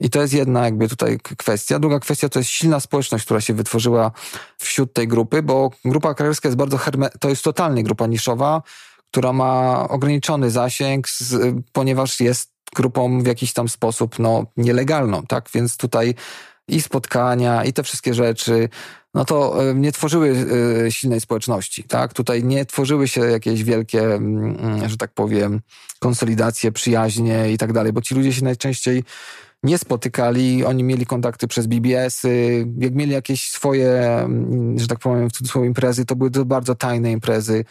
I 0.00 0.10
to 0.10 0.20
jest 0.20 0.34
jedna 0.34 0.64
jakby 0.64 0.88
tutaj 0.88 1.18
kwestia. 1.38 1.78
Druga 1.78 2.00
kwestia 2.00 2.28
to 2.28 2.38
jest 2.38 2.50
silna 2.50 2.80
społeczność, 2.80 3.24
która 3.24 3.40
się 3.40 3.54
wytworzyła 3.54 4.10
wśród 4.58 4.92
tej 4.92 5.08
grupy, 5.08 5.42
bo 5.42 5.70
grupa 5.84 6.14
krajerska 6.14 6.48
jest 6.48 6.56
bardzo 6.58 6.76
herme- 6.76 7.18
to 7.20 7.28
jest 7.28 7.44
totalnie 7.44 7.82
grupa 7.82 8.06
niszowa, 8.06 8.62
która 9.10 9.32
ma 9.32 9.84
ograniczony 9.88 10.50
zasięg, 10.50 11.08
z, 11.08 11.54
ponieważ 11.72 12.20
jest 12.20 12.50
grupą 12.76 13.22
w 13.22 13.26
jakiś 13.26 13.52
tam 13.52 13.68
sposób 13.68 14.18
no, 14.18 14.44
nielegalną, 14.56 15.22
tak? 15.22 15.48
Więc 15.54 15.76
tutaj 15.76 16.14
i 16.68 16.82
spotkania, 16.82 17.64
i 17.64 17.72
te 17.72 17.82
wszystkie 17.82 18.14
rzeczy, 18.14 18.68
no 19.18 19.24
to 19.24 19.70
e, 19.70 19.74
nie 19.74 19.92
tworzyły 19.92 20.46
e, 20.86 20.90
silnej 20.92 21.20
społeczności, 21.20 21.84
tak? 21.84 22.14
Tutaj 22.14 22.44
nie 22.44 22.66
tworzyły 22.66 23.08
się 23.08 23.20
jakieś 23.20 23.64
wielkie, 23.64 24.14
mm, 24.14 24.56
mm, 24.60 24.88
że 24.88 24.96
tak 24.96 25.10
powiem, 25.12 25.60
konsolidacje, 25.98 26.72
przyjaźnie 26.72 27.52
i 27.52 27.58
tak 27.58 27.72
dalej, 27.72 27.92
bo 27.92 28.02
ci 28.02 28.14
ludzie 28.14 28.32
się 28.32 28.44
najczęściej 28.44 29.04
nie 29.62 29.78
spotykali, 29.78 30.64
oni 30.64 30.84
mieli 30.84 31.06
kontakty 31.06 31.48
przez 31.48 31.66
BBS-y, 31.66 32.66
jak 32.78 32.94
mieli 32.94 33.12
jakieś 33.12 33.50
swoje, 33.50 33.90
mm, 33.90 34.78
że 34.78 34.86
tak 34.86 34.98
powiem, 34.98 35.30
w 35.30 35.32
cudzysłowie 35.32 35.66
imprezy, 35.68 36.04
to 36.04 36.16
były 36.16 36.30
to 36.30 36.44
bardzo 36.44 36.74
tajne 36.74 37.12
imprezy. 37.12 37.64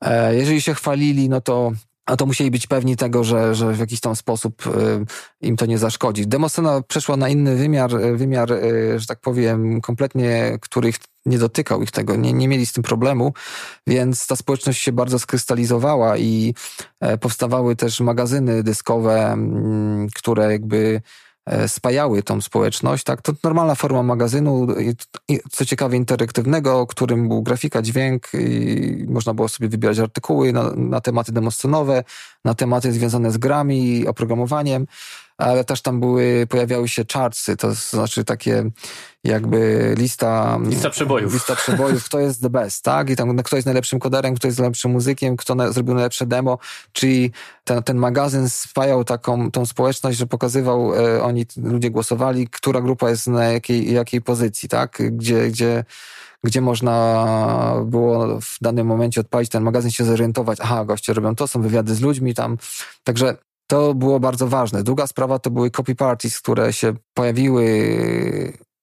E, 0.00 0.36
jeżeli 0.36 0.60
się 0.60 0.74
chwalili, 0.74 1.28
no 1.28 1.40
to 1.40 1.72
a 2.06 2.16
to 2.16 2.26
musieli 2.26 2.50
być 2.50 2.66
pewni 2.66 2.96
tego, 2.96 3.24
że, 3.24 3.54
że 3.54 3.72
w 3.72 3.78
jakiś 3.78 4.00
tam 4.00 4.16
sposób 4.16 4.66
y, 4.66 4.70
im 5.40 5.56
to 5.56 5.66
nie 5.66 5.78
zaszkodzi. 5.78 6.26
Demoscena 6.26 6.82
przeszła 6.88 7.16
na 7.16 7.28
inny 7.28 7.56
wymiar, 7.56 7.94
y, 7.94 8.16
wymiar, 8.16 8.52
y, 8.52 9.00
że 9.00 9.06
tak 9.06 9.20
powiem, 9.20 9.80
kompletnie, 9.80 10.58
których 10.60 10.96
nie 11.26 11.38
dotykał 11.38 11.82
ich 11.82 11.90
tego, 11.90 12.16
nie, 12.16 12.32
nie 12.32 12.48
mieli 12.48 12.66
z 12.66 12.72
tym 12.72 12.82
problemu, 12.82 13.32
więc 13.86 14.26
ta 14.26 14.36
społeczność 14.36 14.82
się 14.82 14.92
bardzo 14.92 15.18
skrystalizowała 15.18 16.18
i 16.18 16.54
e, 17.00 17.18
powstawały 17.18 17.76
też 17.76 18.00
magazyny 18.00 18.62
dyskowe, 18.62 19.32
mm, 19.32 20.08
które 20.14 20.52
jakby 20.52 21.00
spajały 21.66 22.22
tą 22.22 22.40
społeczność, 22.40 23.04
tak? 23.04 23.22
To 23.22 23.32
normalna 23.44 23.74
forma 23.74 24.02
magazynu, 24.02 24.66
co 25.50 25.64
ciekawe 25.64 25.96
interaktywnego, 25.96 26.86
którym 26.86 27.28
był 27.28 27.42
grafika, 27.42 27.82
dźwięk 27.82 28.28
i 28.34 29.04
można 29.08 29.34
było 29.34 29.48
sobie 29.48 29.68
wybierać 29.68 29.98
artykuły 29.98 30.52
na, 30.52 30.72
na 30.76 31.00
tematy 31.00 31.32
demoscenowe, 31.32 32.04
na 32.44 32.54
tematy 32.54 32.92
związane 32.92 33.30
z 33.30 33.38
grami 33.38 33.98
i 33.98 34.06
oprogramowaniem 34.06 34.86
ale 35.38 35.64
też 35.64 35.82
tam 35.82 36.00
były, 36.00 36.46
pojawiały 36.48 36.88
się 36.88 37.04
chartsy, 37.12 37.56
to 37.56 37.74
znaczy 37.74 38.24
takie 38.24 38.70
jakby 39.24 39.94
lista... 39.98 40.58
Lista 40.64 40.90
przebojów. 40.90 41.34
Lista 41.34 41.56
przebojów, 41.56 42.04
kto 42.04 42.18
jest 42.20 42.42
the 42.42 42.50
best, 42.50 42.84
tak? 42.84 43.10
I 43.10 43.16
tam 43.16 43.36
kto 43.36 43.56
jest 43.56 43.66
najlepszym 43.66 43.98
koderem, 43.98 44.34
kto 44.34 44.48
jest 44.48 44.58
najlepszym 44.58 44.90
muzykiem, 44.90 45.36
kto 45.36 45.54
na, 45.54 45.72
zrobił 45.72 45.94
najlepsze 45.94 46.26
demo, 46.26 46.58
czyli 46.92 47.30
ten, 47.64 47.82
ten 47.82 47.96
magazyn 47.96 48.48
spajał 48.48 49.04
taką 49.04 49.50
tą 49.50 49.66
społeczność, 49.66 50.18
że 50.18 50.26
pokazywał, 50.26 50.94
e, 50.94 51.22
oni, 51.22 51.46
ludzie 51.56 51.90
głosowali, 51.90 52.48
która 52.48 52.80
grupa 52.80 53.10
jest 53.10 53.26
na 53.26 53.44
jakiej, 53.44 53.92
jakiej 53.92 54.22
pozycji, 54.22 54.68
tak? 54.68 55.02
Gdzie, 55.10 55.48
gdzie 55.48 55.84
gdzie 56.44 56.60
można 56.60 57.82
było 57.84 58.40
w 58.40 58.56
danym 58.60 58.86
momencie 58.86 59.20
odpalić 59.20 59.50
ten 59.50 59.62
magazyn, 59.62 59.90
się 59.90 60.04
zorientować, 60.04 60.58
aha, 60.62 60.84
goście 60.84 61.12
robią 61.12 61.34
to, 61.34 61.46
są 61.46 61.62
wywiady 61.62 61.94
z 61.94 62.00
ludźmi 62.00 62.34
tam. 62.34 62.58
Także 63.04 63.36
to 63.66 63.94
było 63.94 64.20
bardzo 64.20 64.48
ważne. 64.48 64.82
Druga 64.82 65.06
sprawa 65.06 65.38
to 65.38 65.50
były 65.50 65.70
copy 65.70 65.94
parties, 65.94 66.38
które 66.38 66.72
się 66.72 66.94
pojawiły 67.14 67.62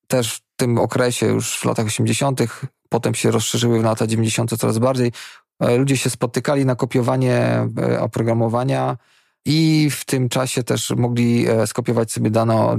też 0.07 0.35
w 0.35 0.41
tym 0.55 0.77
okresie 0.77 1.25
już 1.25 1.59
w 1.59 1.65
latach 1.65 1.85
80., 1.85 2.41
potem 2.89 3.15
się 3.15 3.31
rozszerzyły 3.31 3.79
w 3.79 3.83
lata 3.83 4.07
90. 4.07 4.57
coraz 4.57 4.77
bardziej. 4.77 5.11
E, 5.59 5.77
ludzie 5.77 5.97
się 5.97 6.09
spotykali 6.09 6.65
na 6.65 6.75
kopiowanie 6.75 7.67
e, 7.77 8.01
oprogramowania 8.01 8.97
i 9.45 9.89
w 9.91 10.05
tym 10.05 10.29
czasie 10.29 10.63
też 10.63 10.89
mogli 10.89 11.47
e, 11.47 11.67
skopiować 11.67 12.11
sobie 12.11 12.29
dane, 12.29 12.75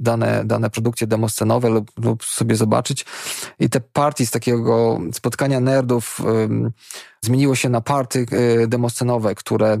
dane, 0.00 0.44
dane 0.44 0.70
produkcje 0.70 1.06
demoscenowe 1.06 1.68
lub, 1.68 1.90
lub 2.04 2.24
sobie 2.24 2.56
zobaczyć. 2.56 3.04
I 3.60 3.70
te 3.70 3.80
party 3.80 4.26
z 4.26 4.30
takiego 4.30 5.00
spotkania 5.12 5.60
nerdów 5.60 6.20
um, 6.20 6.70
zmieniło 7.20 7.54
się 7.54 7.68
na 7.68 7.80
party 7.80 8.26
demoscenowe, 8.68 9.34
które 9.34 9.78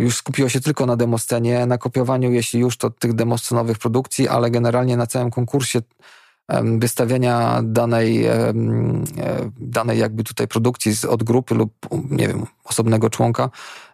już 0.00 0.16
skupiło 0.16 0.48
się 0.48 0.60
tylko 0.60 0.86
na 0.86 0.96
demoscenie, 0.96 1.66
na 1.66 1.78
kopiowaniu, 1.78 2.32
jeśli 2.32 2.60
już, 2.60 2.76
to 2.76 2.90
tych 2.90 3.12
demoscenowych 3.12 3.78
produkcji, 3.78 4.28
ale 4.28 4.50
generalnie 4.50 4.96
na 4.96 5.06
całym 5.06 5.30
konkursie 5.30 5.80
wystawiania 6.78 7.60
danej, 7.62 8.26
e, 8.26 8.52
danej 9.60 9.98
jakby 9.98 10.24
tutaj 10.24 10.48
produkcji 10.48 10.92
od 11.08 11.22
grupy 11.22 11.54
lub, 11.54 11.72
nie 12.10 12.28
wiem, 12.28 12.46
osobnego 12.64 13.10
członka. 13.10 13.50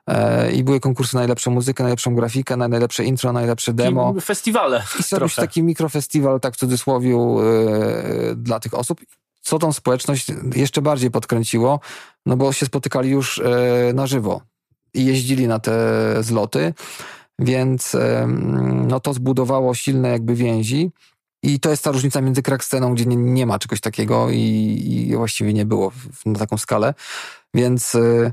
E, 0.06 0.52
I 0.52 0.64
były 0.64 0.80
konkursy 0.80 1.14
na 1.14 1.20
najlepszą 1.20 1.50
muzykę, 1.50 1.82
najlepszą 1.82 2.14
grafikę, 2.14 2.56
na 2.56 2.68
najlepsze 2.68 3.04
intro, 3.04 3.32
najlepsze 3.32 3.72
demo. 3.72 4.14
I 4.18 4.20
festiwale. 4.20 4.82
I 5.00 5.02
zrobił 5.02 5.28
się 5.28 5.42
taki 5.42 5.62
mikrofestiwal, 5.62 6.40
tak 6.40 6.54
w 6.54 6.56
cudzysłowie, 6.56 7.16
dla 8.36 8.60
tych 8.60 8.74
osób 8.74 9.00
co 9.42 9.58
tą 9.58 9.72
społeczność 9.72 10.26
jeszcze 10.54 10.82
bardziej 10.82 11.10
podkręciło, 11.10 11.80
no 12.26 12.36
bo 12.36 12.52
się 12.52 12.66
spotykali 12.66 13.10
już 13.10 13.40
na 13.94 14.06
żywo 14.06 14.40
i 14.94 15.04
jeździli 15.04 15.48
na 15.48 15.58
te 15.58 15.72
zloty, 16.20 16.74
więc 17.38 17.96
no 18.86 19.00
to 19.00 19.14
zbudowało 19.14 19.74
silne 19.74 20.08
jakby 20.08 20.34
więzi. 20.34 20.90
I 21.42 21.60
to 21.60 21.70
jest 21.70 21.84
ta 21.84 21.92
różnica 21.92 22.20
między 22.20 22.42
Kraksceną, 22.42 22.94
gdzie 22.94 23.06
nie, 23.06 23.16
nie 23.16 23.46
ma 23.46 23.58
czegoś 23.58 23.80
takiego 23.80 24.30
i, 24.30 24.36
i 25.08 25.16
właściwie 25.16 25.52
nie 25.52 25.66
było 25.66 25.90
w, 25.90 26.26
na 26.26 26.38
taką 26.38 26.58
skalę. 26.58 26.94
Więc 27.54 27.94
e, 27.94 28.32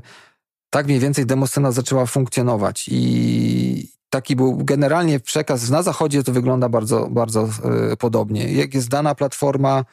tak 0.70 0.86
mniej 0.86 0.98
więcej 0.98 1.26
demoscena 1.26 1.72
zaczęła 1.72 2.06
funkcjonować 2.06 2.88
i 2.90 3.92
taki 4.10 4.36
był 4.36 4.56
generalnie 4.56 5.20
przekaz. 5.20 5.70
Na 5.70 5.82
zachodzie 5.82 6.22
to 6.22 6.32
wygląda 6.32 6.68
bardzo, 6.68 7.08
bardzo 7.10 7.48
e, 7.92 7.96
podobnie. 7.96 8.52
Jak 8.52 8.74
jest 8.74 8.88
dana 8.88 9.14
platforma, 9.14 9.84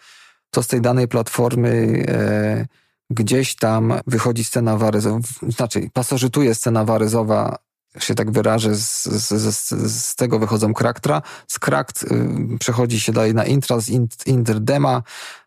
to 0.50 0.64
z 0.64 0.68
tej 0.68 0.82
danej 0.82 1.08
platformy 1.08 2.06
e, 2.08 2.68
gdzieś 3.10 3.56
tam 3.56 3.94
wychodzi 4.08 4.44
scena 4.44 4.78
waryzowa, 4.78 5.20
znaczy 5.50 5.90
pasożytuje 5.94 6.56
scena 6.56 6.86
waryzowa, 6.86 7.58
się 8.00 8.16
tak 8.16 8.32
wyrażę, 8.32 8.76
z, 8.76 9.04
z, 9.04 9.56
z, 9.56 9.70
z 9.94 10.16
tego 10.16 10.40
wychodzą 10.40 10.74
kraktra, 10.74 11.22
z 11.48 11.60
krakt 11.60 12.04
y, 12.04 12.08
przechodzi 12.60 13.00
się 13.00 13.12
dalej 13.12 13.34
na 13.34 13.46
intra, 13.46 13.80
z 13.80 13.90
intr 14.26 14.60
dema, 14.60 15.04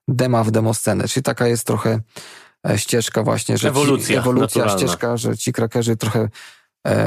dema 0.09 0.45
w 0.45 0.51
demoscenę, 0.51 1.09
czyli 1.09 1.25
taka 1.25 1.47
jest 1.47 1.67
trochę 1.67 2.01
e, 2.69 2.79
ścieżka 2.79 3.23
właśnie, 3.23 3.59
że 3.59 3.69
ewolucja, 3.69 4.07
ci, 4.07 4.15
ewolucja 4.15 4.69
ścieżka, 4.69 5.17
że 5.17 5.37
ci 5.37 5.53
krakerzy 5.53 5.97
trochę 5.97 6.29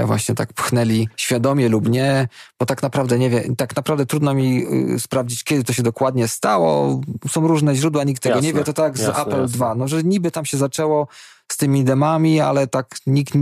właśnie 0.05 0.35
tak 0.35 0.53
pchnęli 0.53 1.09
świadomie 1.15 1.69
lub 1.69 1.89
nie, 1.89 2.27
bo 2.59 2.65
tak 2.65 2.83
naprawdę 2.83 3.19
nie 3.19 3.29
wiem, 3.29 3.55
tak 3.55 3.75
naprawdę 3.75 4.05
trudno 4.05 4.33
mi 4.33 4.65
y, 4.95 4.99
sprawdzić, 4.99 5.43
kiedy 5.43 5.63
to 5.63 5.73
się 5.73 5.83
dokładnie 5.83 6.27
stało. 6.27 7.01
Są 7.29 7.47
różne 7.47 7.75
źródła, 7.75 8.03
nikt 8.03 8.23
tego 8.23 8.35
jasne, 8.35 8.47
nie 8.47 8.53
wie. 8.53 8.63
To 8.63 8.73
tak 8.73 8.97
z 8.97 9.01
jasne, 9.01 9.21
Apple 9.21 9.41
jasne. 9.41 9.47
2, 9.47 9.75
no 9.75 9.87
że 9.87 10.03
niby 10.03 10.31
tam 10.31 10.45
się 10.45 10.57
zaczęło 10.57 11.07
z 11.51 11.57
tymi 11.57 11.83
demami, 11.83 12.39
ale 12.39 12.67
tak 12.67 12.95
nikt, 13.07 13.33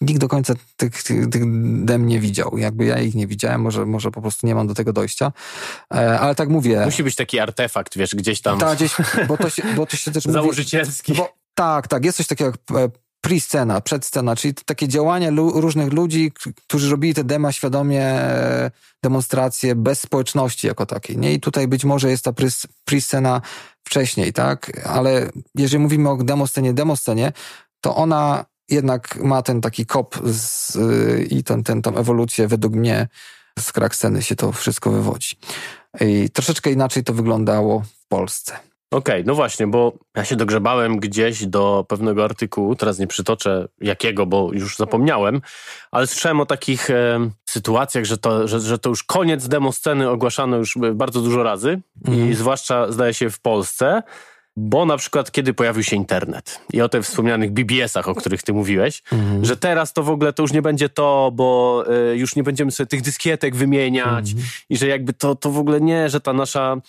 nikt 0.00 0.20
do 0.20 0.28
końca 0.28 0.54
tych, 0.76 1.02
tych, 1.02 1.30
tych 1.30 1.42
dem 1.84 2.06
nie 2.06 2.20
widział. 2.20 2.58
Jakby 2.58 2.84
ja 2.84 2.98
ich 2.98 3.14
nie 3.14 3.26
widziałem, 3.26 3.60
może, 3.60 3.86
może 3.86 4.10
po 4.10 4.20
prostu 4.22 4.46
nie 4.46 4.54
mam 4.54 4.66
do 4.66 4.74
tego 4.74 4.92
dojścia. 4.92 5.32
E, 5.94 6.20
ale 6.20 6.34
tak 6.34 6.48
mówię. 6.48 6.82
Musi 6.84 7.02
być 7.02 7.16
taki 7.16 7.40
artefakt, 7.40 7.98
wiesz, 7.98 8.14
gdzieś 8.14 8.40
tam. 8.40 8.58
Tak, 8.58 8.76
gdzieś, 8.76 8.94
bo 9.28 9.36
to 9.36 9.50
się, 9.50 9.62
bo 9.76 9.86
to 9.86 9.96
się 9.96 10.10
też 10.10 10.24
Założycielski. 10.38 11.12
Mówi, 11.12 11.22
bo, 11.22 11.34
tak, 11.54 11.88
tak, 11.88 12.04
jest 12.04 12.16
coś 12.16 12.26
takiego 12.26 12.50
jak 12.50 12.78
e, 12.82 12.88
pre-scena, 13.26 13.80
przedscena, 13.80 14.36
czyli 14.36 14.54
takie 14.54 14.88
działania 14.88 15.30
lu 15.30 15.60
różnych 15.60 15.92
ludzi, 15.92 16.32
którzy 16.66 16.90
robili 16.90 17.14
te 17.14 17.24
dema 17.24 17.52
świadomie, 17.52 18.20
demonstracje 19.02 19.74
bez 19.74 20.00
społeczności 20.00 20.66
jako 20.66 20.86
takiej. 20.86 21.16
Nie? 21.16 21.32
I 21.32 21.40
tutaj 21.40 21.68
być 21.68 21.84
może 21.84 22.10
jest 22.10 22.24
ta 22.24 22.32
pre-scena 22.84 23.40
wcześniej, 23.84 24.32
tak? 24.32 24.86
Ale 24.86 25.30
jeżeli 25.54 25.82
mówimy 25.82 26.10
o 26.10 26.16
demoscenie, 26.16 26.74
demoscenie, 26.74 27.32
to 27.80 27.96
ona 27.96 28.44
jednak 28.68 29.16
ma 29.16 29.42
ten 29.42 29.60
taki 29.60 29.86
kop 29.86 30.18
z, 30.24 30.76
i 31.32 31.44
ten, 31.44 31.62
ten, 31.62 31.82
tą 31.82 31.96
ewolucję 31.96 32.48
według 32.48 32.74
mnie 32.74 33.08
z 33.58 33.72
krak 33.72 33.96
sceny 33.96 34.22
się 34.22 34.36
to 34.36 34.52
wszystko 34.52 34.90
wywodzi. 34.90 35.36
I 36.00 36.30
troszeczkę 36.30 36.72
inaczej 36.72 37.04
to 37.04 37.12
wyglądało 37.12 37.80
w 37.80 38.06
Polsce. 38.08 38.71
Okej, 38.92 39.14
okay, 39.14 39.24
no 39.26 39.34
właśnie, 39.34 39.66
bo 39.66 39.92
ja 40.16 40.24
się 40.24 40.36
dogrzebałem 40.36 41.00
gdzieś 41.00 41.46
do 41.46 41.84
pewnego 41.88 42.24
artykułu, 42.24 42.76
teraz 42.76 42.98
nie 42.98 43.06
przytoczę 43.06 43.68
jakiego, 43.80 44.26
bo 44.26 44.50
już 44.52 44.76
zapomniałem, 44.76 45.40
ale 45.90 46.06
słyszałem 46.06 46.40
o 46.40 46.46
takich 46.46 46.90
e, 46.90 47.30
sytuacjach, 47.44 48.04
że 48.04 48.18
to, 48.18 48.48
że, 48.48 48.60
że 48.60 48.78
to 48.78 48.88
już 48.88 49.02
koniec 49.02 49.48
demosceny 49.48 50.10
ogłaszano 50.10 50.56
już 50.56 50.78
bardzo 50.94 51.20
dużo 51.20 51.42
razy 51.42 51.68
mm. 51.68 52.18
i 52.18 52.20
mhm. 52.20 52.34
zwłaszcza 52.34 52.92
zdaje 52.92 53.14
się 53.14 53.30
w 53.30 53.40
Polsce, 53.40 54.02
bo 54.56 54.86
na 54.86 54.96
przykład 54.96 55.30
kiedy 55.30 55.54
pojawił 55.54 55.82
się 55.82 55.96
internet 55.96 56.60
i 56.72 56.80
o 56.80 56.88
tych 56.88 57.02
wspomnianych 57.02 57.52
BBS-ach, 57.52 58.08
o 58.08 58.14
których 58.14 58.42
ty 58.42 58.52
mówiłeś, 58.52 59.02
mm. 59.12 59.44
że 59.44 59.56
teraz 59.56 59.92
to 59.92 60.02
w 60.02 60.10
ogóle 60.10 60.32
to 60.32 60.42
już 60.42 60.52
nie 60.52 60.62
będzie 60.62 60.88
to, 60.88 61.30
bo 61.34 61.84
y, 62.12 62.16
już 62.16 62.36
nie 62.36 62.42
będziemy 62.42 62.70
sobie 62.70 62.86
tych 62.86 63.02
dyskietek 63.02 63.56
wymieniać 63.56 64.32
mm. 64.32 64.44
i 64.70 64.76
że 64.76 64.86
jakby 64.86 65.12
to, 65.12 65.34
to 65.34 65.50
w 65.50 65.58
ogóle 65.58 65.80
nie, 65.80 66.08
że 66.08 66.20
ta 66.20 66.32
nasza 66.32 66.76
E, 66.76 66.80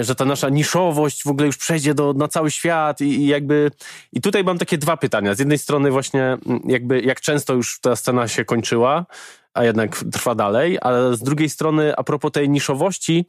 że 0.00 0.14
ta 0.14 0.24
nasza 0.24 0.48
niszowość 0.48 1.24
w 1.24 1.26
ogóle 1.26 1.46
już 1.46 1.56
przejdzie 1.56 1.94
do, 1.94 2.12
na 2.12 2.28
cały 2.28 2.50
świat 2.50 3.00
i, 3.00 3.04
i, 3.04 3.26
jakby... 3.26 3.70
I 4.12 4.20
tutaj 4.20 4.44
mam 4.44 4.58
takie 4.58 4.78
dwa 4.78 4.96
pytania. 4.96 5.34
Z 5.34 5.38
jednej 5.38 5.58
strony 5.58 5.90
właśnie 5.90 6.38
jakby 6.66 7.00
jak 7.00 7.20
często 7.20 7.54
już 7.54 7.80
ta 7.80 7.96
scena 7.96 8.28
się 8.28 8.44
kończyła, 8.44 9.06
a 9.54 9.64
jednak 9.64 10.04
trwa 10.12 10.34
dalej, 10.34 10.78
ale 10.80 11.16
z 11.16 11.22
drugiej 11.22 11.48
strony 11.48 11.96
a 11.96 12.02
propos 12.02 12.32
tej 12.32 12.48
niszowości 12.48 13.26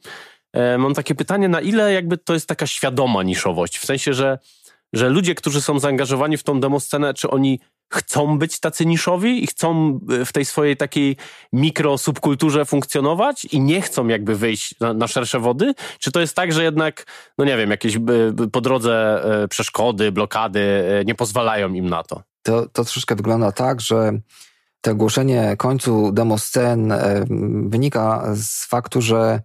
e, 0.52 0.78
mam 0.78 0.94
takie 0.94 1.14
pytanie, 1.14 1.48
na 1.48 1.60
ile 1.60 1.92
jakby 1.92 2.18
to 2.18 2.34
jest 2.34 2.48
taka 2.48 2.66
świadoma 2.66 3.22
niszowość? 3.22 3.78
W 3.78 3.86
sensie, 3.86 4.14
że, 4.14 4.38
że 4.92 5.08
ludzie, 5.08 5.34
którzy 5.34 5.60
są 5.60 5.78
zaangażowani 5.78 6.36
w 6.36 6.42
tą 6.42 6.60
demoscenę, 6.60 7.14
czy 7.14 7.30
oni 7.30 7.60
chcą 7.90 8.38
być 8.38 8.60
tacy 8.60 8.86
niszowi 8.86 9.44
i 9.44 9.46
chcą 9.46 10.00
e, 10.20 10.24
w 10.24 10.32
tej 10.32 10.44
swojej 10.44 10.76
takiej 10.76 11.16
mikrosubkulturze 11.52 12.64
funkcjonować 12.64 13.44
i 13.44 13.60
nie 13.60 13.82
chcą 13.82 14.06
jakby 14.06 14.36
wyjść 14.36 14.80
na, 14.80 14.94
na, 14.94 15.06
szersze 15.06 15.40
wody? 15.40 15.74
Czy 15.98 16.12
to 16.12 16.20
jest 16.20 16.36
tak, 16.36 16.52
że 16.52 16.62
jednak, 16.62 17.06
no 17.38 17.44
nie 17.44 17.56
wiem, 17.56 17.70
jakieś 17.70 17.96
e, 17.96 18.00
po 18.52 18.60
drodze 18.60 19.24
e, 19.42 19.48
przeszkody, 19.48 20.12
blokady 20.12 20.60
nie 21.06 21.14
pozwalają 21.14 21.72
im 21.72 21.88
na 21.88 22.02
to? 22.02 22.22
To, 22.42 22.62
to 22.62 22.84
troszeczkę 22.84 23.14
wygląda 23.14 23.52
tak, 23.52 23.80
że 23.80 24.12
to 24.80 24.90
ogłoszenie 24.90 25.56
końcu 25.56 26.12
demoscen 26.12 26.92
wynika 27.66 28.24
z 28.34 28.66
faktu, 28.66 29.02
że 29.02 29.40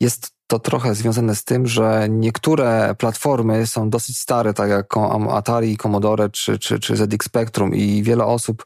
jest 0.00 0.30
to 0.46 0.58
trochę 0.58 0.94
związane 0.94 1.34
z 1.34 1.44
tym, 1.44 1.66
że 1.66 2.06
niektóre 2.08 2.94
platformy 2.98 3.66
są 3.66 3.90
dosyć 3.90 4.18
stare, 4.18 4.54
tak 4.54 4.70
jak 4.70 4.96
Atari, 5.30 5.76
Commodore 5.76 6.30
czy, 6.30 6.58
czy, 6.58 6.80
czy 6.80 6.96
ZX 6.96 7.26
Spectrum 7.26 7.74
i 7.74 8.02
wiele 8.02 8.24
osób 8.24 8.64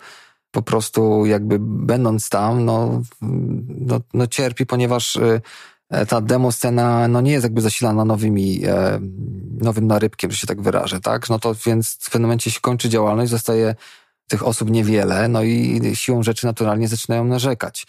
po 0.50 0.62
prostu 0.62 1.26
jakby 1.26 1.58
będąc 1.60 2.28
tam, 2.28 2.64
no, 2.64 3.02
no, 3.68 4.00
no 4.14 4.26
cierpi, 4.26 4.66
ponieważ 4.66 5.16
y, 5.16 5.40
ta 6.08 6.20
demo 6.20 6.52
scena 6.52 7.08
no 7.08 7.20
nie 7.20 7.32
jest 7.32 7.44
jakby 7.44 7.60
zasilana 7.60 8.04
nowymi, 8.04 8.64
e, 8.66 9.00
nowym 9.60 9.86
narybkiem, 9.86 10.30
że 10.30 10.36
się 10.36 10.46
tak 10.46 10.62
wyrażę, 10.62 11.00
tak? 11.00 11.30
No 11.30 11.38
to 11.38 11.54
więc 11.66 11.98
w 12.00 12.10
pewnym 12.10 12.22
momencie 12.22 12.50
się 12.50 12.60
kończy 12.60 12.88
działalność, 12.88 13.30
zostaje 13.30 13.74
tych 14.28 14.46
osób 14.46 14.70
niewiele, 14.70 15.28
no 15.28 15.42
i 15.42 15.80
siłą 15.94 16.22
rzeczy 16.22 16.46
naturalnie 16.46 16.88
zaczynają 16.88 17.24
narzekać. 17.24 17.86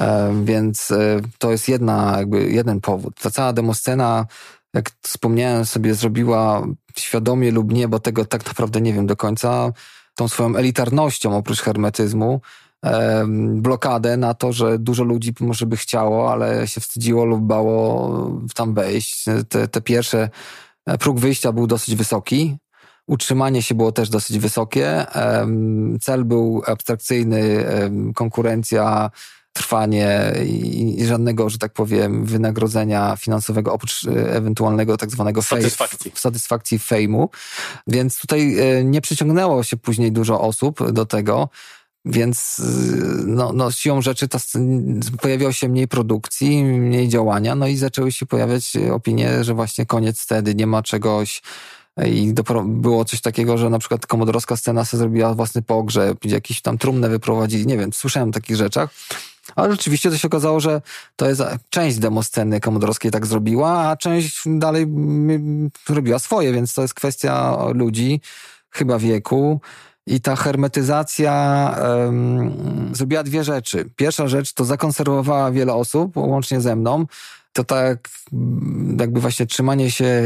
E, 0.00 0.34
więc 0.44 0.90
e, 0.90 1.20
to 1.38 1.50
jest 1.50 1.68
jedna, 1.68 2.14
jakby 2.18 2.50
jeden 2.50 2.80
powód. 2.80 3.14
Ta 3.20 3.30
cała 3.30 3.52
demoscena, 3.52 4.26
jak 4.74 4.90
wspomniałem 5.02 5.66
sobie, 5.66 5.94
zrobiła 5.94 6.66
świadomie 6.98 7.50
lub 7.50 7.72
nie, 7.72 7.88
bo 7.88 7.98
tego 7.98 8.24
tak 8.24 8.46
naprawdę 8.46 8.80
nie 8.80 8.92
wiem 8.92 9.06
do 9.06 9.16
końca, 9.16 9.72
tą 10.14 10.28
swoją 10.28 10.56
elitarnością 10.56 11.36
oprócz 11.36 11.60
hermetyzmu, 11.60 12.40
e, 12.84 13.24
blokadę 13.54 14.16
na 14.16 14.34
to, 14.34 14.52
że 14.52 14.78
dużo 14.78 15.04
ludzi 15.04 15.34
może 15.40 15.66
by 15.66 15.76
chciało, 15.76 16.32
ale 16.32 16.68
się 16.68 16.80
wstydziło 16.80 17.24
lub 17.24 17.40
bało 17.40 18.40
tam 18.54 18.74
wejść. 18.74 19.24
Te, 19.48 19.68
te 19.68 19.80
pierwsze 19.80 20.30
próg 21.00 21.20
wyjścia 21.20 21.52
był 21.52 21.66
dosyć 21.66 21.94
wysoki, 21.94 22.56
Utrzymanie 23.06 23.62
się 23.62 23.74
było 23.74 23.92
też 23.92 24.08
dosyć 24.08 24.38
wysokie. 24.38 25.06
Cel 26.00 26.24
był 26.24 26.62
abstrakcyjny, 26.66 27.64
konkurencja, 28.14 29.10
trwanie 29.56 30.32
i 30.44 31.04
żadnego, 31.06 31.50
że 31.50 31.58
tak 31.58 31.72
powiem, 31.72 32.24
wynagrodzenia 32.24 33.16
finansowego 33.16 33.72
oprócz 33.72 34.04
e, 34.04 34.34
ewentualnego 34.36 34.96
tak 34.96 35.10
zwanego 35.10 35.42
satysfakcji, 35.42 36.10
fej, 36.10 36.20
satysfakcji 36.20 36.78
fejmu. 36.78 37.30
Więc 37.86 38.20
tutaj 38.20 38.58
e, 38.58 38.84
nie 38.84 39.00
przyciągnęło 39.00 39.62
się 39.62 39.76
później 39.76 40.12
dużo 40.12 40.40
osób 40.40 40.92
do 40.92 41.06
tego. 41.06 41.48
Więc 42.04 42.60
e, 42.60 42.66
no, 43.26 43.52
no, 43.52 43.70
siłą 43.70 44.02
rzeczy 44.02 44.28
to 44.28 44.38
pojawiło 45.20 45.52
się 45.52 45.68
mniej 45.68 45.88
produkcji, 45.88 46.64
mniej 46.64 47.08
działania, 47.08 47.54
no 47.54 47.66
i 47.66 47.76
zaczęły 47.76 48.12
się 48.12 48.26
pojawiać 48.26 48.72
opinie, 48.92 49.44
że 49.44 49.54
właśnie 49.54 49.86
koniec 49.86 50.20
wtedy, 50.20 50.54
nie 50.54 50.66
ma 50.66 50.82
czegoś, 50.82 51.42
i 52.04 52.34
było 52.64 53.04
coś 53.04 53.20
takiego, 53.20 53.58
że 53.58 53.70
na 53.70 53.78
przykład 53.78 54.06
komodorowska 54.06 54.56
scena 54.56 54.84
sobie 54.84 54.98
zrobiła 54.98 55.34
własny 55.34 55.62
pogrzeb, 55.62 56.24
jakiś 56.24 56.62
tam 56.62 56.78
trumnę 56.78 57.08
wyprowadzili, 57.08 57.66
nie 57.66 57.78
wiem, 57.78 57.92
słyszałem 57.92 58.28
o 58.28 58.32
takich 58.32 58.56
rzeczach. 58.56 58.90
Ale 59.56 59.72
rzeczywiście 59.72 60.10
to 60.10 60.18
się 60.18 60.28
okazało, 60.28 60.60
że 60.60 60.82
to 61.16 61.28
jest 61.28 61.42
część 61.70 61.98
demosceny 61.98 62.60
komodorowskiej 62.60 63.10
tak 63.10 63.26
zrobiła, 63.26 63.88
a 63.88 63.96
część 63.96 64.42
dalej 64.46 64.86
robiła 65.88 66.18
swoje, 66.18 66.52
więc 66.52 66.74
to 66.74 66.82
jest 66.82 66.94
kwestia 66.94 67.58
ludzi, 67.74 68.20
chyba 68.70 68.98
wieku. 68.98 69.60
I 70.08 70.20
ta 70.20 70.36
hermetyzacja 70.36 71.74
um, 71.82 72.90
zrobiła 72.92 73.22
dwie 73.22 73.44
rzeczy. 73.44 73.90
Pierwsza 73.96 74.28
rzecz 74.28 74.52
to 74.52 74.64
zakonserwowała 74.64 75.50
wiele 75.50 75.74
osób, 75.74 76.16
łącznie 76.16 76.60
ze 76.60 76.76
mną, 76.76 77.06
to 77.56 77.64
tak 77.64 78.08
jakby 79.00 79.20
właśnie 79.20 79.46
trzymanie 79.46 79.90
się 79.90 80.22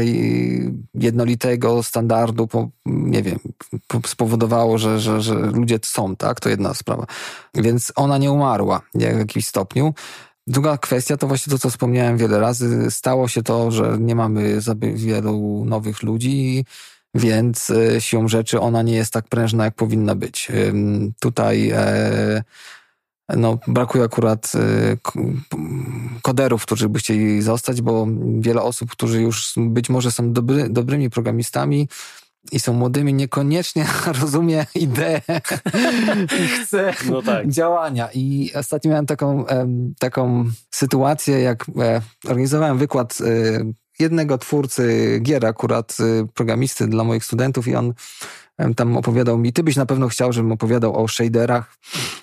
jednolitego 0.93 1.83
standardu, 1.83 2.49
nie 2.85 3.23
wiem, 3.23 3.39
spowodowało, 4.07 4.77
że, 4.77 4.99
że, 4.99 5.21
że 5.21 5.33
ludzie 5.33 5.79
są, 5.83 6.15
tak? 6.15 6.39
To 6.39 6.49
jedna 6.49 6.73
sprawa. 6.73 7.05
Więc 7.55 7.93
ona 7.95 8.17
nie 8.17 8.31
umarła 8.31 8.81
w 8.95 9.01
jakimś 9.01 9.47
stopniu. 9.47 9.93
Druga 10.47 10.77
kwestia 10.77 11.17
to 11.17 11.27
właśnie 11.27 11.51
to, 11.51 11.59
co 11.59 11.69
wspomniałem 11.69 12.17
wiele 12.17 12.39
razy. 12.39 12.91
Stało 12.91 13.27
się 13.27 13.43
to, 13.43 13.71
że 13.71 13.97
nie 13.99 14.15
mamy 14.15 14.61
za 14.61 14.75
wielu 14.93 15.65
nowych 15.65 16.03
ludzi, 16.03 16.65
więc 17.15 17.69
e, 17.69 18.01
siłą 18.01 18.27
rzeczy 18.27 18.59
ona 18.59 18.81
nie 18.81 18.93
jest 18.93 19.13
tak 19.13 19.27
prężna, 19.27 19.65
jak 19.65 19.75
powinna 19.75 20.15
być. 20.15 20.51
Tutaj 21.19 21.69
e, 21.69 22.43
no, 23.37 23.57
brakuje 23.67 24.03
akurat 24.03 24.51
y, 24.55 24.97
koderów, 26.21 26.65
którzy 26.65 26.89
by 26.89 26.99
chcieli 26.99 27.41
zostać, 27.41 27.81
bo 27.81 28.07
wiele 28.39 28.61
osób, 28.61 28.91
którzy 28.91 29.21
już 29.21 29.53
być 29.57 29.89
może 29.89 30.11
są 30.11 30.33
dobry, 30.33 30.69
dobrymi 30.69 31.09
programistami, 31.09 31.87
i 32.51 32.59
są 32.59 32.73
młodymi, 32.73 33.13
niekoniecznie 33.13 33.85
rozumie 34.21 34.65
ideę 34.75 35.21
i 36.43 36.47
chce 36.47 36.93
no 37.09 37.21
tak. 37.21 37.47
działania. 37.47 38.09
I 38.13 38.51
ostatnio 38.55 38.91
miałem 38.91 39.05
taką, 39.05 39.45
taką 39.99 40.45
sytuację, 40.71 41.39
jak 41.39 41.65
e, 41.79 42.01
organizowałem 42.25 42.77
wykład 42.77 43.17
e, 43.21 43.25
jednego 43.99 44.37
twórcy 44.37 45.19
gier, 45.23 45.45
akurat 45.45 45.97
e, 45.99 46.27
programisty 46.33 46.87
dla 46.87 47.03
moich 47.03 47.25
studentów 47.25 47.67
i 47.67 47.75
on 47.75 47.93
tam 48.75 48.97
opowiadał 48.97 49.37
mi, 49.37 49.53
ty 49.53 49.63
byś 49.63 49.75
na 49.75 49.85
pewno 49.85 50.07
chciał, 50.07 50.33
żebym 50.33 50.51
opowiadał 50.51 51.03
o 51.03 51.07
shaderach, 51.07 51.77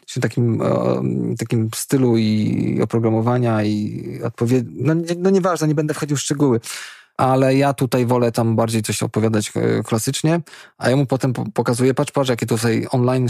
czy 0.07 0.21
takim, 0.21 0.61
o, 0.61 1.03
takim 1.39 1.69
stylu 1.75 2.17
i 2.17 2.81
oprogramowania 2.83 3.63
i 3.63 4.05
odpowiedzi. 4.25 4.69
No, 4.71 4.95
no 5.19 5.31
nieważne, 5.31 5.69
nie 5.69 5.75
będę 5.75 5.95
wchodził 5.95 6.17
w 6.17 6.21
szczegóły 6.21 6.61
ale 7.19 7.57
ja 7.57 7.75
tutaj 7.75 8.07
wolę 8.07 8.33
tam 8.33 8.57
bardziej 8.57 8.83
coś 8.83 9.03
opowiadać 9.03 9.53
e, 9.57 9.83
klasycznie, 9.83 10.41
a 10.79 10.91
ja 10.91 10.97
mu 10.97 11.07
potem 11.07 11.33
pokazuję, 11.33 11.95
patrz, 11.95 12.13
patrz, 12.13 12.31
jakie 12.31 12.47
tutaj 12.47 12.87
online 12.91 13.29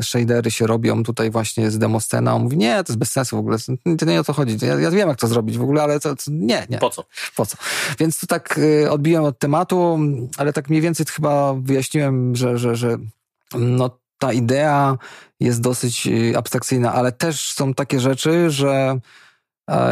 shadery 0.00 0.50
się 0.50 0.66
robią 0.66 1.02
tutaj 1.02 1.30
właśnie 1.30 1.70
z 1.70 1.78
demoscena. 1.78 2.34
On 2.34 2.42
mówi, 2.42 2.56
nie, 2.56 2.84
to 2.84 2.92
jest 2.92 2.98
bez 2.98 3.10
sensu 3.10 3.36
w 3.36 3.38
ogóle, 3.38 3.58
to 3.98 4.04
nie 4.04 4.20
o 4.20 4.24
to 4.24 4.32
chodzi. 4.32 4.66
Ja, 4.66 4.74
ja 4.74 4.90
wiem, 4.90 5.08
jak 5.08 5.18
to 5.18 5.26
zrobić 5.26 5.58
w 5.58 5.62
ogóle, 5.62 5.82
ale 5.82 6.00
to, 6.00 6.16
to, 6.16 6.22
nie, 6.28 6.66
nie. 6.70 6.78
Po 6.78 6.90
co? 6.90 7.04
Po 7.36 7.46
co? 7.46 7.56
Więc 7.98 8.20
tu 8.20 8.26
tak 8.26 8.60
e, 8.84 8.90
odbiłem 8.90 9.24
od 9.24 9.38
tematu, 9.38 9.98
ale 10.36 10.52
tak 10.52 10.68
mniej 10.68 10.82
więcej 10.82 11.06
chyba 11.06 11.54
wyjaśniłem, 11.54 12.36
że, 12.36 12.58
że, 12.58 12.76
że 12.76 12.96
no 13.58 13.98
ta 14.18 14.32
idea 14.32 14.98
jest 15.40 15.60
dosyć 15.60 16.06
e, 16.06 16.38
abstrakcyjna, 16.38 16.92
ale 16.92 17.12
też 17.12 17.52
są 17.52 17.74
takie 17.74 18.00
rzeczy, 18.00 18.50
że 18.50 18.98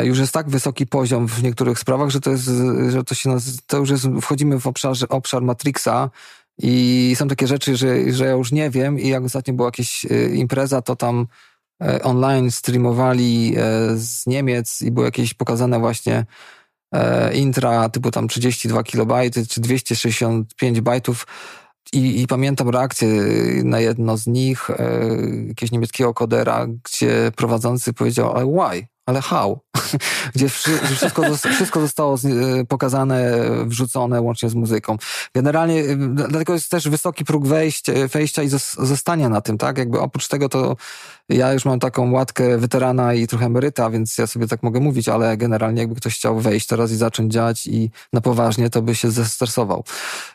już 0.03 0.19
jest 0.19 0.33
tak 0.33 0.51
wysoki 0.51 0.87
poziom 0.87 1.29
w 1.29 1.43
niektórych 1.43 1.79
sprawach, 1.79 2.11
że 2.11 2.21
to 2.21 2.31
jest, 2.31 2.51
że 2.89 3.05
to 3.05 3.15
się 3.15 3.31
nazywa, 3.31 3.59
to 3.67 3.77
już 3.77 3.91
jest, 3.91 4.07
wchodzimy 4.23 4.61
w 4.61 4.67
obszar, 4.67 4.95
obszar 5.09 5.43
Matrixa 5.43 6.11
i 6.59 7.15
są 7.19 7.29
takie 7.29 7.47
rzeczy, 7.47 7.77
że, 7.77 8.13
że 8.13 8.25
ja 8.25 8.31
już 8.31 8.53
nie 8.53 8.71
wiem 8.71 9.01
i 9.01 9.09
jak 9.09 9.25
ostatnio 9.25 9.55
była 9.55 9.69
jakaś 9.69 10.05
e, 10.05 10.29
impreza, 10.29 10.83
to 10.83 10.97
tam 10.97 11.27
e, 11.83 12.03
online 12.03 12.51
streamowali 12.51 13.55
e, 13.57 13.61
z 13.97 14.27
Niemiec 14.27 14.83
i 14.83 14.91
były 14.91 15.07
jakieś 15.07 15.35
pokazane 15.35 15.79
właśnie 15.79 16.25
intra 17.35 17.89
typu 17.89 18.11
tam 18.11 18.29
32 18.29 18.83
kilobajty 18.83 19.47
czy 19.47 19.61
265 19.61 20.81
bajtów 20.81 21.27
i, 21.93 22.23
i 22.23 22.27
pamiętam 22.27 22.69
reakcję 22.69 23.09
na 23.65 23.81
jedno 23.81 24.17
z 24.17 24.27
nich, 24.27 24.69
jakiegoś 25.49 25.73
niemieckiego 25.73 26.15
kodera, 26.15 26.67
gdzie 26.67 27.33
prowadzący 27.37 27.93
powiedział, 27.93 28.33
ale 28.33 28.47
why? 28.47 28.87
ale 29.07 29.21
how? 29.21 29.61
gdzie 30.35 30.49
wszystko, 30.49 31.23
wszystko 31.55 31.81
zostało 31.81 32.19
pokazane, 32.69 33.33
wrzucone 33.65 34.21
łącznie 34.21 34.49
z 34.49 34.55
muzyką. 34.55 34.97
Generalnie, 35.35 35.97
dlatego 35.97 36.53
jest 36.53 36.71
też 36.71 36.89
wysoki 36.89 37.25
próg 37.25 37.47
wejść, 37.47 37.85
wejścia 38.13 38.43
i 38.43 38.49
zostania 38.79 39.29
na 39.29 39.41
tym, 39.41 39.59
tak? 39.59 39.79
Jakby 39.79 40.01
oprócz 40.01 40.29
tego 40.29 40.49
to 40.49 40.77
ja 41.29 41.53
już 41.53 41.65
mam 41.65 41.79
taką 41.81 42.13
łatkę 42.13 42.59
weterana 42.59 43.15
i 43.15 43.27
trochę 43.27 43.47
emeryta, 43.47 43.91
więc 43.91 44.19
ja 44.19 44.27
sobie 44.27 44.47
tak 44.47 44.63
mogę 44.63 44.81
mówić, 44.81 45.09
ale 45.09 45.37
generalnie 45.37 45.81
jakby 45.81 45.97
ktoś 45.97 46.15
chciał 46.15 46.41
wejść 46.41 46.67
teraz 46.67 46.91
i 46.91 46.97
zacząć 46.97 47.33
działać 47.33 47.67
i 47.67 47.91
na 48.13 48.21
poważnie, 48.21 48.71
to 48.71 48.83
by 48.83 48.95
się 48.95 49.11
zestresował. 49.11 49.85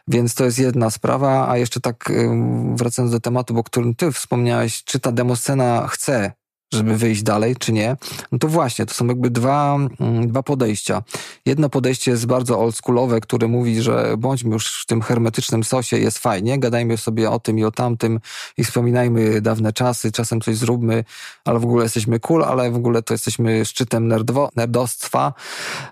Więc 0.08 0.36
to 0.36 0.46
jest 0.46 0.60
jedna 0.60 0.90
sprawa, 0.90 1.50
a 1.50 1.58
jeszcze 1.58 1.80
tak 1.80 2.12
wracając 2.76 3.12
do 3.12 3.20
tematu, 3.20 3.54
bo 3.54 3.64
którym 3.64 3.96
ty 3.96 4.12
wspomniałeś, 4.12 4.84
czy 4.84 5.00
ta 5.00 5.12
demoscena 5.12 5.88
chce 5.88 6.32
żeby 6.74 6.98
wyjść 6.98 7.24
dalej, 7.24 7.56
czy 7.56 7.74
nie. 7.74 7.98
No 8.32 8.40
to 8.40 8.48
właśnie, 8.48 8.86
to 8.86 8.94
są 8.94 9.08
jakby 9.08 9.30
dwa, 9.30 9.76
mm, 10.00 10.28
dwa 10.28 10.44
podejścia. 10.44 11.04
Jedno 11.46 11.70
podejście 11.70 12.12
jest 12.12 12.26
bardzo 12.26 12.60
oldschoolowe, 12.60 13.22
które 13.22 13.48
mówi, 13.48 13.82
że 13.82 14.16
bądźmy 14.18 14.54
już 14.54 14.82
w 14.82 14.86
tym 14.86 15.02
hermetycznym 15.02 15.64
sosie, 15.64 15.98
jest 15.98 16.20
fajnie, 16.20 16.60
gadajmy 16.60 16.98
sobie 16.98 17.30
o 17.30 17.40
tym 17.40 17.60
i 17.60 17.64
o 17.64 17.72
tamtym 17.72 18.20
i 18.58 18.64
wspominajmy 18.64 19.42
dawne 19.42 19.74
czasy, 19.74 20.12
czasem 20.12 20.42
coś 20.42 20.58
zróbmy, 20.58 21.04
ale 21.46 21.60
w 21.60 21.64
ogóle 21.64 21.84
jesteśmy 21.84 22.20
cool, 22.20 22.44
ale 22.44 22.72
w 22.72 22.76
ogóle 22.76 23.04
to 23.04 23.14
jesteśmy 23.14 23.66
szczytem 23.66 24.08
nerdwo, 24.08 24.50
nerdostwa. 24.56 25.34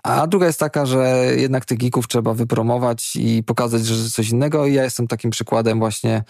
A 0.02 0.26
druga 0.26 0.46
jest 0.46 0.60
taka, 0.60 0.86
że 0.86 1.32
jednak 1.36 1.64
tych 1.64 1.78
geeków 1.78 2.08
trzeba 2.08 2.34
wypromować 2.34 3.16
i 3.16 3.42
pokazać, 3.42 3.86
że 3.86 4.10
coś 4.10 4.30
innego 4.30 4.66
i 4.66 4.74
ja 4.74 4.84
jestem 4.84 5.06
takim 5.06 5.30
przykładem 5.30 5.78
właśnie 5.78 6.24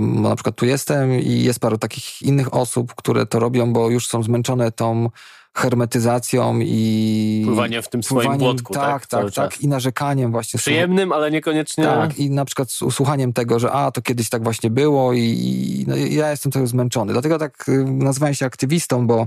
na 0.00 0.34
przykład 0.36 0.56
tu 0.56 0.66
jestem 0.66 1.20
i 1.20 1.42
jest 1.42 1.60
paru 1.60 1.78
takich 1.78 2.22
innych 2.22 2.54
osób, 2.54 2.94
które 2.94 3.26
to 3.26 3.38
robią, 3.38 3.72
bo 3.72 3.90
już 3.90 4.08
są 4.08 4.22
zmęczone 4.22 4.72
tą 4.72 5.10
hermetyzacją 5.56 6.58
i... 6.60 7.42
Pływaniem 7.46 7.82
w 7.82 7.88
tym 7.88 8.02
swoim 8.02 8.38
błotku, 8.38 8.74
tak? 8.74 9.06
Tak, 9.06 9.24
tak, 9.24 9.34
tak. 9.34 9.60
I 9.60 9.68
narzekaniem 9.68 10.32
właśnie. 10.32 10.58
Przyjemnym, 10.58 11.12
ale 11.12 11.30
niekoniecznie... 11.30 11.84
Tak, 11.84 12.18
i 12.18 12.30
na 12.30 12.44
przykład 12.44 12.70
słuchaniem 12.70 13.32
tego, 13.32 13.58
że 13.58 13.72
a, 13.72 13.90
to 13.90 14.02
kiedyś 14.02 14.28
tak 14.28 14.44
właśnie 14.44 14.70
było 14.70 15.12
i, 15.12 15.20
i 15.20 15.84
no, 15.88 15.96
ja 15.96 16.30
jestem 16.30 16.52
trochę 16.52 16.66
zmęczony. 16.66 17.12
Dlatego 17.12 17.38
tak 17.38 17.68
y, 17.68 17.84
nazywałem 17.84 18.34
się 18.34 18.46
aktywistą, 18.46 19.06
bo 19.06 19.26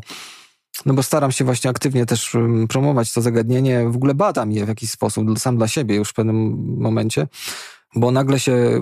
no 0.85 0.93
bo 0.93 1.03
staram 1.03 1.31
się 1.31 1.45
właśnie 1.45 1.69
aktywnie 1.69 2.05
też 2.05 2.37
promować 2.69 3.13
to 3.13 3.21
zagadnienie. 3.21 3.89
W 3.89 3.95
ogóle 3.95 4.13
badam 4.13 4.51
je 4.51 4.65
w 4.65 4.67
jakiś 4.67 4.91
sposób, 4.91 5.39
sam 5.39 5.57
dla 5.57 5.67
siebie 5.67 5.95
już 5.95 6.09
w 6.09 6.13
pewnym 6.13 6.65
momencie, 6.77 7.27
bo 7.95 8.11
nagle 8.11 8.39
się 8.39 8.81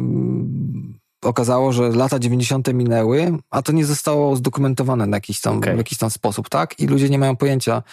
okazało, 1.25 1.73
że 1.73 1.89
lata 1.89 2.19
90. 2.19 2.73
minęły, 2.73 3.37
a 3.49 3.61
to 3.61 3.71
nie 3.71 3.85
zostało 3.85 4.35
zdokumentowane 4.35 5.07
na 5.07 5.17
jakiś 5.17 5.41
tam, 5.41 5.57
okay. 5.57 5.73
w 5.73 5.77
jakiś 5.77 5.97
tam 5.97 6.09
sposób, 6.09 6.49
tak? 6.49 6.79
I 6.79 6.87
ludzie 6.87 7.09
nie 7.09 7.19
mają 7.19 7.35
pojęcia. 7.35 7.83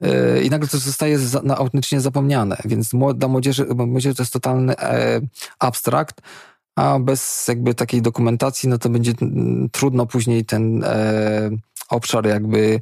Yy, 0.00 0.42
I 0.44 0.50
nagle 0.50 0.68
to 0.68 0.78
zostaje 0.78 1.18
za, 1.18 1.42
na, 1.42 1.56
autentycznie 1.56 2.00
zapomniane, 2.00 2.56
więc 2.64 2.90
dla 3.14 3.28
młodzieży, 3.28 3.66
młodzieży 3.74 4.14
to 4.14 4.22
jest 4.22 4.32
totalny 4.32 4.78
e, 4.78 5.20
abstrakt, 5.58 6.20
a 6.76 6.98
bez 6.98 7.48
jakby 7.48 7.74
takiej 7.74 8.02
dokumentacji, 8.02 8.68
no 8.68 8.78
to 8.78 8.88
będzie 8.88 9.12
trudno 9.72 10.06
później 10.06 10.44
ten 10.44 10.84
e, 10.84 11.50
obszar 11.88 12.26
jakby 12.26 12.80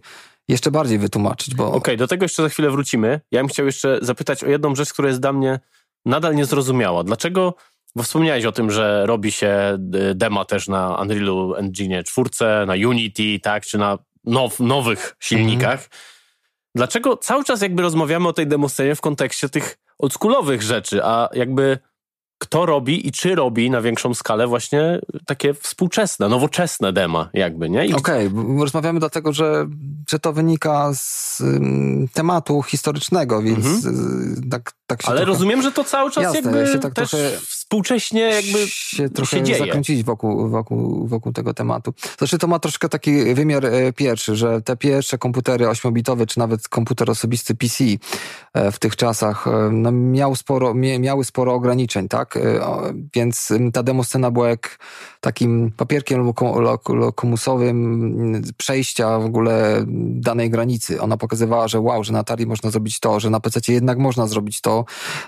jeszcze 0.48 0.70
bardziej 0.70 0.98
wytłumaczyć, 0.98 1.54
bo... 1.54 1.66
Okej, 1.66 1.78
okay, 1.78 1.96
do 1.96 2.08
tego 2.08 2.24
jeszcze 2.24 2.42
za 2.42 2.48
chwilę 2.48 2.70
wrócimy. 2.70 3.20
Ja 3.30 3.40
bym 3.40 3.48
chciał 3.48 3.66
jeszcze 3.66 3.98
zapytać 4.02 4.44
o 4.44 4.46
jedną 4.46 4.74
rzecz, 4.74 4.92
która 4.92 5.08
jest 5.08 5.20
dla 5.20 5.32
mnie 5.32 5.60
nadal 6.06 6.34
niezrozumiała. 6.34 7.04
Dlaczego 7.04 7.54
bo 7.96 8.02
wspomniałeś 8.02 8.44
o 8.44 8.52
tym, 8.52 8.70
że 8.70 9.06
robi 9.06 9.32
się 9.32 9.78
y, 10.10 10.14
dema 10.14 10.44
też 10.44 10.68
na 10.68 10.98
Unrealu 11.02 11.54
Engine 11.54 12.04
4, 12.04 12.30
na 12.66 12.72
Unity, 12.88 13.40
tak, 13.42 13.66
czy 13.66 13.78
na 13.78 13.98
now, 14.24 14.60
nowych 14.60 15.16
silnikach. 15.20 15.72
Mhm. 15.72 15.90
Dlaczego 16.74 17.16
cały 17.16 17.44
czas 17.44 17.62
jakby 17.62 17.82
rozmawiamy 17.82 18.28
o 18.28 18.32
tej 18.32 18.46
demoscenie 18.46 18.94
w 18.94 19.00
kontekście 19.00 19.48
tych 19.48 19.78
oldschoolowych 19.98 20.62
rzeczy, 20.62 21.04
a 21.04 21.28
jakby 21.32 21.78
kto 22.38 22.66
robi 22.66 23.08
i 23.08 23.12
czy 23.12 23.34
robi 23.34 23.70
na 23.70 23.82
większą 23.82 24.14
skalę 24.14 24.46
właśnie 24.46 25.00
takie 25.26 25.54
współczesne, 25.54 26.28
nowoczesne 26.28 26.92
dema 26.92 27.30
jakby, 27.34 27.70
nie? 27.70 27.96
Okej, 27.96 28.26
okay, 28.26 28.60
rozmawiamy 28.60 29.00
dlatego, 29.00 29.32
że, 29.32 29.66
że 30.10 30.18
to 30.18 30.32
wynika 30.32 30.90
z 30.94 31.40
um, 31.40 32.08
tematu 32.12 32.62
historycznego, 32.62 33.42
więc 33.42 33.66
mhm. 33.66 34.48
tak, 34.50 34.72
tak 34.86 35.02
się 35.02 35.08
Ale 35.08 35.16
trochę... 35.16 35.32
rozumiem, 35.32 35.62
że 35.62 35.72
to 35.72 35.84
cały 35.84 36.10
czas 36.10 36.24
Jasne, 36.24 36.50
jakby 36.52 36.72
się 36.72 36.78
tak 36.78 36.94
też 36.94 37.10
trochę 37.10 37.30
współcześnie 37.74 38.20
jakby 38.20 38.68
się 38.68 39.08
trochę 39.08 39.36
się 39.36 39.42
dzieje. 39.42 39.58
zakręcić 39.58 40.04
wokół, 40.04 40.48
wokół, 40.48 41.06
wokół 41.06 41.32
tego 41.32 41.54
tematu. 41.54 41.94
Znaczy 42.18 42.38
to 42.38 42.46
ma 42.46 42.58
troszkę 42.58 42.88
taki 42.88 43.34
wymiar 43.34 43.66
e, 43.66 43.92
pierwszy, 43.92 44.36
że 44.36 44.62
te 44.62 44.76
pierwsze 44.76 45.18
komputery 45.18 45.68
ośmiobitowe, 45.68 46.26
czy 46.26 46.38
nawet 46.38 46.68
komputer 46.68 47.10
osobisty 47.10 47.54
PC 47.54 47.84
e, 48.52 48.72
w 48.72 48.78
tych 48.78 48.96
czasach 48.96 49.46
e, 49.46 49.50
no, 49.72 49.92
miał 49.92 50.36
sporo, 50.36 50.74
miały 50.74 51.24
sporo 51.24 51.54
ograniczeń, 51.54 52.08
tak? 52.08 52.38
Więc 53.14 53.52
ta 53.72 53.82
demoscena 53.82 54.30
była 54.30 54.48
jak 54.48 54.78
takim 55.24 55.70
papierkiem 55.76 56.32
lokomusowym 56.88 58.42
przejścia 58.56 59.18
w 59.18 59.24
ogóle 59.24 59.84
danej 60.20 60.50
granicy. 60.50 61.00
Ona 61.00 61.16
pokazywała, 61.16 61.68
że 61.68 61.80
wow, 61.80 62.04
że 62.04 62.12
na 62.12 62.18
Atari 62.18 62.46
można 62.46 62.70
zrobić 62.70 63.00
to, 63.00 63.20
że 63.20 63.30
na 63.30 63.40
PC 63.40 63.72
jednak 63.72 63.98
można 63.98 64.26
zrobić 64.26 64.60
to, 64.60 64.84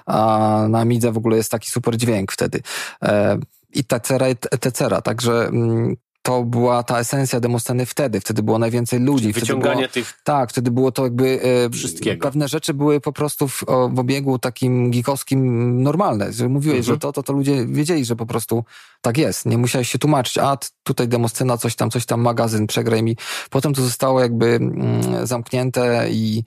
a 0.07 0.67
na 0.69 0.81
Amidze 0.81 1.13
w 1.13 1.17
ogóle 1.17 1.37
jest 1.37 1.51
taki 1.51 1.71
super 1.71 1.97
dźwięk 1.97 2.33
wtedy. 2.33 2.61
E, 3.03 3.39
I 3.75 3.85
tecera, 3.85 4.27
etc. 4.27 5.03
Także 5.05 5.49
mm, 5.49 5.97
to 6.27 6.43
była 6.43 6.83
ta 6.83 6.99
esencja 6.99 7.41
demosceny 7.41 7.87
wtedy. 7.87 8.21
Wtedy 8.21 8.43
było 8.43 8.59
najwięcej 8.59 9.01
ludzi. 9.01 9.33
Wyciąganie 9.33 9.77
było, 9.77 9.89
tych. 9.89 10.19
Tak, 10.25 10.51
wtedy 10.51 10.71
było 10.71 10.93
to 10.93 11.05
jakby. 11.05 11.41
E, 11.67 11.71
Wszystkiego. 11.71 12.23
Pewne 12.23 12.49
rzeczy 12.49 12.75
były 12.75 13.01
po 13.01 13.13
prostu 13.13 13.49
w, 13.49 13.65
w 13.91 13.99
obiegu 13.99 14.39
takim 14.39 14.91
geekowskim 14.91 15.83
normalne. 15.83 16.33
Że 16.33 16.49
mówiłeś, 16.49 16.79
mhm. 16.79 16.95
że 16.95 16.99
to, 16.99 17.13
to, 17.13 17.23
to 17.23 17.33
ludzie 17.33 17.67
wiedzieli, 17.67 18.05
że 18.05 18.17
po 18.17 18.27
prostu 18.27 18.65
tak 19.01 19.19
jest. 19.19 19.47
Nie 19.47 19.59
musiałeś 19.59 19.89
się 19.89 19.99
tłumaczyć, 19.99 20.39
a 20.39 20.57
tutaj 20.83 21.09
demoscena, 21.09 21.57
coś 21.57 21.77
tam, 21.77 21.91
coś 21.91 22.07
tam, 22.07 22.21
magazyn, 22.21 22.67
przegraj 22.67 23.03
mi. 23.03 23.17
Potem 23.51 23.75
to 23.75 23.83
zostało 23.83 24.21
jakby 24.21 24.47
mm, 24.47 25.27
zamknięte 25.27 26.07
i 26.11 26.45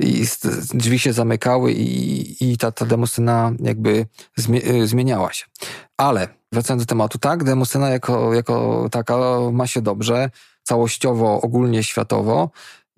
i 0.00 0.26
drzwi 0.74 0.98
się 0.98 1.12
zamykały 1.12 1.72
i, 1.72 2.52
i 2.52 2.58
ta, 2.58 2.72
ta 2.72 2.86
demoscena 2.86 3.52
jakby 3.60 4.06
y, 4.54 4.86
zmieniała 4.86 5.32
się. 5.32 5.46
Ale 5.96 6.28
wracając 6.52 6.82
do 6.82 6.86
tematu, 6.86 7.18
tak, 7.18 7.44
demoscena 7.44 7.90
jako, 7.90 8.34
jako 8.34 8.88
taka 8.90 9.16
ma 9.52 9.66
się 9.66 9.82
dobrze, 9.82 10.30
całościowo, 10.62 11.40
ogólnie 11.40 11.84
światowo 11.84 12.50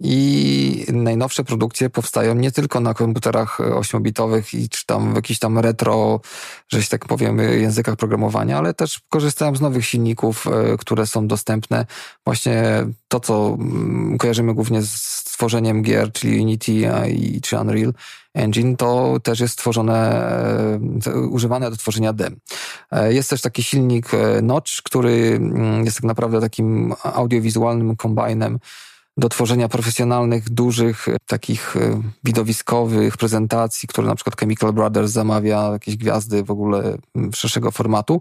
i 0.04 0.86
najnowsze 0.92 1.44
produkcje 1.44 1.90
powstają 1.90 2.34
nie 2.34 2.52
tylko 2.52 2.80
na 2.80 2.94
komputerach 2.94 3.58
8-bitowych 3.58 4.58
i 4.58 4.68
czy 4.68 4.86
tam 4.86 5.12
w 5.12 5.16
jakichś 5.16 5.40
tam 5.40 5.58
retro, 5.58 6.20
że 6.68 6.82
się 6.82 6.88
tak 6.88 7.06
powiem, 7.06 7.38
językach 7.38 7.96
programowania, 7.96 8.58
ale 8.58 8.74
też 8.74 9.00
korzystają 9.08 9.56
z 9.56 9.60
nowych 9.60 9.86
silników, 9.86 10.46
które 10.78 11.06
są 11.06 11.26
dostępne. 11.26 11.86
Właśnie 12.26 12.86
to, 13.08 13.20
co 13.20 13.56
mm, 13.58 14.18
kojarzymy 14.18 14.54
głównie 14.54 14.82
z 14.82 15.21
tworzeniem 15.32 15.82
gier, 15.82 16.12
czyli 16.12 16.40
Unity 16.40 16.72
i, 17.08 17.40
czy 17.40 17.58
Unreal 17.58 17.92
Engine, 18.34 18.76
to 18.76 19.20
też 19.22 19.40
jest 19.40 19.58
tworzone, 19.58 20.26
e, 21.06 21.18
używane 21.30 21.70
do 21.70 21.76
tworzenia 21.76 22.12
dem. 22.12 22.36
E, 22.90 23.14
jest 23.14 23.30
też 23.30 23.40
taki 23.40 23.62
silnik 23.62 24.10
Notch, 24.42 24.82
który 24.82 25.32
mm, 25.36 25.84
jest 25.84 25.96
tak 25.96 26.04
naprawdę 26.04 26.40
takim 26.40 26.94
audiowizualnym 27.02 27.96
kombajnem 27.96 28.58
do 29.16 29.28
tworzenia 29.28 29.68
profesjonalnych, 29.68 30.50
dużych, 30.50 31.08
e, 31.08 31.16
takich 31.26 31.76
e, 31.76 32.02
widowiskowych 32.24 33.16
prezentacji, 33.16 33.88
które 33.88 34.06
na 34.06 34.14
przykład 34.14 34.40
Chemical 34.40 34.72
Brothers 34.72 35.10
zamawia, 35.10 35.72
jakieś 35.72 35.96
gwiazdy 35.96 36.44
w 36.44 36.50
ogóle 36.50 36.98
szerszego 37.34 37.70
formatu. 37.70 38.20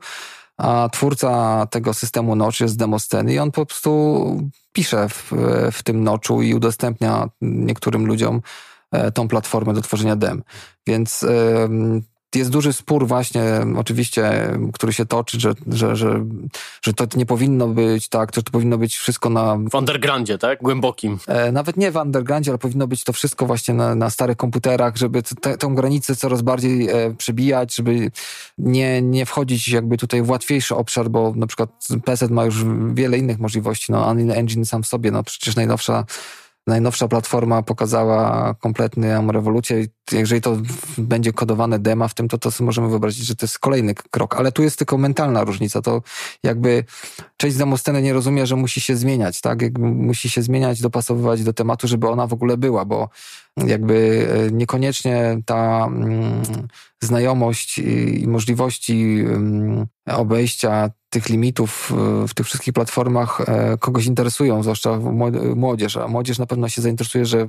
A 0.62 0.89
twórca 0.91 1.65
tego 1.71 1.93
systemu 1.93 2.36
Notch 2.36 2.60
jest 2.60 2.78
Demosceny 2.78 3.34
i 3.34 3.39
on 3.39 3.52
po 3.52 3.65
prostu 3.65 4.52
pisze 4.74 5.10
w, 5.10 5.32
w 5.71 5.84
tym 5.84 6.04
Notchu 6.04 6.41
i 6.41 6.54
udostępnia 6.54 7.30
niektórym 7.41 8.06
ludziom 8.06 8.41
e, 8.91 9.12
tą 9.12 9.28
platformę 9.28 9.74
do 9.74 9.82
tworzenia 9.82 10.15
dem. 10.15 10.43
Więc 10.88 11.26
jest 12.36 12.52
duży 12.52 12.74
spór 12.74 13.08
właśnie, 13.08 13.44
oczywiście, 13.78 14.52
który 14.74 14.94
się 14.94 15.06
toczy, 15.06 15.39
że, 15.39 15.54
że, 15.67 15.96
że, 15.96 16.26
że 16.82 16.94
to 16.94 17.06
nie 17.15 17.26
powinno 17.26 17.67
być 17.67 18.10
tak, 18.10 18.36
że 18.36 18.44
to 18.44 18.52
powinno 18.52 18.78
być 18.78 18.98
wszystko 18.98 19.30
na... 19.30 19.58
W 19.72 19.76
undergroundzie, 19.76 20.38
tak? 20.38 20.62
Głębokim. 20.62 21.20
E, 21.28 21.52
nawet 21.52 21.78
nie 21.78 21.91
w 21.91 21.96
undergroundzie, 21.96 22.52
ale 22.52 22.58
powinno 22.58 22.88
być 22.88 23.04
to 23.04 23.13
wszystko 23.13 23.46
właśnie 23.46 23.74
na, 23.74 23.96
na 23.96 24.10
starych 24.10 24.38
komputerach, 24.38 24.98
żeby 24.98 25.24
te, 25.24 25.58
tę 25.58 25.67
granicę 25.76 26.15
coraz 26.15 26.41
bardziej 26.41 26.89
e, 26.89 27.15
przebijać, 27.17 27.76
żeby 27.76 28.12
nie, 28.58 29.02
nie 29.02 29.26
wchodzić 29.26 29.67
jakby 29.67 29.98
tutaj 29.98 30.22
w 30.22 30.30
łatwiejszy 30.30 30.76
obszar, 30.76 31.10
bo 31.10 31.34
na 31.36 31.48
przykład 31.48 31.70
PC 32.06 32.28
ma 32.28 32.46
już 32.46 32.66
wiele 32.93 33.18
innych 33.18 33.39
możliwości, 33.39 33.91
no 33.91 34.12
Unreal 34.12 34.39
Engine 34.39 34.66
sam 34.66 34.84
w 34.84 34.88
sobie, 34.88 35.12
no 35.12 35.24
przecież 35.24 35.55
najnowsza 35.55 36.05
najnowsza 36.68 37.07
platforma 37.07 37.64
pokazała 37.64 38.53
kompletną 38.53 39.32
rewolucję. 39.32 39.86
Jeżeli 40.12 40.41
to 40.41 40.57
będzie 40.97 41.34
kodowane 41.34 41.80
dema 41.80 42.07
w 42.07 42.14
tym, 42.14 42.28
to, 42.28 42.38
to 42.38 42.49
możemy 42.59 42.89
wyobrazić, 42.89 43.26
że 43.26 43.36
to 43.36 43.45
jest 43.45 43.59
kolejny 43.59 43.93
krok. 43.93 44.36
Ale 44.36 44.51
tu 44.51 44.64
jest 44.64 44.78
tylko 44.78 44.97
mentalna 44.97 45.43
różnica. 45.43 45.82
To 45.82 46.01
jakby 46.43 46.84
część 47.38 47.57
demosceny 47.57 48.01
nie 48.01 48.14
rozumie, 48.14 48.47
że 48.47 48.55
musi 48.55 48.82
się 48.82 48.95
zmieniać, 48.95 49.41
tak? 49.41 49.62
Jakby 49.62 49.88
musi 49.88 50.30
się 50.30 50.41
zmieniać, 50.41 50.82
dopasowywać 50.82 51.43
do 51.43 51.53
tematu, 51.53 51.88
żeby 51.88 52.09
ona 52.09 52.28
w 52.28 52.34
ogóle 52.34 52.57
była, 52.57 52.86
bo 52.86 53.09
jakby 53.57 54.28
e, 54.47 54.51
niekoniecznie 54.51 55.41
ta 55.45 55.86
mm, 55.88 56.43
znajomość 57.01 57.78
i, 57.78 58.24
i 58.24 58.28
możliwości 58.28 59.24
mm, 59.28 59.88
obejścia 60.05 60.89
tych 61.12 61.30
limitów 61.30 61.91
e, 62.24 62.28
w 62.28 62.34
tych 62.34 62.45
wszystkich 62.45 62.74
platformach 62.74 63.41
e, 63.41 63.78
kogoś 63.78 64.05
interesują, 64.05 64.64
zwłaszcza 64.64 64.97
młodzież. 65.55 65.97
A 65.97 66.07
młodzież 66.07 66.39
na 66.39 66.45
pewno 66.45 66.70
się 66.70 66.82
zainteresuje, 66.82 67.26
że 67.26 67.47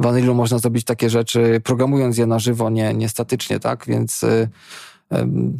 w 0.00 0.06
Unrealu 0.06 0.34
można 0.34 0.58
zrobić 0.58 0.84
takie 0.84 1.10
rzeczy, 1.10 1.60
programując 1.64 2.18
je 2.18 2.26
na 2.26 2.38
żywo, 2.38 2.70
nie, 2.70 2.94
nie 2.94 3.08
statycznie, 3.08 3.60
tak? 3.60 3.84
Więc 3.86 4.24
e, 4.24 4.48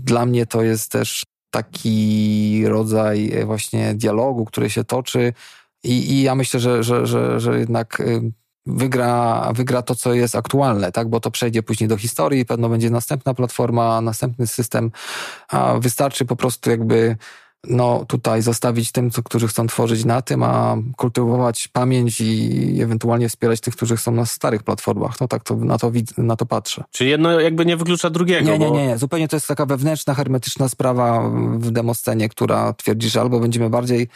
dla 0.04 0.26
mnie 0.26 0.46
to 0.46 0.62
jest 0.62 0.92
też 0.92 1.22
taki 1.50 2.64
rodzaj 2.66 3.32
właśnie 3.44 3.94
dialogu, 3.94 4.44
który 4.44 4.70
się 4.70 4.84
toczy. 4.84 5.32
I, 5.84 6.12
i 6.12 6.22
ja 6.22 6.34
myślę, 6.34 6.60
że, 6.60 6.82
że, 6.82 7.06
że, 7.06 7.40
że 7.40 7.58
jednak 7.58 8.02
wygra, 8.66 9.52
wygra 9.54 9.82
to, 9.82 9.94
co 9.94 10.14
jest 10.14 10.36
aktualne, 10.36 10.92
tak? 10.92 11.08
Bo 11.08 11.20
to 11.20 11.30
przejdzie 11.30 11.62
później 11.62 11.88
do 11.88 11.96
historii, 11.96 12.44
pewno 12.44 12.68
będzie 12.68 12.90
następna 12.90 13.34
platforma, 13.34 14.00
następny 14.00 14.46
system, 14.46 14.90
a 15.48 15.78
wystarczy 15.78 16.24
po 16.24 16.36
prostu 16.36 16.70
jakby 16.70 17.16
no 17.68 18.04
tutaj 18.08 18.42
zostawić 18.42 18.92
tym, 18.92 19.10
którzy 19.24 19.48
chcą 19.48 19.66
tworzyć 19.66 20.04
na 20.04 20.22
tym, 20.22 20.42
a 20.42 20.76
kultywować 20.96 21.68
pamięć 21.68 22.20
i 22.20 22.82
ewentualnie 22.82 23.28
wspierać 23.28 23.60
tych, 23.60 23.76
którzy 23.76 23.96
są 23.96 24.12
na 24.12 24.26
starych 24.26 24.62
platformach. 24.62 25.20
No 25.20 25.28
tak 25.28 25.44
to, 25.44 25.56
na, 25.56 25.78
to, 25.78 25.92
na 26.18 26.36
to 26.36 26.46
patrzę. 26.46 26.84
Czyli 26.90 27.10
jedno 27.10 27.40
jakby 27.40 27.66
nie 27.66 27.76
wyklucza 27.76 28.10
drugiego. 28.10 28.50
Nie, 28.50 28.58
nie, 28.58 28.70
nie, 28.70 28.86
nie. 28.86 28.98
Zupełnie 28.98 29.28
to 29.28 29.36
jest 29.36 29.48
taka 29.48 29.66
wewnętrzna, 29.66 30.14
hermetyczna 30.14 30.68
sprawa 30.68 31.30
w 31.58 31.70
demoscenie, 31.70 32.28
która 32.28 32.72
twierdzi, 32.72 33.10
że 33.10 33.20
albo 33.20 33.40
będziemy 33.40 33.70
bardziej 33.70 34.08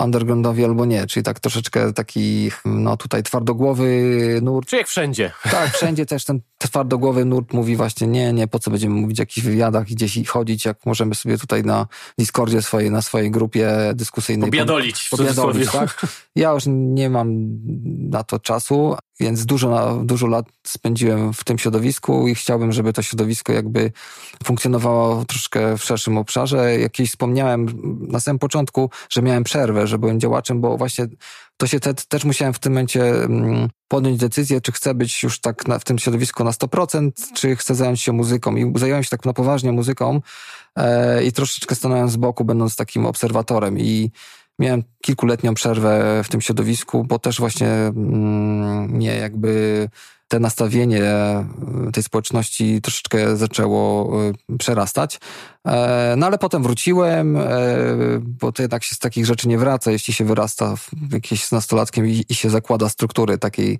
undergroundowi 0.00 0.64
albo 0.64 0.84
nie, 0.84 1.06
czyli 1.06 1.24
tak 1.24 1.40
troszeczkę 1.40 1.92
taki, 1.92 2.50
no 2.64 2.96
tutaj 2.96 3.22
twardogłowy 3.22 4.38
nurt. 4.42 4.68
Czy 4.68 4.76
jak 4.76 4.86
wszędzie. 4.86 5.32
Tak, 5.50 5.76
wszędzie 5.76 6.06
też 6.06 6.24
ten 6.24 6.40
twardogłowy 6.58 7.24
nurt 7.24 7.52
mówi 7.52 7.76
właśnie 7.76 8.06
nie, 8.06 8.32
nie, 8.32 8.48
po 8.48 8.58
co 8.58 8.70
będziemy 8.70 8.94
mówić 8.94 9.20
o 9.20 9.22
jakichś 9.22 9.46
wywiadach 9.46 9.90
i 9.90 9.94
gdzieś 9.94 10.28
chodzić, 10.28 10.64
jak 10.64 10.86
możemy 10.86 11.14
sobie 11.14 11.38
tutaj 11.38 11.62
na 11.62 11.86
Discordzie 12.18 12.62
swojej, 12.62 12.90
na 12.90 13.02
swojej 13.02 13.30
grupie 13.30 13.92
dyskusyjnej 13.94 14.50
pobiadolić. 14.50 15.08
Pobiadolić, 15.08 15.70
tak? 15.70 16.06
Ja 16.36 16.50
już 16.50 16.64
nie 16.66 17.10
mam 17.10 17.58
na 18.12 18.24
to 18.24 18.38
czasu, 18.38 18.96
więc 19.20 19.46
dużo, 19.46 20.00
dużo 20.04 20.26
lat 20.26 20.46
spędziłem 20.66 21.32
w 21.32 21.44
tym 21.44 21.58
środowisku 21.58 22.28
i 22.28 22.34
chciałbym, 22.34 22.72
żeby 22.72 22.92
to 22.92 23.02
środowisko 23.02 23.52
jakby 23.52 23.92
funkcjonowało 24.44 25.24
troszkę 25.24 25.78
w 25.78 25.84
szerszym 25.84 26.18
obszarze. 26.18 26.80
Jakieś 26.80 27.10
wspomniałem 27.10 27.66
na 28.08 28.20
samym 28.20 28.38
początku, 28.38 28.90
że 29.10 29.22
miałem 29.22 29.44
przerwę, 29.44 29.86
że 29.86 29.98
byłem 29.98 30.20
działaczem, 30.20 30.60
bo 30.60 30.76
właśnie 30.76 31.06
to 31.56 31.66
się 31.66 31.80
te, 31.80 31.94
też 31.94 32.24
musiałem 32.24 32.54
w 32.54 32.58
tym 32.58 32.72
momencie 32.72 33.04
mm, 33.04 33.68
podjąć 33.88 34.18
decyzję, 34.18 34.60
czy 34.60 34.72
chcę 34.72 34.94
być 34.94 35.22
już 35.22 35.40
tak 35.40 35.68
na, 35.68 35.78
w 35.78 35.84
tym 35.84 35.98
środowisku 35.98 36.44
na 36.44 36.50
100%, 36.50 37.10
czy 37.34 37.56
chcę 37.56 37.74
zająć 37.74 38.00
się 38.00 38.12
muzyką. 38.12 38.56
I 38.56 38.72
zająłem 38.78 39.04
się 39.04 39.10
tak 39.10 39.24
na 39.24 39.32
poważnie 39.32 39.72
muzyką 39.72 40.20
e, 40.76 41.24
i 41.24 41.32
troszeczkę 41.32 41.74
stanąłem 41.74 42.08
z 42.08 42.16
boku, 42.16 42.44
będąc 42.44 42.76
takim 42.76 43.06
obserwatorem. 43.06 43.78
I 43.78 44.10
miałem 44.62 44.82
kilkuletnią 45.02 45.54
przerwę 45.54 46.22
w 46.24 46.28
tym 46.28 46.40
środowisku, 46.40 47.04
bo 47.04 47.18
też 47.18 47.38
właśnie 47.38 47.68
mm, 47.68 48.98
nie 48.98 49.16
jakby 49.16 49.88
te 50.32 50.40
nastawienie 50.40 51.04
e, 51.04 51.44
tej 51.92 52.02
społeczności 52.02 52.80
troszeczkę 52.82 53.36
zaczęło 53.36 54.10
e, 54.50 54.58
przerastać. 54.58 55.20
E, 55.66 56.14
no 56.16 56.26
ale 56.26 56.38
potem 56.38 56.62
wróciłem, 56.62 57.38
bo 58.20 58.52
to 58.52 58.62
jednak 58.62 58.84
się 58.84 58.94
z 58.94 58.98
takich 58.98 59.26
rzeczy 59.26 59.48
nie 59.48 59.58
wraca, 59.58 59.90
jeśli 59.90 60.14
się 60.14 60.24
wyrasta 60.24 60.74
jakieś 61.12 61.44
z 61.44 61.52
nastolatkiem 61.52 62.06
i, 62.06 62.24
i 62.28 62.34
się 62.34 62.50
zakłada 62.50 62.88
struktury 62.88 63.38
takiej 63.38 63.78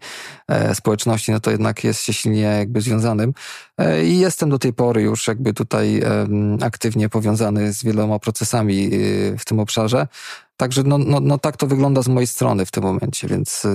społeczności, 0.74 1.33
no 1.33 1.41
to 1.41 1.51
jednak 1.51 1.85
jest 1.85 2.01
się 2.05 2.12
silnie 2.12 2.41
jakby 2.41 2.80
związanym. 2.80 3.35
I 4.05 4.18
jestem 4.18 4.51
do 4.51 4.59
tej 4.59 4.72
pory 4.72 5.03
już 5.03 5.28
jakby 5.28 5.55
tutaj 5.55 6.03
aktywnie 6.62 7.09
powiązany 7.09 7.72
z 7.72 7.85
wieloma 7.85 8.18
procesami 8.18 8.91
w 9.39 9.45
tym 9.45 9.61
obszarze. 9.61 10.07
Także 10.62 10.82
no, 10.82 10.98
no, 10.98 11.20
no 11.20 11.38
tak 11.38 11.56
to 11.56 11.66
wygląda 11.66 12.02
z 12.02 12.08
mojej 12.08 12.26
strony 12.26 12.66
w 12.66 12.70
tym 12.70 12.82
momencie, 12.82 13.28
więc 13.28 13.66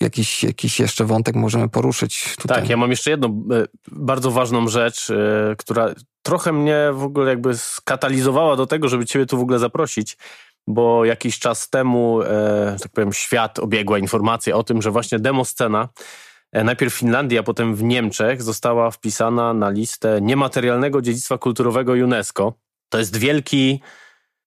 jakiś, 0.00 0.44
jakiś 0.44 0.80
jeszcze 0.80 1.04
wątek 1.04 1.36
możemy 1.36 1.68
poruszyć 1.68 2.36
tutaj. 2.38 2.60
Tak, 2.60 2.68
ja 2.68 2.76
mam 2.76 2.90
jeszcze 2.90 3.10
jedną 3.10 3.28
e, 3.28 3.66
bardzo 3.92 4.30
ważną 4.30 4.68
rzecz, 4.68 5.10
e, 5.10 5.56
która 5.58 5.88
trochę 6.22 6.52
mnie 6.52 6.90
w 6.92 7.02
ogóle 7.02 7.30
jakby 7.30 7.56
skatalizowała 7.56 8.56
do 8.56 8.66
tego, 8.66 8.88
żeby 8.88 9.06
ciebie 9.06 9.26
tu 9.26 9.38
w 9.38 9.40
ogóle 9.40 9.58
zaprosić, 9.58 10.16
bo 10.66 11.04
jakiś 11.04 11.38
czas 11.38 11.70
temu, 11.70 12.22
e, 12.22 12.76
tak 12.82 12.92
powiem, 12.92 13.12
świat 13.12 13.58
obiegła 13.58 13.98
informacja 13.98 14.56
o 14.56 14.62
tym, 14.62 14.82
że 14.82 14.90
właśnie 14.90 15.18
demoscena 15.18 15.88
najpierw 16.52 16.94
w 16.94 16.98
Finlandii, 16.98 17.38
a 17.38 17.42
potem 17.42 17.74
w 17.74 17.82
Niemczech 17.82 18.42
została 18.42 18.90
wpisana 18.90 19.54
na 19.54 19.70
listę 19.70 20.18
niematerialnego 20.22 21.02
dziedzictwa 21.02 21.38
kulturowego 21.38 21.92
UNESCO. 21.92 22.52
To 22.88 22.98
jest 22.98 23.16
wielki 23.16 23.80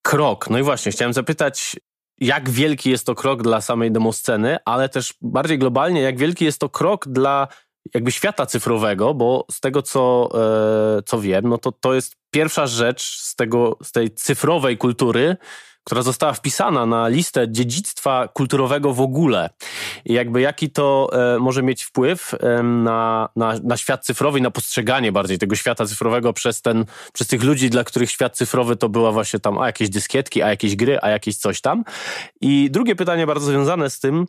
krok. 0.06 0.50
No 0.50 0.60
i 0.60 0.64
właśnie, 0.64 0.92
chciałem 0.92 1.14
zapytać, 1.14 1.76
jak 2.20 2.50
wielki 2.50 2.90
jest 2.90 3.06
to 3.06 3.16
krok 3.16 3.44
dla 3.44 3.62
samej 3.62 3.92
demosceny, 3.92 4.58
ale 4.66 4.90
też 4.90 5.14
bardziej 5.22 5.60
globalnie, 5.60 6.02
jak 6.02 6.18
wielki 6.18 6.46
jest 6.46 6.60
to 6.60 6.70
krok 6.70 7.08
dla 7.08 7.48
jakby 7.94 8.12
świata 8.12 8.46
cyfrowego, 8.46 9.14
bo 9.14 9.46
z 9.52 9.60
tego, 9.60 9.82
co, 9.82 10.30
e, 10.98 11.02
co 11.04 11.22
wiem, 11.22 11.50
no 11.50 11.58
to 11.58 11.72
to 11.72 11.94
jest 11.94 12.16
pierwsza 12.32 12.68
rzecz 12.68 13.22
z, 13.22 13.36
tego, 13.36 13.78
z 13.84 13.92
tej 13.92 14.12
cyfrowej 14.12 14.78
kultury, 14.78 15.38
która 15.86 16.02
została 16.02 16.34
wpisana 16.34 16.86
na 16.86 17.08
listę 17.08 17.52
dziedzictwa 17.52 18.28
kulturowego 18.28 18.94
w 18.94 19.02
ogóle. 19.02 19.50
I 20.06 20.14
jakby 20.14 20.42
jaki 20.42 20.70
to 20.70 21.10
e, 21.36 21.40
może 21.40 21.64
mieć 21.64 21.84
wpływ 21.84 22.34
e, 22.34 22.64
na, 22.64 23.30
na, 23.36 23.54
na 23.64 23.78
świat 23.78 24.06
cyfrowy 24.06 24.40
i 24.40 24.42
na 24.42 24.52
postrzeganie 24.52 25.12
bardziej 25.12 25.38
tego 25.38 25.56
świata 25.56 25.86
cyfrowego 25.86 26.34
przez, 26.34 26.62
ten, 26.62 26.86
przez 27.14 27.28
tych 27.28 27.44
ludzi, 27.44 27.70
dla 27.70 27.84
których 27.84 28.12
świat 28.12 28.38
cyfrowy 28.38 28.76
to 28.76 28.90
była 28.90 29.12
właśnie 29.12 29.40
tam 29.40 29.58
a 29.58 29.66
jakieś 29.66 29.90
dyskietki, 29.90 30.42
a 30.42 30.50
jakieś 30.50 30.76
gry, 30.76 31.00
a 31.02 31.10
jakieś 31.10 31.38
coś 31.38 31.62
tam. 31.62 31.84
I 32.42 32.72
drugie 32.72 32.96
pytanie 32.96 33.28
bardzo 33.28 33.46
związane 33.46 33.90
z 33.90 34.00
tym, 34.00 34.26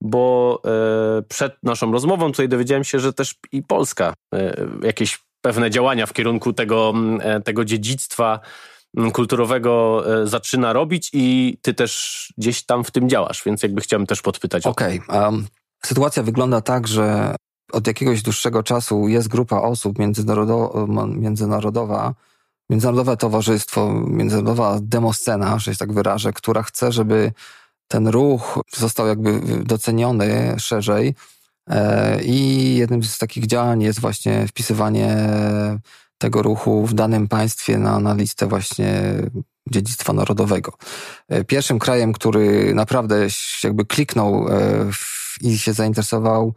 bo 0.00 0.60
e, 1.18 1.22
przed 1.22 1.62
naszą 1.62 1.92
rozmową 1.92 2.30
tutaj 2.30 2.48
dowiedziałem 2.48 2.84
się, 2.84 3.00
że 3.00 3.12
też 3.12 3.34
i 3.52 3.62
Polska 3.62 4.14
e, 4.34 4.56
jakieś 4.82 5.18
pewne 5.40 5.70
działania 5.70 6.06
w 6.06 6.12
kierunku 6.12 6.52
tego, 6.52 6.94
e, 7.20 7.40
tego 7.40 7.64
dziedzictwa 7.64 8.40
kulturowego 9.12 10.02
e, 10.22 10.26
zaczyna 10.26 10.72
robić 10.72 11.10
i 11.12 11.58
ty 11.62 11.74
też 11.74 12.32
gdzieś 12.38 12.66
tam 12.66 12.84
w 12.84 12.90
tym 12.90 13.08
działasz, 13.08 13.42
więc 13.46 13.62
jakby 13.62 13.80
chciałem 13.80 14.06
też 14.06 14.22
podpytać 14.22 14.66
Okej. 14.66 15.00
Okay. 15.08 15.22
Um, 15.22 15.46
sytuacja 15.84 16.22
wygląda 16.22 16.60
tak, 16.60 16.88
że 16.88 17.36
od 17.72 17.86
jakiegoś 17.86 18.22
dłuższego 18.22 18.62
czasu 18.62 19.08
jest 19.08 19.28
grupa 19.28 19.60
osób 19.60 19.98
międzynarodowa, 19.98 22.14
Międzynarodowe 22.70 23.16
Towarzystwo, 23.16 23.92
Międzynarodowa 24.06 24.78
Demoscena, 24.82 25.58
że 25.58 25.72
się 25.72 25.78
tak 25.78 25.92
wyrażę, 25.92 26.32
która 26.32 26.62
chce, 26.62 26.92
żeby 26.92 27.32
ten 27.88 28.08
ruch 28.08 28.58
został 28.76 29.06
jakby 29.06 29.40
doceniony 29.64 30.54
szerzej. 30.58 31.14
E, 31.70 32.22
I 32.22 32.76
jednym 32.76 33.02
z 33.02 33.18
takich 33.18 33.46
działań 33.46 33.82
jest 33.82 34.00
właśnie 34.00 34.46
wpisywanie 34.46 35.16
tego 36.18 36.42
ruchu 36.42 36.86
w 36.86 36.94
danym 36.94 37.28
państwie 37.28 37.78
na, 37.78 38.00
na 38.00 38.14
listę 38.14 38.46
właśnie 38.46 39.02
dziedzictwa 39.70 40.12
narodowego. 40.12 40.72
E, 41.28 41.44
pierwszym 41.44 41.78
krajem, 41.78 42.12
który 42.12 42.74
naprawdę 42.74 43.26
jakby 43.64 43.84
kliknął 43.84 44.48
e, 44.48 44.52
i 45.40 45.58
się 45.58 45.72
zainteresował 45.72 46.54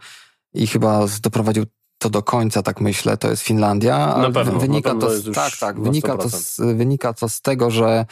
i 0.53 0.68
chyba 0.68 1.05
doprowadził 1.22 1.66
to 1.97 2.09
do 2.09 2.24
końca, 2.24 2.64
tak 2.64 2.82
myślę, 2.82 3.18
to 3.18 3.30
jest 3.30 3.43
Finlandia. 3.43 4.18
Na 4.18 4.32
pewno, 4.32 4.59
wynika 4.59 4.93
na 4.93 5.01
to, 5.01 5.09
z, 5.09 5.36
tak, 5.36 5.57
tak, 5.57 5.82
wynika 5.82 6.18
to, 6.18 6.30
z, 6.30 6.57
wynika 6.57 7.14
to 7.14 7.30
z 7.30 7.41
tego, 7.41 7.72
że 7.72 8.05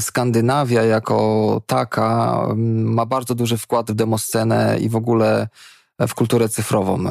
Skandynawia 0.00 0.82
jako 0.82 1.60
taka 1.66 2.38
ma 2.56 3.06
bardzo 3.06 3.34
duży 3.34 3.58
wkład 3.58 3.90
w 3.90 3.94
demoscenę 3.94 4.78
i 4.80 4.88
w 4.88 4.96
ogóle 4.96 5.48
w 6.08 6.14
kulturę 6.14 6.48
cyfrową. 6.48 7.04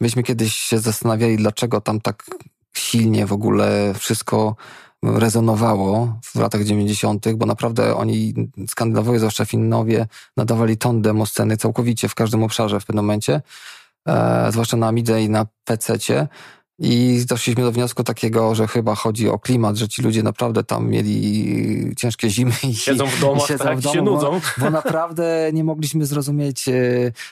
Myśmy 0.00 0.22
kiedyś 0.22 0.54
się 0.54 0.78
zastanawiali, 0.78 1.36
dlaczego 1.36 1.80
tam 1.80 2.00
tak 2.00 2.24
silnie 2.72 3.26
w 3.26 3.32
ogóle 3.32 3.94
wszystko 3.94 4.56
rezonowało 5.02 6.18
w 6.22 6.34
latach 6.34 6.64
90., 6.64 7.32
bo 7.32 7.46
naprawdę 7.46 7.96
oni, 7.96 8.34
Skandynawowie, 8.68 9.18
zwłaszcza 9.18 9.44
Finnowie, 9.44 10.06
nadawali 10.36 10.76
ton 10.76 11.02
demo 11.02 11.26
sceny 11.26 11.56
całkowicie 11.56 12.08
w 12.08 12.14
każdym 12.14 12.42
obszarze 12.42 12.80
w 12.80 12.86
pewnym 12.86 13.04
momencie, 13.04 13.42
e, 14.08 14.48
zwłaszcza 14.52 14.76
na 14.76 14.88
Amidze 14.88 15.22
i 15.22 15.30
na 15.30 15.46
PC-cie. 15.64 16.28
I 16.78 17.24
doszliśmy 17.28 17.62
do 17.62 17.72
wniosku 17.72 18.04
takiego, 18.04 18.54
że 18.54 18.66
chyba 18.66 18.94
chodzi 18.94 19.28
o 19.28 19.38
klimat, 19.38 19.76
że 19.76 19.88
ci 19.88 20.02
ludzie 20.02 20.22
naprawdę 20.22 20.64
tam 20.64 20.88
mieli 20.88 21.94
ciężkie 21.96 22.30
zimy 22.30 22.52
i 22.68 22.74
siedzą 22.74 23.06
w 23.06 23.20
domach, 23.20 23.46
siedzą 23.46 23.64
tak, 23.64 23.78
w 23.78 23.82
domu, 23.82 23.94
się 23.94 24.02
nudzą. 24.02 24.30
Bo, 24.30 24.64
bo 24.64 24.70
naprawdę 24.70 25.50
nie 25.52 25.64
mogliśmy 25.64 26.06
zrozumieć 26.06 26.68
e, 26.68 26.72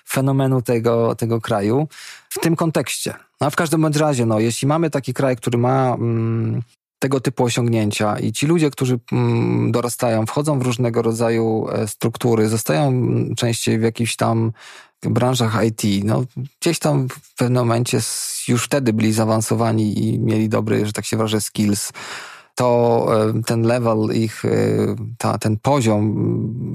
fenomenu 0.09 0.62
tego, 0.62 1.14
tego 1.14 1.41
kraju 1.41 1.88
w 2.28 2.38
tym 2.38 2.57
kontekście. 2.57 3.14
No, 3.41 3.47
a 3.47 3.51
w 3.51 3.57
każdym 3.57 3.82
bądź 3.82 3.97
razie, 3.97 4.26
no, 4.26 4.41
jeśli 4.41 4.68
mamy 4.68 4.91
taki 4.91 5.14
kraj, 5.14 5.36
który 5.36 5.59
ma 5.59 5.95
mm, 5.95 6.62
tego 6.99 7.20
typu 7.20 7.45
osiągnięcia 7.45 8.18
i 8.18 8.32
ci 8.32 8.47
ludzie, 8.47 8.70
którzy 8.70 8.99
mm, 9.12 9.72
dorastają, 9.72 10.26
wchodzą 10.26 10.59
w 10.59 10.62
różnego 10.62 11.03
rodzaju 11.03 11.66
e, 11.72 11.88
struktury, 11.88 12.49
zostają 12.49 12.88
mm, 12.88 13.34
częściej 13.34 13.78
w 13.78 13.82
jakichś 13.82 14.16
tam 14.16 14.53
branżach 15.07 15.64
IT, 15.64 16.05
no 16.05 16.24
gdzieś 16.61 16.78
tam 16.78 17.09
w 17.09 17.34
pewnym 17.34 17.62
momencie 17.62 18.01
już 18.48 18.64
wtedy 18.64 18.92
byli 18.92 19.12
zaawansowani 19.12 20.05
i 20.05 20.18
mieli 20.18 20.48
dobry, 20.48 20.86
że 20.86 20.92
tak 20.92 21.05
się 21.05 21.16
wyrażę, 21.16 21.40
skills, 21.40 21.92
to 22.55 23.07
e, 23.36 23.42
ten 23.42 23.62
level 23.62 23.98
ich, 24.14 24.44
e, 24.44 24.48
ta, 25.18 25.38
ten 25.38 25.57
poziom 25.57 26.14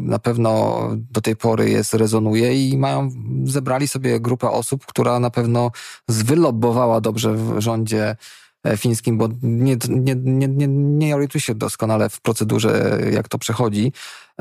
na 0.06 0.20
pewno 0.20 0.80
do 1.12 1.22
tej 1.22 1.36
pory 1.36 1.70
jest, 1.70 1.94
rezonuje 1.94 2.70
i 2.70 2.78
mają, 2.78 3.10
zebrali 3.44 3.88
sobie 3.88 4.20
grupę 4.20 4.50
osób, 4.50 4.86
która 4.86 5.20
na 5.20 5.30
pewno 5.30 5.72
zwylobbowała 6.08 7.02
dobrze 7.02 7.34
w 7.34 7.60
rządzie 7.60 8.16
fińskim, 8.78 9.18
bo 9.18 9.30
nie, 9.44 9.78
nie, 9.90 10.16
nie, 10.16 10.48
nie, 10.48 10.68
nie 10.68 11.16
orientuję 11.16 11.42
się 11.42 11.56
doskonale 11.56 12.10
w 12.10 12.22
procedurze, 12.22 13.00
jak 13.12 13.28
to 13.28 13.38
przechodzi, 13.38 13.92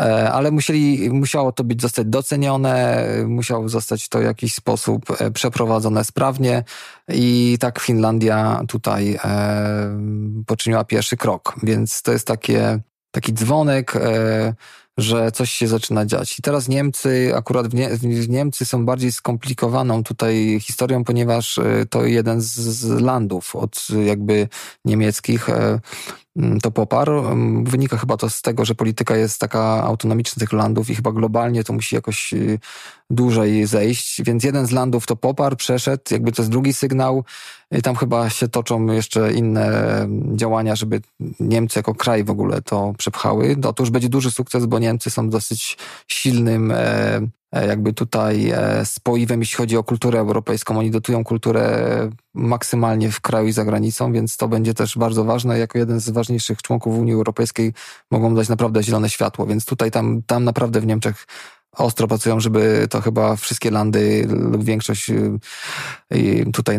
e, 0.01 0.33
ale 0.33 0.51
musieli, 0.51 1.11
musiało 1.11 1.53
to 1.53 1.65
być 1.65 1.83
zostać 1.83 2.07
docenione, 2.07 3.07
musiało 3.27 3.69
zostać 3.69 4.09
to 4.09 4.19
w 4.19 4.23
jakiś 4.23 4.55
sposób 4.55 5.21
e, 5.21 5.31
przeprowadzone 5.31 6.05
sprawnie 6.05 6.65
i 7.09 7.57
tak 7.61 7.81
Finlandia 7.81 8.63
tutaj 8.69 9.19
poczyniła 10.47 10.85
pierwszy 10.85 11.17
krok, 11.17 11.55
więc 11.63 12.03
to 12.03 12.13
jest 12.13 12.27
takie, 12.27 12.81
taki 13.11 13.33
dzwonek, 13.33 13.93
że 14.99 15.33
coś 15.33 15.51
się 15.51 15.69
zaczyna 15.69 16.07
dziać. 16.07 16.39
I 16.39 16.43
teraz 16.43 16.69
Niemcy, 16.69 17.33
akurat 17.37 17.69
w, 17.69 17.75
Nie 17.75 17.89
w 17.99 18.29
Niemcy 18.29 18.65
są 18.65 18.87
bardziej 18.87 19.13
skomplikowaną 19.13 20.05
tutaj 20.05 20.61
historią, 20.61 21.05
ponieważ 21.05 21.59
e, 21.59 21.87
to 21.91 22.05
jeden 22.05 22.41
z, 22.41 22.85
landów 22.85 23.57
od 23.57 23.87
jakby 24.05 24.49
niemieckich 24.85 25.49
e, 25.49 25.81
to 26.63 26.71
poparł. 26.71 27.19
Mm, 27.19 27.65
wynika 27.65 27.97
chyba 27.97 28.17
to 28.17 28.31
z 28.31 28.43
tego, 28.43 28.65
że 28.65 28.75
polityka 28.75 29.17
jest 29.17 29.41
taka 29.41 29.83
autonomiczna 29.85 30.41
tych 30.41 30.53
landów 30.53 30.91
i 30.91 30.95
chyba 30.95 31.13
globalnie 31.13 31.65
to 31.65 31.73
musi 31.73 31.95
jakoś 31.95 32.33
y, 32.33 32.59
dłużej 33.11 33.67
zejść. 33.67 34.23
Więc 34.23 34.45
jeden 34.45 34.67
z 34.67 34.71
landów 34.71 35.07
to 35.07 35.17
poparł, 35.17 35.57
przeszedł, 35.57 36.03
jakby 36.11 36.33
to 36.33 36.43
jest 36.43 36.51
drugi 36.51 36.73
sygnał. 36.73 37.25
I 37.71 37.83
tam 37.83 37.97
chyba 37.97 38.31
się 38.31 38.49
toczą 38.49 38.87
jeszcze 38.87 39.33
inne 39.33 39.93
mm, 40.03 40.39
działania, 40.39 40.77
żeby 40.77 41.01
Niemcy 41.41 41.79
jako 41.79 41.95
kraj 41.95 42.25
w 42.25 42.31
ogóle 42.31 42.63
to 42.63 42.95
przepchały. 42.99 43.57
Już 43.81 43.91
będzie 43.91 44.09
duży 44.09 44.31
sukces, 44.31 44.67
bo 44.67 44.79
Niemcy 44.79 45.11
są 45.11 45.31
dosyć 45.31 45.79
silnym 46.09 46.73
jakby 47.63 47.93
tutaj 47.93 48.51
e, 48.51 48.85
spoiwem, 48.85 49.41
jeśli 49.41 49.57
chodzi 49.57 49.77
o 49.77 49.85
kulturę 49.85 50.19
europejską. 50.19 50.79
Oni 50.79 50.91
dotują 50.91 51.25
kulturę 51.25 52.11
maksymalnie 52.35 53.11
w 53.11 53.21
kraju 53.21 53.49
i 53.49 53.53
za 53.53 53.65
granicą, 53.65 54.13
więc 54.13 54.37
to 54.37 54.49
będzie 54.49 54.75
też 54.75 54.99
bardzo 54.99 55.25
ważne. 55.25 55.59
Jako 55.59 55.79
jeden 55.79 56.01
z 56.01 56.11
ważniejszych 56.11 56.63
członków 56.63 56.99
Unii 56.99 57.15
Europejskiej 57.15 57.73
mogą 58.11 58.35
dać 58.35 58.49
naprawdę 58.49 58.83
zielone 58.83 59.11
światło, 59.11 59.47
więc 59.47 59.65
tutaj 59.65 59.91
tam, 59.91 60.23
tam 60.27 60.45
naprawdę 60.45 60.81
w 60.81 60.87
Niemczech 60.87 61.27
ostro 61.73 62.09
pracują, 62.09 62.41
żeby 62.41 62.87
to 62.91 63.01
chyba 63.01 63.37
wszystkie 63.37 63.71
landy 63.71 64.27
lub 64.29 64.65
większość 64.65 65.11
y, 65.11 66.51
tutaj 66.53 66.79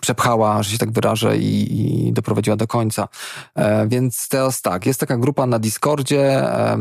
przepchała, 0.00 0.62
że 0.62 0.70
się 0.70 0.78
tak 0.78 0.92
wyrażę, 0.92 1.36
i, 1.36 2.08
i 2.08 2.12
doprowadziła 2.12 2.56
do 2.56 2.66
końca. 2.66 3.08
E, 3.54 3.88
więc 3.88 4.28
teraz 4.28 4.62
tak, 4.62 4.86
jest 4.86 5.00
taka 5.00 5.16
grupa 5.16 5.46
na 5.46 5.58
Discordzie, 5.58 6.22
e, 6.22 6.78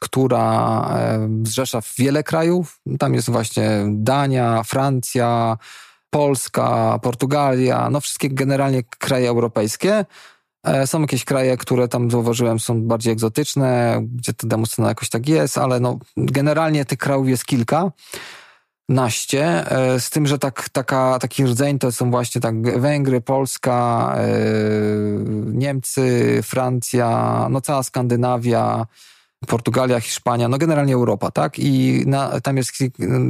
która 0.00 0.80
e, 0.90 1.28
zrzesza 1.42 1.80
wiele 1.98 2.22
krajów. 2.22 2.80
Tam 2.98 3.14
jest 3.14 3.30
właśnie 3.30 3.70
Dania, 3.88 4.62
Francja, 4.62 5.58
Polska, 6.10 6.98
Portugalia, 7.02 7.90
no 7.90 8.00
wszystkie 8.00 8.28
generalnie 8.28 8.82
kraje 8.82 9.28
europejskie. 9.28 10.04
E, 10.64 10.86
są 10.86 11.00
jakieś 11.00 11.24
kraje, 11.24 11.56
które 11.56 11.88
tam 11.88 12.10
zauważyłem 12.10 12.60
są 12.60 12.82
bardziej 12.82 13.12
egzotyczne, 13.12 14.00
gdzie 14.02 14.34
ta 14.34 14.46
demoscena 14.46 14.88
jakoś 14.88 15.08
tak 15.08 15.28
jest, 15.28 15.58
ale 15.58 15.80
no 15.80 15.98
generalnie 16.16 16.84
tych 16.84 16.98
krajów 16.98 17.28
jest 17.28 17.44
kilka 17.44 17.90
naście, 18.88 19.70
e, 19.70 20.00
z 20.00 20.10
tym, 20.10 20.26
że 20.26 20.38
tak, 20.38 20.68
taka, 20.68 21.18
taki 21.18 21.44
rdzeń 21.44 21.78
to 21.78 21.92
są 21.92 22.10
właśnie 22.10 22.40
tak 22.40 22.80
Węgry, 22.80 23.20
Polska, 23.20 24.14
e, 24.18 24.26
Niemcy, 25.52 26.40
Francja, 26.42 27.46
no 27.50 27.60
cała 27.60 27.82
Skandynawia, 27.82 28.86
Portugalia, 29.46 30.00
Hiszpania, 30.00 30.48
no 30.48 30.58
generalnie 30.58 30.94
Europa, 30.94 31.30
tak? 31.30 31.58
I 31.58 32.02
na, 32.06 32.40
tam 32.40 32.56
jest 32.56 32.72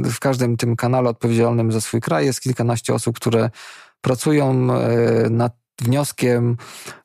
w 0.03 0.19
każdym 0.19 0.57
tym 0.57 0.75
kanale 0.75 1.09
odpowiedzialnym 1.09 1.71
za 1.71 1.81
swój 1.81 2.01
kraj 2.01 2.25
jest 2.25 2.41
kilkanaście 2.41 2.93
osób, 2.93 3.15
które 3.15 3.49
pracują 4.01 4.73
e, 4.73 5.29
nad 5.29 5.64
wnioskiem 5.81 6.57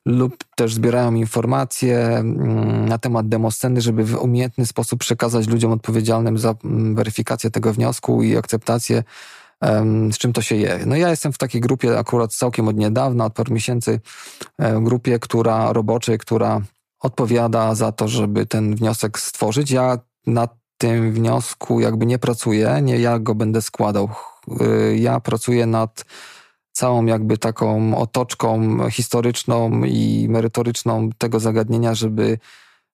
lub 0.05 0.43
też 0.55 0.73
zbierają 0.73 1.13
informacje 1.13 1.97
mm, 1.97 2.89
na 2.89 2.97
temat 2.97 3.29
demosceny, 3.29 3.81
żeby 3.81 4.03
w 4.03 4.15
umiejętny 4.15 4.65
sposób 4.65 4.99
przekazać 4.99 5.47
ludziom 5.47 5.71
odpowiedzialnym 5.71 6.37
za 6.37 6.55
mm, 6.63 6.95
weryfikację 6.95 7.51
tego 7.51 7.73
wniosku 7.73 8.23
i 8.23 8.37
akceptację, 8.37 9.03
z 10.11 10.17
czym 10.17 10.33
to 10.33 10.41
się 10.41 10.55
je. 10.55 10.79
No 10.85 10.95
ja 10.95 11.09
jestem 11.09 11.33
w 11.33 11.37
takiej 11.37 11.61
grupie 11.61 11.99
akurat 11.99 12.33
całkiem 12.33 12.67
od 12.67 12.77
niedawna, 12.77 13.25
od 13.25 13.33
paru 13.33 13.53
miesięcy, 13.53 13.99
e, 14.57 14.81
grupie, 14.81 15.19
która 15.19 15.73
roboczej, 15.73 16.17
która 16.17 16.61
odpowiada 16.99 17.75
za 17.75 17.91
to, 17.91 18.07
żeby 18.07 18.45
ten 18.45 18.75
wniosek 18.75 19.19
stworzyć. 19.19 19.71
Ja 19.71 19.99
na 20.27 20.47
tym 20.77 21.13
wniosku 21.13 21.79
jakby 21.79 22.05
nie 22.05 22.19
pracuję, 22.19 22.79
nie 22.81 22.99
ja 22.99 23.19
go 23.19 23.35
będę 23.35 23.61
składał. 23.61 24.09
E, 24.59 24.95
ja 24.97 25.19
pracuję 25.19 25.65
nad 25.65 26.05
całą 26.71 27.05
jakby 27.05 27.37
taką 27.37 27.97
otoczką 27.97 28.77
historyczną 28.89 29.83
i 29.83 30.27
merytoryczną 30.29 31.09
tego 31.17 31.39
zagadnienia, 31.39 31.95
żeby 31.95 32.37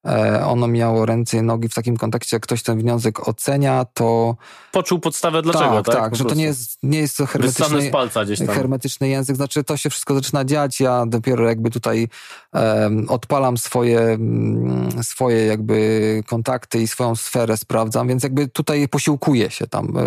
e, 0.08 0.46
ono 0.46 0.68
miało 0.68 1.06
ręce 1.06 1.38
i 1.38 1.42
nogi 1.42 1.70
w 1.70 1.74
takim 1.74 1.98
kontekście, 1.98 2.36
jak 2.36 2.44
ktoś 2.44 2.64
ten 2.64 2.80
wniosek 2.80 3.28
ocenia, 3.28 3.86
to... 3.94 4.36
Poczuł 4.72 5.00
podstawę 5.00 5.42
dlaczego, 5.42 5.84
tak? 5.84 5.96
Tak, 5.96 6.04
tak 6.04 6.16
że 6.16 6.26
to 6.26 6.36
nie 6.36 6.44
jest, 6.44 6.78
nie 6.84 7.00
jest 7.00 7.18
to 7.18 7.26
hermetyczny, 7.26 7.82
z 7.82 7.92
palca 7.92 8.26
gdzieś 8.26 8.40
tam. 8.40 8.48
hermetyczny 8.48 9.10
język, 9.10 9.36
znaczy 9.36 9.64
to 9.64 9.78
się 9.78 9.90
wszystko 9.90 10.16
zaczyna 10.16 10.46
dziać, 10.46 10.80
ja 10.80 11.06
dopiero 11.06 11.48
jakby 11.48 11.70
tutaj 11.70 12.08
um, 12.54 13.10
odpalam 13.10 13.58
swoje, 13.58 14.00
um, 14.00 15.04
swoje 15.04 15.46
jakby 15.46 16.24
kontakty 16.28 16.82
i 16.82 16.88
swoją 16.88 17.16
sferę 17.16 17.58
sprawdzam, 17.58 18.08
więc 18.08 18.24
jakby 18.24 18.48
tutaj 18.48 18.88
posiłkuję 18.88 19.52
się 19.52 19.68
tam 19.68 19.98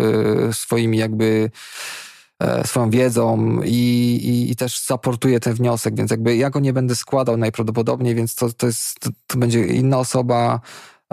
y, 0.49 0.53
swoimi 0.53 0.97
jakby 0.97 1.51
swoją 2.65 2.89
wiedzą 2.89 3.59
i, 3.65 3.69
i, 4.23 4.51
i, 4.51 4.55
też 4.55 4.85
zaportuję 4.85 5.39
ten 5.39 5.53
wniosek, 5.53 5.95
więc 5.95 6.11
jakby 6.11 6.35
ja 6.35 6.49
go 6.49 6.59
nie 6.59 6.73
będę 6.73 6.95
składał 6.95 7.37
najprawdopodobniej, 7.37 8.15
więc 8.15 8.35
to, 8.35 8.53
to, 8.53 8.67
jest, 8.67 8.99
to, 8.99 9.09
to 9.27 9.37
będzie 9.37 9.65
inna 9.65 9.97
osoba, 9.97 10.59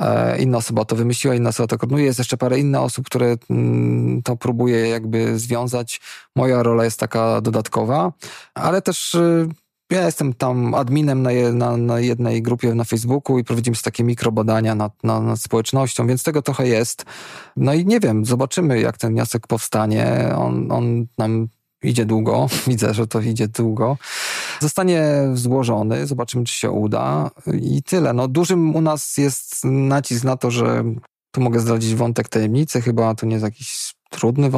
e, 0.00 0.38
inna 0.38 0.58
osoba 0.58 0.84
to 0.84 0.96
wymyśliła, 0.96 1.34
inna 1.34 1.48
osoba 1.48 1.66
to 1.66 1.78
koordynuje. 1.78 2.04
Jest 2.04 2.18
jeszcze 2.18 2.36
parę 2.36 2.58
innych 2.58 2.80
osób, 2.80 3.06
które 3.06 3.36
mm, 3.50 4.22
to 4.22 4.36
próbuje 4.36 4.88
jakby 4.88 5.38
związać. 5.38 6.00
Moja 6.36 6.62
rola 6.62 6.84
jest 6.84 7.00
taka 7.00 7.40
dodatkowa, 7.40 8.12
ale 8.54 8.82
też 8.82 9.14
y, 9.14 9.48
ja 9.90 10.06
jestem 10.06 10.32
tam 10.34 10.74
adminem 10.74 11.22
na, 11.22 11.30
na, 11.52 11.76
na, 11.76 12.00
jednej 12.00 12.42
grupie 12.42 12.74
na 12.74 12.84
Facebooku 12.84 13.38
i 13.38 13.44
prowadzimy 13.44 13.76
takie 13.84 14.04
mikrobadania 14.04 14.74
nad, 14.74 15.04
nad, 15.04 15.22
nad 15.22 15.40
społecznością, 15.40 16.06
więc 16.06 16.22
tego 16.22 16.42
trochę 16.42 16.68
jest. 16.68 17.04
No 17.56 17.74
i 17.74 17.86
nie 17.86 18.00
wiem, 18.00 18.24
zobaczymy 18.24 18.80
jak 18.80 18.98
ten 18.98 19.12
wniosek 19.12 19.46
powstanie. 19.46 20.32
On, 20.36 20.72
on 20.72 21.06
nam 21.18 21.48
idzie 21.82 22.04
długo, 22.04 22.46
widzę, 22.66 22.94
że 22.94 23.06
to 23.06 23.20
idzie 23.20 23.48
długo. 23.48 23.96
Zostanie 24.60 25.02
złożony, 25.34 26.06
zobaczymy 26.06 26.44
czy 26.44 26.54
się 26.54 26.70
uda 26.70 27.30
i 27.60 27.82
tyle. 27.82 28.12
No 28.12 28.28
dużym 28.28 28.76
u 28.76 28.80
nas 28.80 29.16
jest 29.16 29.64
nacisk 29.64 30.24
na 30.24 30.36
to, 30.36 30.50
że 30.50 30.84
tu 31.30 31.40
mogę 31.40 31.60
zdradzić 31.60 31.94
wątek 31.94 32.28
tajemnicy, 32.28 32.80
chyba 32.80 33.14
to 33.14 33.26
nie 33.26 33.32
jest 33.32 33.44
jakiś 33.44 33.94
trudny 34.08 34.50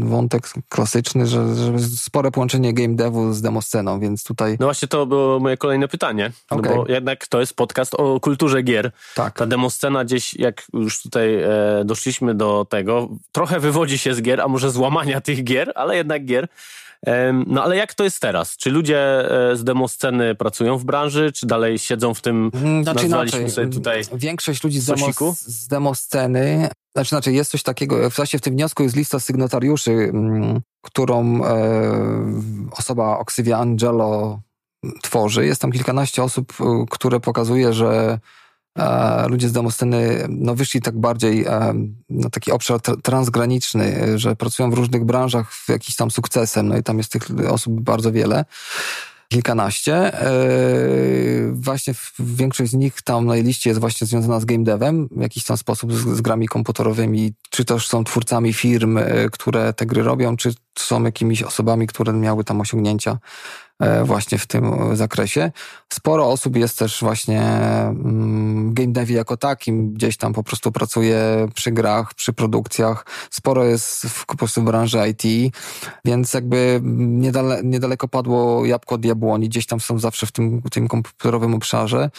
wątek 0.00 0.42
klasyczny, 0.68 1.26
że, 1.26 1.54
że 1.54 1.78
spore 1.78 2.30
połączenie 2.30 2.74
game 2.74 2.94
devu 2.94 3.32
z 3.32 3.42
demosceną, 3.42 4.00
więc 4.00 4.24
tutaj... 4.24 4.56
No 4.60 4.66
właśnie 4.66 4.88
to 4.88 5.06
było 5.06 5.40
moje 5.40 5.56
kolejne 5.56 5.88
pytanie, 5.88 6.32
okay. 6.50 6.70
no 6.70 6.84
bo 6.84 6.92
jednak 6.92 7.26
to 7.26 7.40
jest 7.40 7.54
podcast 7.54 7.94
o 7.94 8.20
kulturze 8.20 8.62
gier. 8.62 8.92
Tak. 9.14 9.38
Ta 9.38 9.46
demoscena 9.46 10.04
gdzieś, 10.04 10.34
jak 10.34 10.66
już 10.72 11.02
tutaj 11.02 11.34
e, 11.34 11.48
doszliśmy 11.84 12.34
do 12.34 12.66
tego, 12.70 13.08
trochę 13.32 13.60
wywodzi 13.60 13.98
się 13.98 14.14
z 14.14 14.22
gier, 14.22 14.40
a 14.40 14.48
może 14.48 14.70
złamania 14.70 15.20
tych 15.20 15.44
gier, 15.44 15.72
ale 15.74 15.96
jednak 15.96 16.24
gier. 16.24 16.48
No 17.46 17.62
ale 17.62 17.76
jak 17.76 17.94
to 17.94 18.04
jest 18.04 18.20
teraz? 18.20 18.56
Czy 18.56 18.70
ludzie 18.70 19.30
e, 19.50 19.56
z 19.56 19.64
demosceny 19.64 20.34
pracują 20.34 20.78
w 20.78 20.84
branży, 20.84 21.32
czy 21.32 21.46
dalej 21.46 21.78
siedzą 21.78 22.14
w 22.14 22.20
tym, 22.20 22.50
mm, 22.54 22.82
znaczy, 22.82 23.08
nazwaliśmy 23.08 23.50
sobie 23.50 23.68
tutaj 23.68 24.02
Większość 24.12 24.64
ludzi 24.64 24.80
z, 24.80 24.86
demo, 24.86 25.06
z 25.34 25.68
demosceny, 25.68 26.70
znaczy, 26.94 27.08
znaczy 27.08 27.32
jest 27.32 27.50
coś 27.50 27.62
takiego, 27.62 28.10
w 28.10 28.14
w 28.14 28.40
tym 28.40 28.54
wniosku 28.54 28.82
jest 28.82 28.96
lista 28.96 29.20
sygnatariuszy, 29.20 29.90
mm, 29.90 30.60
którą 30.82 31.44
e, 31.44 31.50
osoba 32.70 33.18
Oksywia 33.18 33.58
Angelo 33.58 34.40
tworzy. 35.02 35.46
Jest 35.46 35.60
tam 35.60 35.72
kilkanaście 35.72 36.22
osób, 36.22 36.52
e, 36.60 36.84
które 36.90 37.20
pokazuje, 37.20 37.72
że 37.72 38.18
ludzie 39.28 39.48
z 39.48 39.52
demosceny 39.52 40.26
no, 40.28 40.54
wyszli 40.54 40.80
tak 40.80 40.98
bardziej 40.98 41.46
na 42.10 42.30
taki 42.30 42.52
obszar 42.52 42.80
transgraniczny, 42.80 44.18
że 44.18 44.36
pracują 44.36 44.70
w 44.70 44.74
różnych 44.74 45.04
branżach 45.04 45.54
z 45.54 45.68
jakimś 45.68 45.96
tam 45.96 46.10
sukcesem. 46.10 46.68
No 46.68 46.76
i 46.76 46.82
tam 46.82 46.98
jest 46.98 47.12
tych 47.12 47.22
osób 47.48 47.80
bardzo 47.80 48.12
wiele 48.12 48.44
kilkanaście. 49.28 50.12
Właśnie 51.52 51.94
większość 52.18 52.70
z 52.70 52.74
nich 52.74 53.02
tam 53.02 53.26
na 53.26 53.34
liście 53.34 53.70
jest 53.70 53.80
właśnie 53.80 54.06
związana 54.06 54.40
z 54.40 54.44
game 54.44 54.64
devem 54.64 55.08
w 55.16 55.22
jakiś 55.22 55.44
tam 55.44 55.56
sposób 55.56 55.92
z, 55.92 56.16
z 56.16 56.20
grami 56.20 56.48
komputerowymi, 56.48 57.32
czy 57.50 57.64
też 57.64 57.88
są 57.88 58.04
twórcami 58.04 58.52
firm, 58.52 58.98
które 59.32 59.72
te 59.72 59.86
gry 59.86 60.02
robią, 60.02 60.36
czy 60.36 60.52
są 60.78 61.02
jakimiś 61.02 61.42
osobami, 61.42 61.86
które 61.86 62.12
miały 62.12 62.44
tam 62.44 62.60
osiągnięcia 62.60 63.18
właśnie 64.04 64.38
w 64.38 64.46
tym 64.46 64.96
zakresie. 64.96 65.52
Sporo 65.92 66.28
osób 66.28 66.56
jest 66.56 66.78
też 66.78 67.00
właśnie 67.00 67.42
mm, 67.42 68.74
game 68.74 68.92
devie 68.92 69.16
jako 69.16 69.36
takim, 69.36 69.92
gdzieś 69.92 70.16
tam 70.16 70.32
po 70.32 70.42
prostu 70.42 70.72
pracuje 70.72 71.48
przy 71.54 71.72
grach, 71.72 72.14
przy 72.14 72.32
produkcjach. 72.32 73.06
Sporo 73.30 73.64
jest 73.64 74.02
w, 74.02 74.26
po 74.26 74.36
prostu 74.36 74.62
w 74.62 74.64
branży 74.64 74.98
IT, 75.08 75.54
więc 76.04 76.34
jakby 76.34 76.80
niedale, 76.84 77.60
niedaleko 77.64 78.08
padło 78.08 78.66
jabłko 78.66 78.94
od 78.94 79.04
jabłoni, 79.04 79.48
gdzieś 79.48 79.66
tam 79.66 79.80
są 79.80 79.98
zawsze 79.98 80.26
w 80.26 80.32
tym, 80.32 80.62
tym 80.62 80.88
komputerowym 80.88 81.54
obszarze. 81.54 82.10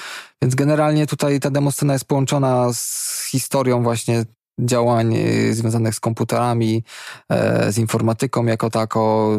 Więc 0.41 0.55
generalnie 0.55 1.07
tutaj 1.07 1.39
ta 1.39 1.49
demoscena 1.49 1.93
jest 1.93 2.05
połączona 2.05 2.73
z 2.73 3.27
historią 3.31 3.83
właśnie 3.83 4.25
działań 4.59 5.15
e, 5.15 5.53
związanych 5.53 5.95
z 5.95 5.99
komputerami, 5.99 6.83
e, 7.29 7.71
z 7.71 7.77
informatyką 7.77 8.45
jako 8.45 8.69
tako. 8.69 9.31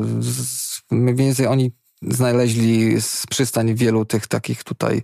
Mniej 0.90 1.14
więcej 1.14 1.46
oni 1.46 1.72
znaleźli 2.08 2.96
przystań 3.30 3.74
w 3.74 3.78
wielu 3.78 4.04
tych 4.04 4.26
takich 4.26 4.64
tutaj 4.64 5.02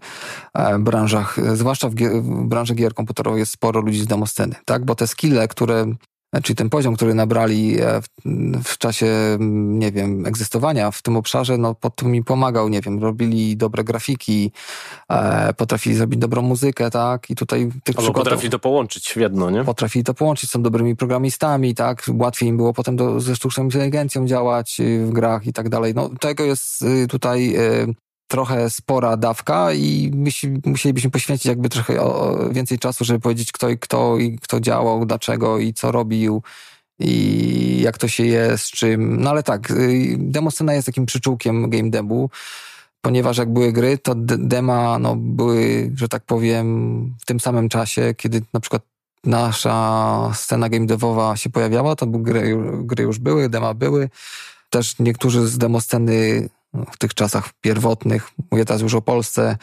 e, 0.55 0.79
branżach, 0.79 1.37
zwłaszcza 1.57 1.89
w, 1.89 1.95
w 1.95 2.45
branży 2.45 2.75
gier 2.75 2.95
komputerowych 2.95 3.39
jest 3.39 3.53
sporo 3.53 3.81
ludzi 3.81 4.01
z 4.01 4.07
demosceny, 4.07 4.55
tak? 4.65 4.85
Bo 4.85 4.95
te 4.95 5.07
skille, 5.07 5.49
które 5.49 5.87
czyli 6.43 6.57
ten 6.57 6.71
poziom, 6.71 6.97
który 6.97 7.15
nabrali 7.15 7.81
e, 7.81 8.01
w, 8.65 8.79
czasie, 8.79 9.07
nie 9.59 9.93
wiem, 9.93 10.27
egzystowania 10.27 10.91
w 10.91 11.03
tym 11.03 11.17
obszarze, 11.17 11.59
no 11.59 11.75
pod 11.75 11.97
tym 11.97 12.11
mi 12.11 12.25
pomagał, 12.25 12.69
nie 12.69 12.81
wiem, 12.81 13.03
robili 13.03 13.57
dobre 13.57 13.85
grafiki, 13.85 14.53
e, 15.11 15.53
potrafili 15.53 15.97
zrobić 15.97 16.21
dobrą 16.21 16.43
muzykę, 16.43 16.91
tak, 16.91 17.31
i 17.31 17.35
tutaj 17.35 17.61
tych 17.61 17.97
Albo 17.97 18.03
przykładów... 18.03 18.25
potrafili 18.25 18.51
to 18.51 18.59
połączyć 18.59 19.09
w 19.13 19.17
jedno, 19.17 19.51
nie? 19.51 19.65
Potrafili 19.65 20.05
to 20.05 20.15
połączyć, 20.15 20.51
są 20.51 20.63
dobrymi 20.63 20.97
programistami, 20.97 21.75
tak, 21.75 22.05
łatwiej 22.15 22.49
im 22.49 22.57
było 22.57 22.73
potem 22.73 22.97
do, 22.97 23.21
ze 23.21 23.37
sztuczną 23.37 23.65
inteligencją 23.65 24.27
działać 24.27 24.81
y, 24.81 25.07
w 25.07 25.11
grach 25.11 25.47
i 25.47 25.53
tak 25.53 25.69
dalej, 25.69 25.95
no 25.95 26.11
tego 26.21 26.45
jest 26.45 26.83
y, 26.83 27.07
tutaj 27.07 27.57
y, 27.57 27.95
trochę 28.29 28.71
spora 28.71 29.17
dawka 29.17 29.73
i 29.73 30.13
musielibyśmy 30.65 31.11
poświęcić 31.11 31.47
jakby 31.47 31.69
trochę 31.69 31.95
więcej 32.51 32.79
czasu, 32.79 33.05
żeby 33.05 33.21
powiedzieć 33.21 33.53
kto 33.53 33.69
i 33.69 33.79
kto 33.79 34.19
i 34.19 34.39
kto 34.39 34.61
działał, 34.61 35.07
dlaczego 35.07 35.59
i 35.59 35.75
co 35.75 35.93
robił 35.93 36.43
i 36.99 37.81
jak 37.83 37.99
to 37.99 38.09
się 38.09 38.25
je, 38.27 38.59
z 38.59 38.71
czym. 38.71 39.21
No 39.21 39.31
ale 39.31 39.43
tak, 39.43 39.71
y, 39.71 40.17
demoscena 40.19 40.75
jest 40.75 40.87
takim 40.87 41.07
przyczółkiem 41.07 41.71
game 41.71 41.91
debu, 41.91 42.31
ponieważ 43.01 43.39
jak 43.39 43.53
były 43.53 43.73
gry, 43.73 43.99
to 43.99 44.15
dema 44.17 44.99
no, 44.99 45.17
były, 45.17 45.91
że 45.97 46.09
tak 46.09 46.23
powiem, 46.23 47.15
w 47.21 47.27
tym 47.27 47.41
samym 47.41 47.69
czasie, 47.69 48.15
kiedy 48.17 48.43
na 48.53 48.61
przykład 48.61 48.83
nasza 49.25 50.31
scena 50.35 50.69
game 50.69 50.87
devowa 50.87 51.37
się 51.37 51.51
pojawiała, 51.51 51.97
to 51.97 52.07
gry, 52.07 52.59
gry 52.79 53.05
już 53.05 53.19
były, 53.19 53.49
dema 53.49 53.75
były. 53.75 54.11
Też 54.71 54.99
niektórzy 54.99 55.49
z 55.49 55.59
demosceny 55.59 56.49
w 56.75 56.99
tych 56.99 57.15
czasach 57.15 57.51
pierwotnych, 57.61 58.31
mówię 58.51 58.65
teraz 58.65 58.83
już 58.83 58.95
o 58.95 59.03
Polsce, 59.03 59.57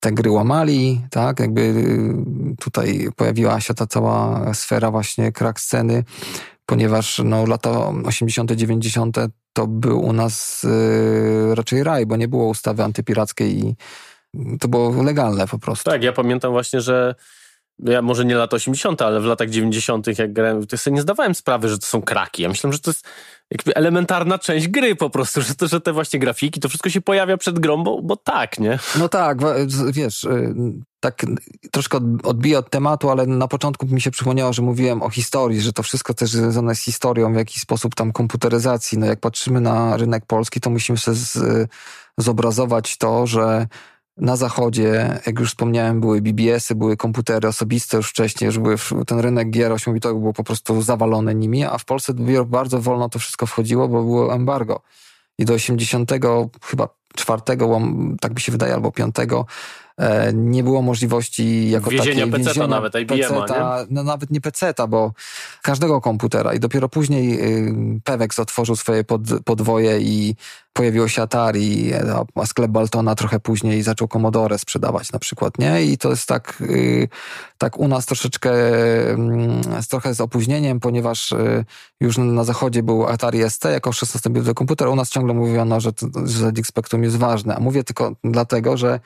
te 0.00 0.12
gry 0.12 0.30
łamali, 0.30 1.00
tak, 1.10 1.40
jakby 1.40 1.60
y, 1.60 2.56
tutaj 2.60 3.08
pojawiła 3.16 3.60
się 3.60 3.74
ta 3.74 3.86
cała 3.86 4.54
sfera 4.54 4.90
właśnie 4.90 5.32
krak 5.32 5.60
sceny, 5.60 6.04
ponieważ 6.66 7.20
no, 7.24 7.46
lata 7.46 7.70
80., 7.88 8.52
90. 8.52 9.16
to 9.52 9.66
był 9.66 10.00
u 10.00 10.12
nas 10.12 10.64
y, 10.64 11.54
raczej 11.54 11.84
raj, 11.84 12.06
bo 12.06 12.16
nie 12.16 12.28
było 12.28 12.48
ustawy 12.48 12.84
antypirackiej 12.84 13.58
i 13.58 13.74
to 14.60 14.68
było 14.68 15.02
legalne 15.02 15.46
po 15.46 15.58
prostu. 15.58 15.90
Tak, 15.90 16.02
ja 16.02 16.12
pamiętam 16.12 16.52
właśnie, 16.52 16.80
że 16.80 17.14
ja 17.84 18.02
może 18.02 18.24
nie 18.24 18.34
lata 18.34 18.56
80., 18.56 19.02
ale 19.02 19.20
w 19.20 19.24
latach 19.24 19.50
90., 19.50 20.18
jak 20.18 20.32
grałem, 20.32 20.66
to 20.66 20.78
sobie 20.78 20.94
nie 20.94 21.02
zdawałem 21.02 21.34
sprawy, 21.34 21.68
że 21.68 21.78
to 21.78 21.86
są 21.86 22.02
kraki. 22.02 22.42
Ja 22.42 22.48
myślałem, 22.48 22.72
że 22.72 22.78
to 22.78 22.90
jest 22.90 23.06
jakby 23.50 23.74
elementarna 23.74 24.38
część 24.38 24.68
gry 24.68 24.96
po 24.96 25.10
prostu, 25.10 25.42
że, 25.48 25.54
to, 25.54 25.68
że 25.68 25.80
te 25.80 25.92
właśnie 25.92 26.20
grafiki, 26.20 26.60
to 26.60 26.68
wszystko 26.68 26.90
się 26.90 27.00
pojawia 27.00 27.36
przed 27.36 27.58
grą, 27.58 27.82
bo, 27.84 28.02
bo 28.02 28.16
tak, 28.16 28.58
nie? 28.58 28.78
No 28.98 29.08
tak, 29.08 29.38
wiesz, 29.92 30.24
y, 30.24 30.54
tak 31.00 31.26
troszkę 31.70 31.98
odbiję 32.22 32.58
od 32.58 32.70
tematu, 32.70 33.10
ale 33.10 33.26
na 33.26 33.48
początku 33.48 33.86
mi 33.86 34.00
się 34.00 34.10
przypomniało, 34.10 34.52
że 34.52 34.62
mówiłem 34.62 35.02
o 35.02 35.10
historii, 35.10 35.60
że 35.60 35.72
to 35.72 35.82
wszystko 35.82 36.14
też 36.14 36.30
związane 36.30 36.74
z 36.74 36.80
historią, 36.80 37.32
w 37.32 37.36
jakiś 37.36 37.62
sposób 37.62 37.94
tam 37.94 38.12
komputeryzacji. 38.12 38.98
No 38.98 39.06
jak 39.06 39.20
patrzymy 39.20 39.60
na 39.60 39.96
rynek 39.96 40.26
polski, 40.26 40.60
to 40.60 40.70
musimy 40.70 40.98
sobie 40.98 41.16
z, 41.16 41.38
zobrazować 42.18 42.96
to, 42.96 43.26
że 43.26 43.66
na 44.20 44.36
zachodzie, 44.36 45.20
jak 45.26 45.38
już 45.38 45.48
wspomniałem, 45.48 46.00
były 46.00 46.22
BBS-y, 46.22 46.74
były 46.74 46.96
komputery 46.96 47.48
osobiste 47.48 47.96
już 47.96 48.10
wcześniej, 48.10 48.46
już 48.46 48.58
były 48.58 48.76
ten 49.06 49.18
rynek 49.18 49.50
gier 49.50 49.72
ośmiobitowych 49.72 50.22
był 50.22 50.32
po 50.32 50.44
prostu 50.44 50.82
zawalony 50.82 51.34
nimi, 51.34 51.64
a 51.64 51.78
w 51.78 51.84
Polsce 51.84 52.14
bardzo 52.46 52.80
wolno 52.80 53.08
to 53.08 53.18
wszystko 53.18 53.46
wchodziło, 53.46 53.88
bo 53.88 54.02
było 54.02 54.34
embargo. 54.34 54.82
I 55.38 55.44
do 55.44 55.54
80 55.54 56.12
chyba 56.62 56.88
czwartego, 57.16 57.80
tak 58.20 58.34
mi 58.34 58.40
się 58.40 58.52
wydaje, 58.52 58.74
albo 58.74 58.92
piątego, 58.92 59.46
nie 60.32 60.62
było 60.62 60.82
możliwości 60.82 61.70
jako 61.70 61.90
Wiezienia 61.90 62.26
takiej... 62.26 62.44
Wiezienia 62.44 62.66
nawet, 62.66 62.94
IBM-a, 62.94 63.16
nie? 63.18 63.86
No 63.90 64.02
nawet 64.02 64.30
nie 64.30 64.40
PC-ta, 64.40 64.86
bo 64.86 65.12
każdego 65.62 66.00
komputera 66.00 66.54
i 66.54 66.60
dopiero 66.60 66.88
później 66.88 67.40
y, 67.66 68.00
Pewex 68.04 68.38
otworzył 68.38 68.76
swoje 68.76 69.04
pod, 69.04 69.20
podwoje 69.44 70.00
i 70.00 70.34
pojawiło 70.72 71.08
się 71.08 71.22
Atari, 71.22 71.92
a 72.34 72.46
sklep 72.46 72.70
Baltona 72.70 73.14
trochę 73.14 73.40
później 73.40 73.82
zaczął 73.82 74.08
Commodore 74.08 74.58
sprzedawać 74.58 75.12
na 75.12 75.18
przykład, 75.18 75.58
nie? 75.58 75.82
I 75.82 75.98
to 75.98 76.10
jest 76.10 76.26
tak, 76.28 76.60
y, 76.60 77.08
tak 77.58 77.78
u 77.78 77.88
nas 77.88 78.06
troszeczkę, 78.06 78.52
mm, 79.10 79.62
trochę 79.90 80.14
z 80.14 80.20
opóźnieniem, 80.20 80.80
ponieważ 80.80 81.32
y, 81.32 81.64
już 82.00 82.18
na 82.18 82.44
zachodzie 82.44 82.82
był 82.82 83.06
Atari 83.06 83.50
ST 83.50 83.64
jako 83.64 83.90
16-bitowy 83.90 84.54
komputer, 84.54 84.88
u 84.88 84.96
nas 84.96 85.10
ciągle 85.10 85.34
mówiono, 85.34 85.80
że, 85.80 85.90
że 86.24 86.50
ZX 86.50 86.68
Spectrum 86.68 87.02
jest 87.02 87.16
ważne, 87.16 87.56
a 87.56 87.60
mówię 87.60 87.84
tylko 87.84 88.12
dlatego, 88.24 88.76
że 88.76 89.00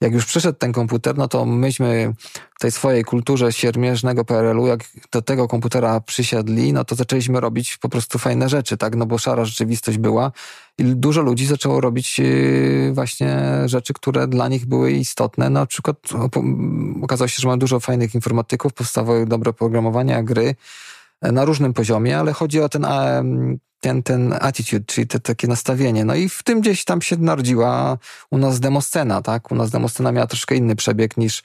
jak 0.00 0.12
już 0.12 0.26
przyszedł 0.26 0.58
ten 0.58 0.72
komputer, 0.72 1.18
no 1.18 1.28
to 1.28 1.44
myśmy 1.44 2.14
w 2.54 2.60
tej 2.60 2.72
swojej 2.72 3.04
kulturze 3.04 3.52
siermierznego 3.52 4.24
PRL-u, 4.24 4.66
jak 4.66 4.80
do 5.12 5.22
tego 5.22 5.48
komputera 5.48 6.00
przysiadli, 6.00 6.72
no 6.72 6.84
to 6.84 6.94
zaczęliśmy 6.94 7.40
robić 7.40 7.76
po 7.76 7.88
prostu 7.88 8.18
fajne 8.18 8.48
rzeczy, 8.48 8.76
tak? 8.76 8.96
No 8.96 9.06
bo 9.06 9.18
szara 9.18 9.44
rzeczywistość 9.44 9.98
była 9.98 10.32
i 10.78 10.84
dużo 10.84 11.22
ludzi 11.22 11.46
zaczęło 11.46 11.80
robić 11.80 12.18
yy, 12.18 12.92
właśnie 12.94 13.42
rzeczy, 13.64 13.94
które 13.94 14.28
dla 14.28 14.48
nich 14.48 14.66
były 14.66 14.92
istotne. 14.92 15.50
No, 15.50 15.60
na 15.60 15.66
przykład 15.66 15.96
okazało 17.02 17.28
się, 17.28 17.40
że 17.40 17.48
mamy 17.48 17.58
dużo 17.58 17.80
fajnych 17.80 18.14
informatyków, 18.14 18.72
powstawały 18.72 19.26
dobre 19.26 19.52
programowania, 19.52 20.22
gry 20.22 20.54
e, 21.22 21.32
na 21.32 21.44
różnym 21.44 21.72
poziomie, 21.72 22.18
ale 22.18 22.32
chodzi 22.32 22.60
o 22.60 22.68
ten 22.68 22.86
ten, 23.86 24.02
ten 24.02 24.34
attitude, 24.40 24.84
czyli 24.86 25.06
te 25.06 25.20
takie 25.20 25.48
nastawienie. 25.48 26.04
No 26.04 26.14
i 26.14 26.28
w 26.28 26.42
tym 26.42 26.60
gdzieś 26.60 26.84
tam 26.84 27.02
się 27.02 27.16
narodziła 27.16 27.98
u 28.30 28.38
nas 28.38 28.60
demoscena, 28.60 29.22
tak? 29.22 29.50
U 29.50 29.54
nas 29.54 29.70
demoscena 29.70 30.12
miała 30.12 30.26
troszkę 30.26 30.56
inny 30.56 30.76
przebieg 30.76 31.16
niż 31.16 31.42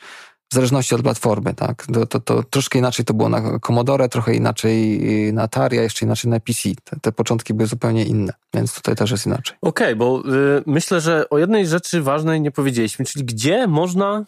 w 0.51 0.53
zależności 0.53 0.95
od 0.95 1.01
platformy, 1.01 1.53
tak? 1.53 1.85
To, 1.93 2.05
to, 2.05 2.19
to 2.19 2.43
troszkę 2.43 2.79
inaczej 2.79 3.05
to 3.05 3.13
było 3.13 3.29
na 3.29 3.59
Commodore, 3.59 4.09
trochę 4.09 4.35
inaczej 4.35 4.99
na 5.33 5.43
Atari, 5.43 5.79
a 5.79 5.81
jeszcze 5.81 6.05
inaczej 6.05 6.31
na 6.31 6.39
PC. 6.39 6.69
Te, 6.83 6.99
te 6.99 7.11
początki 7.11 7.53
były 7.53 7.67
zupełnie 7.67 8.05
inne, 8.05 8.33
więc 8.53 8.73
tutaj 8.73 8.95
też 8.95 9.11
jest 9.11 9.25
inaczej. 9.25 9.57
Okej, 9.61 9.87
okay, 9.87 9.95
bo 9.95 10.23
y, 10.57 10.63
myślę, 10.65 11.01
że 11.01 11.29
o 11.29 11.37
jednej 11.37 11.67
rzeczy 11.67 12.01
ważnej 12.01 12.41
nie 12.41 12.51
powiedzieliśmy, 12.51 13.05
czyli 13.05 13.25
gdzie 13.25 13.67
można 13.67 14.25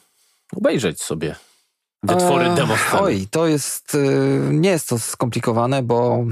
obejrzeć 0.56 1.02
sobie 1.02 1.36
wytwory 2.04 2.46
eee, 2.46 2.56
demosceny? 2.56 3.02
Oj, 3.02 3.28
to 3.32 3.48
jest, 3.48 3.96
y, 3.96 4.40
nie 4.52 4.70
jest 4.70 4.90
to 4.90 5.00
skomplikowane, 5.00 5.84
bo 5.84 6.26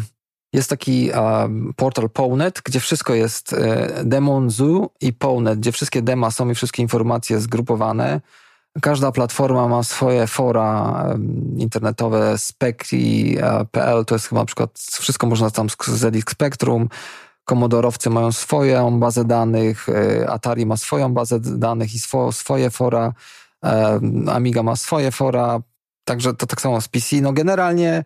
jest 0.54 0.70
taki 0.70 1.12
um, 1.12 1.74
portal 1.76 2.10
Pownet, 2.10 2.62
gdzie 2.66 2.80
wszystko 2.80 3.14
jest 3.14 3.54
e, 3.54 4.02
Demon 4.04 4.49
Zoo 4.49 4.89
i 5.02 5.14
Pownet, 5.14 5.60
gdzie 5.60 5.72
wszystkie 5.72 6.02
dema 6.02 6.32
są 6.32 6.49
i 6.49 6.56
wszystkie 6.56 6.82
informacje 6.82 7.39
zgrupowane. 7.39 8.22
Każda 8.82 9.12
platforma 9.12 9.68
ma 9.68 9.84
swoje 9.84 10.28
fora 10.28 11.06
internetowe, 11.58 12.38
spectri.pl, 12.38 14.06
to 14.06 14.16
jest 14.16 14.28
chyba 14.28 14.41
na 14.41 14.45
przykład, 14.45 14.80
wszystko 14.80 15.28
można 15.28 15.49
tam 15.49 15.70
z 15.70 15.76
ZX 15.88 16.32
Spectrum, 16.32 16.89
Komodorowcy 17.45 18.10
mają 18.10 18.32
swoją 18.32 18.99
bazę 18.99 19.26
danych, 19.26 19.88
Atari 20.28 20.66
ma 20.66 20.78
swoją 20.78 21.14
bazę 21.14 21.39
danych 21.39 21.93
i 21.95 21.99
swo, 21.99 22.32
swoje 22.32 22.70
fora, 22.70 23.14
Amiga 24.28 24.64
ma 24.64 24.76
swoje 24.76 25.12
fora, 25.12 25.62
także 26.06 26.34
to 26.34 26.45
tak 26.45 26.62
samo 26.62 26.82
z 26.82 26.88
PC. 26.88 27.16
No 27.22 27.34
generalnie 27.34 28.04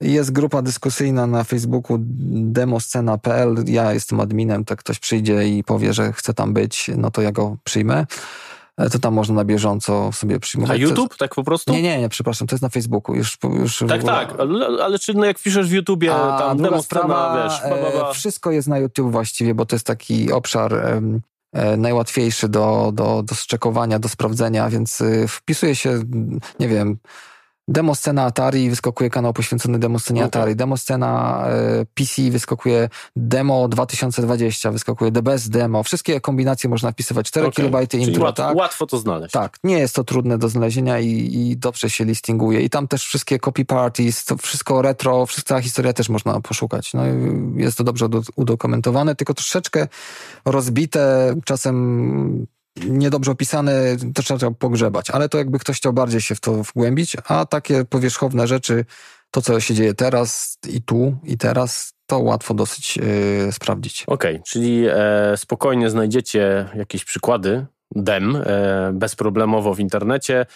jest 0.00 0.32
grupa 0.32 0.62
dyskusyjna 0.62 1.26
na 1.26 1.44
Facebooku 1.44 1.96
demoscena.pl. 2.00 3.64
Ja 3.66 3.92
jestem 3.92 4.20
adminem, 4.20 4.64
tak 4.64 4.78
ktoś 4.78 4.98
przyjdzie 4.98 5.48
i 5.48 5.64
powie, 5.64 5.92
że 5.92 6.12
chce 6.12 6.34
tam 6.34 6.52
być, 6.52 6.90
no 6.96 7.10
to 7.10 7.22
ja 7.22 7.32
go 7.32 7.56
przyjmę. 7.64 8.06
E, 8.76 8.90
to 8.90 8.98
tam 8.98 9.14
można 9.14 9.34
na 9.34 9.44
bieżąco 9.44 10.12
sobie 10.12 10.40
przyjmować. 10.40 10.76
A 10.76 10.82
YouTube? 10.82 11.16
Tak 11.16 11.34
po 11.34 11.44
prostu? 11.44 11.72
Nie, 11.72 11.82
nie, 11.82 12.00
nie, 12.00 12.08
przepraszam, 12.08 12.48
to 12.48 12.54
jest 12.54 12.62
na 12.62 12.68
Facebooku. 12.68 13.14
Już, 13.14 13.38
już 13.60 13.84
tak, 13.88 14.04
tak, 14.04 14.34
ale, 14.38 14.84
ale 14.84 14.98
czy 14.98 15.14
no 15.14 15.24
jak 15.24 15.38
piszesz 15.38 15.68
w 15.68 15.72
YouTubie, 15.72 16.14
A, 16.14 16.38
tam 16.38 16.62
demoscena, 16.62 17.44
wiesz, 17.44 17.62
ba, 17.62 17.76
ba, 17.76 18.02
ba. 18.02 18.10
E, 18.10 18.14
wszystko 18.14 18.50
jest 18.50 18.68
na 18.68 18.78
YouTube 18.78 19.12
właściwie, 19.12 19.54
bo 19.54 19.66
to 19.66 19.76
jest 19.76 19.86
taki 19.86 20.32
obszar 20.32 20.74
e, 20.74 21.76
najłatwiejszy 21.76 22.48
do, 22.48 22.90
do, 22.94 23.22
do 23.22 23.34
zczekowania, 23.34 23.98
do 23.98 24.08
sprawdzenia, 24.08 24.70
więc 24.70 25.02
wpisuje 25.28 25.76
się, 25.76 26.02
nie 26.60 26.68
wiem, 26.68 26.98
Demoscena 27.68 28.24
Atari 28.24 28.70
wyskakuje 28.70 29.10
kanał 29.10 29.32
poświęcony 29.32 29.78
demoscenie 29.78 30.20
okay. 30.20 30.26
Atari. 30.26 30.56
Demoscena 30.56 31.44
e, 31.48 31.86
PC 31.94 32.30
wyskakuje 32.30 32.88
Demo 33.16 33.68
2020, 33.68 34.70
wyskakuje 34.70 35.12
The 35.12 35.22
Best 35.22 35.50
Demo. 35.50 35.82
Wszystkie 35.82 36.20
kombinacje 36.20 36.70
można 36.70 36.92
wpisywać. 36.92 37.26
4 37.26 37.46
okay. 37.46 37.70
KB 37.70 37.94
intro, 37.94 38.24
łat, 38.24 38.36
tak? 38.36 38.56
Łatwo 38.56 38.86
to 38.86 38.98
znaleźć. 38.98 39.32
Tak, 39.32 39.56
nie 39.64 39.78
jest 39.78 39.94
to 39.94 40.04
trudne 40.04 40.38
do 40.38 40.48
znalezienia 40.48 40.98
i, 40.98 41.08
i 41.08 41.56
dobrze 41.56 41.90
się 41.90 42.04
listinguje. 42.04 42.60
I 42.60 42.70
tam 42.70 42.88
też 42.88 43.04
wszystkie 43.04 43.38
copy 43.38 43.64
parties, 43.64 44.24
to 44.24 44.36
wszystko 44.36 44.82
retro, 44.82 45.26
cała 45.44 45.60
historia 45.60 45.92
też 45.92 46.08
można 46.08 46.40
poszukać. 46.40 46.94
No, 46.94 47.02
jest 47.56 47.78
to 47.78 47.84
dobrze 47.84 48.08
udokumentowane, 48.36 49.14
tylko 49.14 49.34
troszeczkę 49.34 49.88
rozbite, 50.44 51.34
czasem 51.44 52.46
niedobrze 52.86 53.30
opisane, 53.30 53.96
to 54.14 54.22
trzeba 54.22 54.50
pogrzebać, 54.50 55.10
ale 55.10 55.28
to 55.28 55.38
jakby 55.38 55.58
ktoś 55.58 55.76
chciał 55.76 55.92
bardziej 55.92 56.20
się 56.20 56.34
w 56.34 56.40
to 56.40 56.62
wgłębić, 56.62 57.16
a 57.24 57.46
takie 57.46 57.84
powierzchowne 57.84 58.46
rzeczy, 58.46 58.84
to 59.30 59.42
co 59.42 59.60
się 59.60 59.74
dzieje 59.74 59.94
teraz 59.94 60.58
i 60.68 60.82
tu 60.82 61.16
i 61.24 61.38
teraz, 61.38 61.92
to 62.06 62.18
łatwo 62.18 62.54
dosyć 62.54 62.96
yy, 62.96 63.52
sprawdzić. 63.52 64.04
Okej, 64.06 64.34
okay, 64.34 64.42
czyli 64.46 64.86
e, 64.88 65.36
spokojnie 65.36 65.90
znajdziecie 65.90 66.68
jakieś 66.74 67.04
przykłady 67.04 67.66
dem 67.94 68.36
e, 68.36 68.90
bezproblemowo 68.92 69.74
w 69.74 69.80
internecie. 69.80 70.46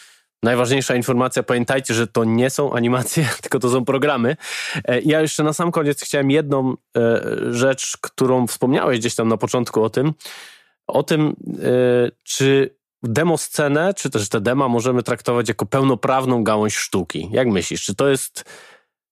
Najważniejsza 0.43 0.95
informacja, 0.95 1.43
pamiętajcie, 1.43 1.95
że 1.95 2.07
to 2.07 2.25
nie 2.25 2.51
są 2.51 2.73
animacje, 2.73 3.29
tylko 3.43 3.59
to 3.59 3.71
są 3.71 3.85
programy. 3.85 4.37
E, 4.85 5.01
ja 5.01 5.21
jeszcze 5.21 5.43
na 5.43 5.53
sam 5.53 5.71
koniec 5.71 6.03
chciałem 6.03 6.31
jedną 6.31 6.75
e, 6.97 7.21
rzecz, 7.51 7.97
którą 8.01 8.47
wspomniałeś 8.47 8.99
gdzieś 8.99 9.15
tam 9.15 9.29
na 9.29 9.37
początku 9.37 9.85
o 9.85 9.91
tym, 9.91 10.13
o 10.93 11.03
tym, 11.03 11.37
y, 11.59 12.11
czy 12.23 12.77
demo 13.03 13.39
scenę, 13.39 13.95
czy 13.95 14.11
też 14.11 14.29
te 14.29 14.41
dema 14.41 14.69
możemy 14.69 15.03
traktować 15.03 15.49
jako 15.49 15.67
pełnoprawną 15.67 16.45
gałąź 16.45 16.77
sztuki. 16.77 17.29
Jak 17.33 17.49
myślisz, 17.49 17.83
czy 17.83 17.95
to 17.95 18.09
jest 18.09 18.45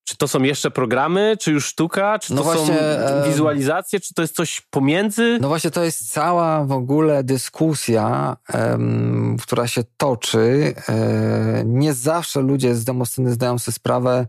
czy 0.04 0.16
to 0.16 0.28
są 0.28 0.42
jeszcze 0.42 0.70
programy, 0.70 1.36
czy 1.40 1.52
już 1.52 1.66
sztuka, 1.66 2.18
czy 2.18 2.34
no 2.34 2.42
to 2.42 2.44
właśnie, 2.44 2.78
są 3.08 3.30
wizualizacje, 3.30 4.00
czy 4.00 4.14
to 4.14 4.22
jest 4.22 4.34
coś 4.34 4.60
pomiędzy? 4.60 5.38
No 5.40 5.48
właśnie, 5.48 5.70
to 5.70 5.84
jest 5.84 6.12
cała 6.12 6.64
w 6.64 6.72
ogóle 6.72 7.24
dyskusja, 7.24 8.36
um, 8.54 9.36
która 9.42 9.66
się 9.66 9.82
toczy. 9.96 10.74
E, 10.88 11.62
nie 11.66 11.94
zawsze 11.94 12.40
ludzie 12.40 12.74
z 12.74 12.84
demosceny 12.84 13.32
zdają 13.32 13.58
sobie 13.58 13.74
sprawę, 13.74 14.26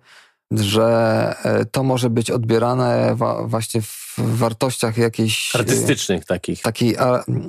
że 0.51 1.35
e, 1.43 1.65
to 1.65 1.83
może 1.83 2.09
być 2.09 2.31
odbierane 2.31 3.15
właśnie 3.45 3.81
w 3.81 4.15
wartościach 4.17 4.97
jakichś... 4.97 5.55
E, 5.55 5.59
Artystycznych 5.59 6.25
takich. 6.25 6.61
Takiej, 6.61 6.95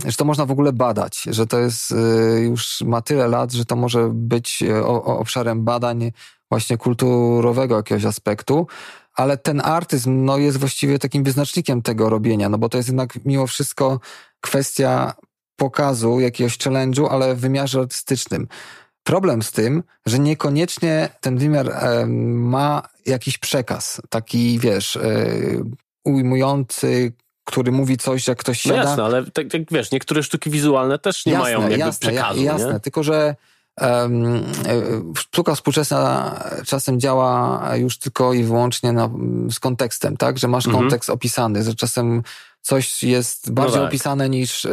że 0.07 0.17
to 0.17 0.25
można 0.25 0.47
w 0.47 0.51
ogóle 0.51 0.73
badać, 0.73 1.23
że 1.31 1.47
to 1.47 1.59
jest 1.59 1.93
e, 1.93 2.41
już 2.41 2.81
ma 2.81 3.03
tyle 3.03 3.29
lat, 3.29 3.53
że 3.53 3.65
to 3.65 3.77
może 3.77 4.11
być 4.13 4.65
obszarem 5.05 5.65
badań 5.65 6.13
właśnie 6.51 6.77
kulturowego 6.77 7.77
jakiegoś 7.77 8.05
aspektu, 8.05 8.67
ale 9.15 9.37
ten 9.37 9.61
artyzm 9.65 10.25
no, 10.25 10.39
jest 10.39 10.59
właściwie 10.59 10.99
takim 10.99 11.25
wyznacznikiem 11.25 11.83
tego 11.83 12.11
robienia, 12.11 12.49
no 12.49 12.59
bo 12.59 12.69
to 12.69 12.77
jest 12.77 12.89
jednak 12.89 13.25
mimo 13.25 13.47
wszystko 13.47 14.01
kwestia 14.41 15.15
pokazu, 15.57 16.21
jakiegoś 16.21 16.59
challenge'u, 16.59 17.07
ale 17.11 17.35
w 17.35 17.41
wymiarze 17.41 17.81
artystycznym. 17.81 18.49
Problem 19.03 19.43
z 19.43 19.53
tym, 19.53 19.83
że 20.07 20.19
niekoniecznie 20.19 21.09
ten 21.21 21.39
wymiar 21.39 21.69
e, 21.69 22.07
ma 22.07 22.83
jakiś 23.07 23.39
przekaz, 23.39 24.03
taki 24.09 24.59
wiesz, 24.59 24.97
e, 24.97 25.01
ujmujący, 26.05 27.13
który 27.45 27.73
mówi 27.73 27.97
coś, 27.97 28.29
jak 28.29 28.39
ktoś 28.39 28.65
no 28.65 28.69
siada. 28.69 28.85
No 28.85 28.89
jasne, 28.89 29.05
ale 29.05 29.25
tak, 29.25 29.47
tak 29.51 29.63
wiesz, 29.71 29.91
niektóre 29.91 30.23
sztuki 30.23 30.51
wizualne 30.51 30.99
też 30.99 31.27
nie 31.27 31.33
jasne, 31.33 31.45
mają 31.45 31.61
jakby 31.61 31.79
jasne, 31.79 32.09
przekazu. 32.09 32.43
Jasne, 32.43 32.73
nie? 32.73 32.81
tylko 32.81 33.03
że 33.03 33.37
um, 33.81 34.45
sztuka 35.17 35.55
współczesna 35.55 36.35
czasem 36.67 37.01
działa 37.01 37.63
już 37.77 37.99
tylko 37.99 38.33
i 38.33 38.45
wyłącznie 38.45 38.93
na, 38.93 39.11
z 39.51 39.61
kontekstem, 39.61 40.17
tak? 40.17 40.39
Że 40.39 40.49
masz 40.49 40.67
mhm. 40.67 40.83
kontekst 40.83 41.11
opisany, 41.11 41.63
że 41.63 41.75
czasem 41.75 42.23
coś 42.63 43.03
jest 43.03 43.53
bardziej 43.53 43.77
no 43.77 43.83
tak. 43.83 43.91
opisane 43.91 44.29
niż 44.29 44.65
yy, 44.65 44.71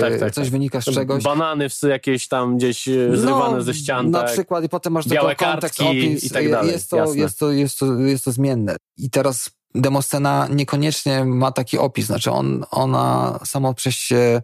tak, 0.00 0.18
tak, 0.20 0.34
coś 0.34 0.44
tak. 0.44 0.52
wynika 0.52 0.80
z 0.80 0.84
czegoś. 0.84 1.22
Banany 1.22 1.66
jakieś 1.82 2.28
tam 2.28 2.56
gdzieś 2.56 2.88
e, 2.88 3.16
zrywane 3.16 3.56
no, 3.56 3.62
ze 3.62 3.74
ścian. 3.74 4.10
Na 4.10 4.22
tak. 4.22 4.32
przykład 4.32 4.64
i 4.64 4.68
potem 4.68 4.92
masz 4.92 5.08
Białe 5.08 5.28
tylko 5.28 5.52
kontekst, 5.52 5.80
opis. 5.80 6.24
I 6.24 6.30
tak 6.30 6.50
dalej. 6.50 6.72
Jest 6.72 6.90
to, 6.90 7.14
jest, 7.14 7.38
to, 7.38 7.52
jest, 7.52 7.78
to, 7.78 7.94
jest 7.98 8.24
to 8.24 8.32
zmienne. 8.32 8.76
I 8.96 9.10
teraz 9.10 9.50
demoscena 9.74 10.48
niekoniecznie 10.50 11.24
ma 11.24 11.52
taki 11.52 11.78
opis, 11.78 12.06
znaczy 12.06 12.30
on, 12.30 12.64
ona 12.70 13.38
samo 13.44 13.74
przez 13.74 13.94
się 13.94 14.42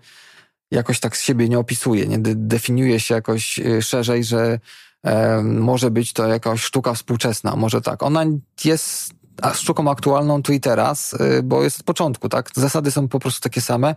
jakoś 0.71 1.01
tak 1.01 1.17
z 1.17 1.23
siebie 1.23 1.49
nie 1.49 1.59
opisuje, 1.59 2.07
nie 2.07 2.19
definiuje 2.21 3.01
się 3.01 3.15
jakoś 3.15 3.59
e, 3.59 3.83
szerzej, 3.83 4.25
że 4.25 4.59
e, 5.05 5.43
może 5.43 5.91
być 5.91 6.13
to 6.13 6.27
jakaś 6.27 6.63
sztuka 6.63 6.95
współczesna, 6.95 7.57
może 7.57 7.81
tak. 7.81 8.03
Ona 8.03 8.25
jest 8.65 9.18
sztuką 9.55 9.91
aktualną 9.91 10.43
tu 10.43 10.53
i 10.53 10.61
teraz, 10.61 11.13
y, 11.13 11.43
bo 11.43 11.63
jest 11.63 11.81
od 11.81 11.87
początku, 11.87 12.29
tak? 12.29 12.51
Zasady 12.57 12.91
są 12.91 13.09
po 13.09 13.19
prostu 13.19 13.41
takie 13.41 13.61
same. 13.61 13.95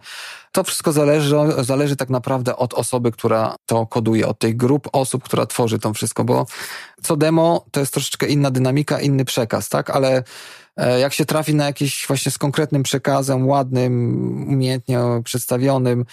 To 0.52 0.64
wszystko 0.64 0.92
zależy, 0.92 1.36
zależy 1.60 1.96
tak 1.96 2.10
naprawdę 2.10 2.56
od 2.56 2.74
osoby, 2.74 3.12
która 3.12 3.56
to 3.66 3.88
koduje, 3.88 4.28
od 4.28 4.40
tej 4.40 4.56
grup 4.56 4.90
osób, 4.94 5.24
która 5.24 5.46
tworzy 5.46 5.80
to 5.80 5.94
wszystko, 5.94 6.24
bo 6.24 6.46
co 7.04 7.18
demo 7.18 7.66
to 7.72 7.80
jest 7.80 7.94
troszeczkę 7.94 8.28
inna 8.28 8.52
dynamika, 8.52 9.00
inny 9.00 9.26
przekaz, 9.26 9.70
tak? 9.70 9.90
Ale 9.90 10.24
e, 10.78 11.00
jak 11.00 11.14
się 11.14 11.26
trafi 11.26 11.56
na 11.56 11.66
jakiś 11.66 12.06
właśnie 12.08 12.32
z 12.32 12.38
konkretnym 12.38 12.84
przekazem, 12.84 13.48
ładnym, 13.48 13.94
umiejętnie 14.48 15.00
przedstawionym, 15.24 16.06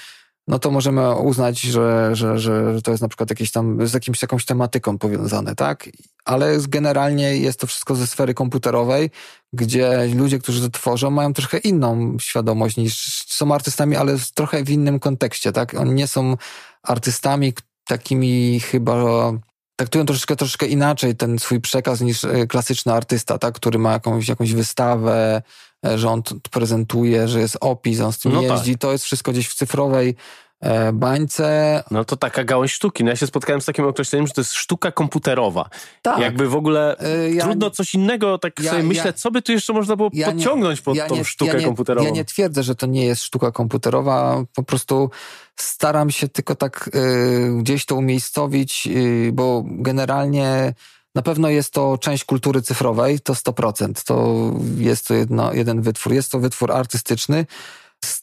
no 0.49 0.59
to 0.59 0.71
możemy 0.71 1.15
uznać, 1.15 1.61
że, 1.61 2.11
że, 2.13 2.39
że, 2.39 2.83
to 2.83 2.91
jest 2.91 3.03
na 3.03 3.09
przykład 3.09 3.31
jakieś 3.31 3.51
tam 3.51 3.87
z 3.87 3.95
jakimś, 3.95 4.23
jakąś 4.23 4.45
tematyką 4.45 4.99
powiązane, 4.99 5.55
tak? 5.55 5.89
Ale 6.25 6.59
generalnie 6.69 7.37
jest 7.37 7.61
to 7.61 7.67
wszystko 7.67 7.95
ze 7.95 8.07
sfery 8.07 8.35
komputerowej, 8.35 9.11
gdzie 9.53 10.09
ludzie, 10.15 10.39
którzy 10.39 10.61
to 10.61 10.71
tworzą, 10.71 11.11
mają 11.11 11.33
trochę 11.33 11.59
inną 11.59 12.17
świadomość 12.21 12.77
niż 12.77 13.25
są 13.27 13.55
artystami, 13.55 13.97
ale 13.97 14.19
w 14.19 14.33
trochę 14.33 14.65
w 14.65 14.71
innym 14.71 15.01
kontekście, 15.01 15.53
tak? 15.53 15.75
Oni 15.75 15.93
nie 15.93 16.07
są 16.07 16.37
artystami 16.83 17.53
takimi 17.85 18.61
chyba 18.61 19.33
traktują 19.79 20.07
troszeczkę, 20.07 20.37
troszeczkę 20.37 20.67
inaczej 20.67 21.17
ten 21.17 21.39
swój 21.39 21.61
przekaz 21.61 22.01
niż 22.01 22.25
e, 22.25 22.47
klasyczny 22.47 22.93
artysta, 22.93 23.39
tak? 23.39 23.55
który 23.55 23.79
ma 23.79 23.93
jakąś, 23.93 24.29
jakąś 24.29 24.53
wystawę, 24.55 25.43
że 25.83 26.09
on 26.09 26.23
prezentuje, 26.51 27.29
że 27.29 27.41
jest 27.41 27.57
opis, 27.61 28.01
on 28.01 28.13
z 28.13 28.19
tym 28.19 28.33
no 28.33 28.43
jeździ. 28.43 28.73
Tak. 28.73 28.81
To 28.81 28.93
jest 28.93 29.05
wszystko 29.05 29.33
gdzieś 29.33 29.49
w 29.49 29.55
cyfrowej 29.55 30.15
e, 30.61 30.93
bańce. 30.93 31.83
No 31.91 32.05
to 32.05 32.17
taka 32.17 32.45
gałąź 32.45 32.73
sztuki. 32.73 33.05
No 33.05 33.11
ja 33.11 33.17
się 33.17 33.27
spotkałem 33.27 33.61
z 33.61 33.65
takim 33.65 33.87
określeniem, 33.87 34.27
że 34.27 34.33
to 34.33 34.41
jest 34.41 34.53
sztuka 34.53 34.93
komputerowa. 34.93 35.69
Tak. 36.03 36.19
Jakby 36.19 36.49
w 36.49 36.55
ogóle 36.55 36.97
ja, 37.33 37.45
trudno 37.45 37.71
coś 37.71 37.95
innego, 37.95 38.39
tak 38.39 38.61
ja, 38.61 38.71
sobie 38.71 38.83
myślę, 38.83 39.07
ja, 39.07 39.13
co 39.13 39.31
by 39.31 39.43
tu 39.43 39.53
jeszcze 39.53 39.73
można 39.73 39.97
było 39.97 40.11
podciągnąć 40.11 40.81
pod 40.81 40.99
tą 41.09 41.17
nie, 41.17 41.25
sztukę 41.25 41.59
nie, 41.59 41.65
komputerową. 41.65 42.07
Ja 42.07 42.13
nie 42.13 42.25
twierdzę, 42.25 42.63
że 42.63 42.75
to 42.75 42.87
nie 42.87 43.05
jest 43.05 43.23
sztuka 43.23 43.53
komputerowa, 43.53 44.45
po 44.55 44.63
prostu 44.63 45.11
staram 45.57 46.11
się 46.11 46.29
tylko 46.29 46.55
tak 46.55 46.91
y, 46.95 47.59
gdzieś 47.59 47.87
to 47.87 47.95
umiejscowić, 47.97 48.87
y, 48.87 49.31
bo 49.33 49.65
generalnie 49.67 50.75
na 51.19 51.23
pewno 51.23 51.49
jest 51.49 51.73
to 51.73 51.99
część 51.99 52.25
kultury 52.25 52.63
cyfrowej, 52.63 53.21
to 53.21 53.33
100%. 53.33 54.05
To 54.07 54.51
jest 54.77 55.07
to 55.09 55.15
jedno, 55.15 55.53
jeden 55.53 55.83
wytwór. 55.83 56.13
Jest 56.13 56.33
to 56.33 56.39
wytwór 56.39 56.73
artystyczny, 56.73 57.47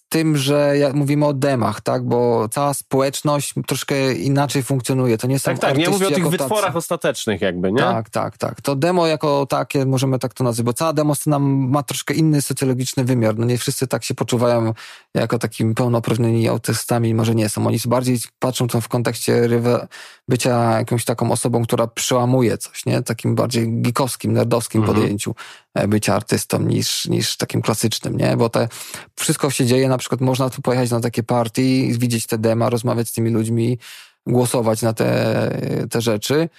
tym, 0.09 0.37
że 0.37 0.77
jak 0.77 0.93
mówimy 0.93 1.25
o 1.25 1.33
demach, 1.33 1.81
tak? 1.81 2.03
Bo 2.03 2.49
cała 2.49 2.73
społeczność 2.73 3.53
troszkę 3.67 4.13
inaczej 4.13 4.63
funkcjonuje. 4.63 5.17
To 5.17 5.27
nie 5.27 5.39
są 5.39 5.51
Tak, 5.51 5.59
tak, 5.59 5.77
nie 5.77 5.89
mówię 5.89 6.07
o 6.07 6.11
tych 6.11 6.29
wytworach 6.29 6.65
tacy. 6.65 6.77
ostatecznych 6.77 7.41
jakby, 7.41 7.71
nie? 7.71 7.81
Tak, 7.81 8.09
tak, 8.09 8.37
tak. 8.37 8.61
To 8.61 8.75
demo 8.75 9.07
jako 9.07 9.45
takie, 9.45 9.85
możemy 9.85 10.19
tak 10.19 10.33
to 10.33 10.43
nazwać, 10.43 10.65
bo 10.65 10.73
cała 10.73 10.93
demo 10.93 11.15
scena 11.15 11.39
ma 11.39 11.83
troszkę 11.83 12.13
inny 12.13 12.41
socjologiczny 12.41 13.03
wymiar. 13.03 13.37
No 13.37 13.45
nie 13.45 13.57
wszyscy 13.57 13.87
tak 13.87 14.03
się 14.03 14.13
poczuwają 14.13 14.73
jako 15.15 15.39
takimi 15.39 15.75
pełnoprawnymi 15.75 16.47
autystami, 16.47 17.13
może 17.13 17.35
nie 17.35 17.49
są. 17.49 17.67
Oni 17.67 17.77
bardziej 17.85 18.19
patrzą 18.39 18.67
to 18.67 18.81
w 18.81 18.87
kontekście 18.87 19.47
rywa, 19.47 19.87
bycia 20.27 20.77
jakąś 20.77 21.05
taką 21.05 21.31
osobą, 21.31 21.63
która 21.63 21.87
przełamuje 21.87 22.57
coś, 22.57 22.85
nie? 22.85 23.01
Takim 23.01 23.35
bardziej 23.35 23.81
geekowskim, 23.81 24.33
nerdowskim 24.33 24.81
Mhm. 24.81 24.97
podjęciu 24.97 25.35
e, 25.73 25.87
bycia 25.87 26.15
artystą 26.15 26.59
niż, 26.59 27.05
niż 27.05 27.37
takim 27.37 27.61
klasycznym, 27.61 28.17
nie? 28.17 28.37
Bo 28.37 28.49
te, 28.49 28.67
wszystko 29.15 29.49
się 29.49 29.65
dzieje, 29.65 29.89
na 29.89 29.97
przykład 29.97 30.21
można 30.21 30.49
tu 30.49 30.61
pojechać 30.61 30.91
na 30.91 30.99
takie 30.99 31.23
party, 31.23 31.61
widzieć 31.91 32.27
te 32.27 32.37
dema, 32.37 32.69
rozmawiać 32.69 33.09
z 33.09 33.13
tymi 33.13 33.29
ludźmi, 33.31 33.79
głosować 34.27 34.81
na 34.81 34.93
te, 34.93 35.87
te 35.89 36.01
rzeczy, 36.01 36.49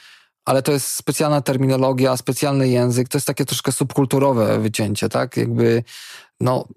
ale 0.44 0.62
to 0.62 0.72
jest 0.72 0.86
specjalna 0.86 1.40
terminologia, 1.40 2.16
specjalny 2.16 2.68
język, 2.68 3.09
to 3.09 3.18
jest 3.18 3.26
takie 3.26 3.44
troszkę 3.44 3.72
subkulturowe 3.72 4.59
wycięcie, 4.59 5.09
tak? 5.09 5.36
Jakby, 5.36 5.84
no, 6.40 6.68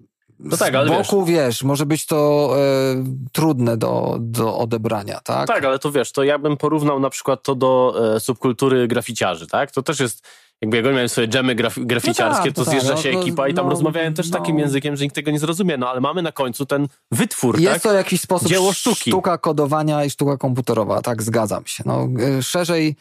No 0.44 0.56
tak, 0.56 0.74
ale 0.74 0.88
z 0.88 0.90
boku, 0.90 1.24
wiesz, 1.24 1.62
może 1.62 1.86
być 1.86 2.06
to 2.06 2.50
e, 2.56 3.04
trudne 3.32 3.76
do, 3.76 4.16
do 4.20 4.58
odebrania, 4.58 5.20
tak? 5.20 5.48
Tak, 5.48 5.64
ale 5.64 5.78
to 5.78 5.92
wiesz, 5.92 6.12
to 6.12 6.24
ja 6.24 6.38
bym 6.38 6.56
porównał 6.56 7.00
na 7.00 7.10
przykład 7.10 7.42
to 7.42 7.54
do 7.54 7.94
e, 8.16 8.20
subkultury 8.20 8.88
graficiarzy, 8.88 9.46
tak? 9.46 9.70
To 9.70 9.82
też 9.82 10.00
jest, 10.00 10.28
jakby 10.60 10.76
jak 10.76 10.86
oni 10.86 10.94
mają 10.94 11.08
swoje 11.08 11.28
dżemy 11.28 11.54
graf, 11.54 11.78
graficiarskie, 11.78 12.44
tak, 12.44 12.52
to 12.52 12.64
tak, 12.64 12.70
zjeżdża 12.70 12.94
no, 12.94 13.02
się 13.02 13.12
no, 13.12 13.20
ekipa 13.20 13.48
i 13.48 13.54
tam 13.54 13.64
no, 13.64 13.70
rozmawiają 13.70 14.14
też 14.14 14.30
no. 14.30 14.38
takim 14.38 14.58
językiem, 14.58 14.96
że 14.96 15.04
nikt 15.04 15.14
tego 15.14 15.30
nie 15.30 15.38
zrozumie, 15.38 15.76
no 15.76 15.90
ale 15.90 16.00
mamy 16.00 16.22
na 16.22 16.32
końcu 16.32 16.66
ten 16.66 16.86
wytwór, 17.10 17.60
Jest 17.60 17.72
tak? 17.72 17.82
to 17.82 17.92
jakiś 17.92 18.20
sposób 18.20 18.48
Dzieło 18.48 18.72
sztuki. 18.72 19.10
sztuka 19.10 19.38
kodowania 19.38 20.04
i 20.04 20.10
sztuka 20.10 20.36
komputerowa, 20.36 21.02
tak, 21.02 21.22
zgadzam 21.22 21.66
się. 21.66 21.82
No, 21.86 22.08
y, 22.38 22.42
szerzej 22.42 22.96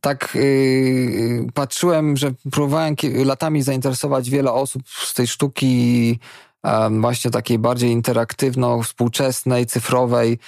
tak 0.00 0.30
yy, 0.34 1.46
patrzyłem, 1.54 2.16
że 2.16 2.30
próbowałem 2.50 2.96
latami 3.24 3.62
zainteresować 3.62 4.30
wiele 4.30 4.52
osób 4.52 4.82
z 4.88 5.14
tej 5.14 5.26
sztuki 5.26 6.18
właśnie 7.00 7.30
takiej 7.30 7.58
bardziej 7.58 7.90
interaktywno, 7.90 8.82
współczesnej, 8.82 9.66
cyfrowej. 9.66 10.38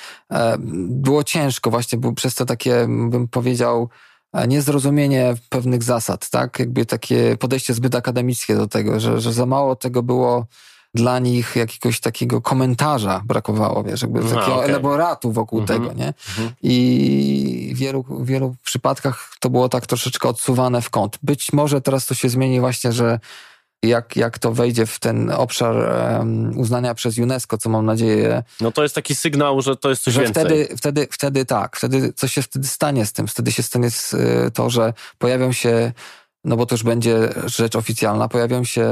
Było 0.88 1.24
ciężko 1.24 1.70
właśnie, 1.70 1.98
bo 1.98 2.12
przez 2.12 2.34
te 2.34 2.46
takie, 2.46 2.86
bym 2.88 3.28
powiedział, 3.28 3.88
e, 4.32 4.48
niezrozumienie 4.48 5.34
pewnych 5.48 5.82
zasad, 5.82 6.30
tak? 6.30 6.58
Jakby 6.58 6.86
takie 6.86 7.36
podejście 7.36 7.74
zbyt 7.74 7.94
akademickie 7.94 8.56
do 8.56 8.66
tego, 8.68 9.00
że, 9.00 9.20
że 9.20 9.32
za 9.32 9.46
mało 9.46 9.76
tego 9.76 10.02
było 10.02 10.46
dla 10.94 11.18
nich 11.18 11.56
jakiegoś 11.56 12.00
takiego 12.00 12.40
komentarza 12.40 13.22
brakowało, 13.24 13.82
wiesz, 13.84 14.02
jakby 14.02 14.20
Aha, 14.20 14.28
takiego 14.34 14.56
okej. 14.56 14.70
elaboratu 14.70 15.32
wokół 15.32 15.60
Mhm, 15.60 15.80
tego, 15.80 15.92
nie? 15.94 16.06
mhm. 16.28 16.50
I 16.62 17.72
w 17.76 17.78
wielu, 17.78 18.02
w 18.02 18.26
wielu 18.26 18.54
przypadkach 18.64 19.30
to 19.40 19.50
było 19.50 19.68
tak 19.68 19.86
troszeczkę 19.86 20.28
odsuwane 20.28 20.82
w 20.82 20.90
kąt. 20.90 21.18
Być 21.22 21.52
może 21.52 21.80
teraz 21.80 22.06
to 22.06 22.14
się 22.14 22.28
zmieni 22.28 22.60
właśnie, 22.60 22.92
że 22.92 23.20
jak, 23.82 24.16
jak 24.16 24.38
to 24.38 24.52
wejdzie 24.52 24.86
w 24.86 24.98
ten 24.98 25.30
obszar 25.30 25.76
em, 25.76 26.58
uznania 26.58 26.94
przez 26.94 27.18
UNESCO, 27.18 27.58
co 27.58 27.68
mam 27.68 27.86
nadzieję, 27.86 28.42
No 28.60 28.72
to 28.72 28.82
jest 28.82 28.94
taki 28.94 29.14
sygnał, 29.14 29.60
że 29.60 29.76
to 29.76 29.90
jest 29.90 30.02
coś 30.02 30.14
że 30.14 30.22
więcej. 30.22 30.44
wtedy, 30.44 30.68
wtedy, 30.76 31.08
wtedy 31.10 31.44
tak, 31.44 31.76
wtedy 31.76 32.12
co 32.16 32.28
się 32.28 32.42
wtedy 32.42 32.68
stanie 32.68 33.06
z 33.06 33.12
tym? 33.12 33.26
Wtedy 33.26 33.52
się 33.52 33.62
stanie 33.62 33.90
z, 33.90 34.14
y, 34.14 34.50
to, 34.54 34.70
że 34.70 34.92
pojawią 35.18 35.52
się, 35.52 35.92
no 36.44 36.56
bo 36.56 36.66
to 36.66 36.74
już 36.74 36.82
będzie 36.82 37.28
rzecz 37.46 37.76
oficjalna, 37.76 38.28
pojawią 38.28 38.64
się 38.64 38.90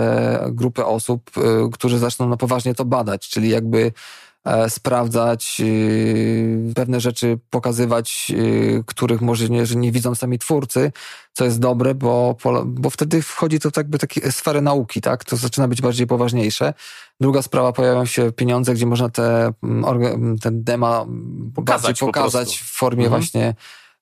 grupy 0.49 0.84
osób, 0.84 1.30
y, 1.39 1.41
którzy 1.72 1.99
zaczną 1.99 2.28
na 2.28 2.36
poważnie 2.36 2.74
to 2.74 2.84
badać, 2.84 3.28
czyli 3.28 3.49
jakby 3.51 3.93
sprawdzać 4.68 5.57
y, 5.61 6.72
pewne 6.74 7.01
rzeczy, 7.01 7.39
pokazywać, 7.51 8.26
y, 8.34 8.82
których 8.86 9.20
może 9.20 9.49
nie, 9.49 9.64
nie 9.76 9.93
widzą 9.93 10.14
sami 10.14 10.39
twórcy, 10.39 10.93
co 11.32 11.45
jest 11.45 11.59
dobre, 11.61 11.95
bo, 11.95 12.36
bo 12.66 12.91
wtedy 12.91 13.22
wchodzi 13.22 13.61
to 13.61 13.70
jakby 13.76 13.99
takie 13.99 14.32
sfery 14.32 14.62
nauki, 14.62 15.01
tak? 15.01 15.24
To 15.24 15.36
zaczyna 15.36 15.68
być 15.68 15.82
bardziej 15.82 16.07
poważniejsze. 16.07 16.74
Druga 17.20 17.43
sprawa, 17.43 17.72
pojawiają 17.72 18.05
się 18.05 18.32
pieniądze, 18.32 18.74
gdzie 18.74 18.86
można 18.86 19.09
te, 19.09 19.53
mm, 19.62 19.84
mm, 19.84 20.39
ten 20.39 20.64
dema 20.64 21.07
Pokazać 21.55 21.82
bardziej 21.82 22.01
po 22.01 22.07
pokazać 22.07 22.49
prostu. 22.49 22.64
w 22.64 22.68
formie 22.68 23.05
Mhm. 23.05 23.22
właśnie 23.22 23.55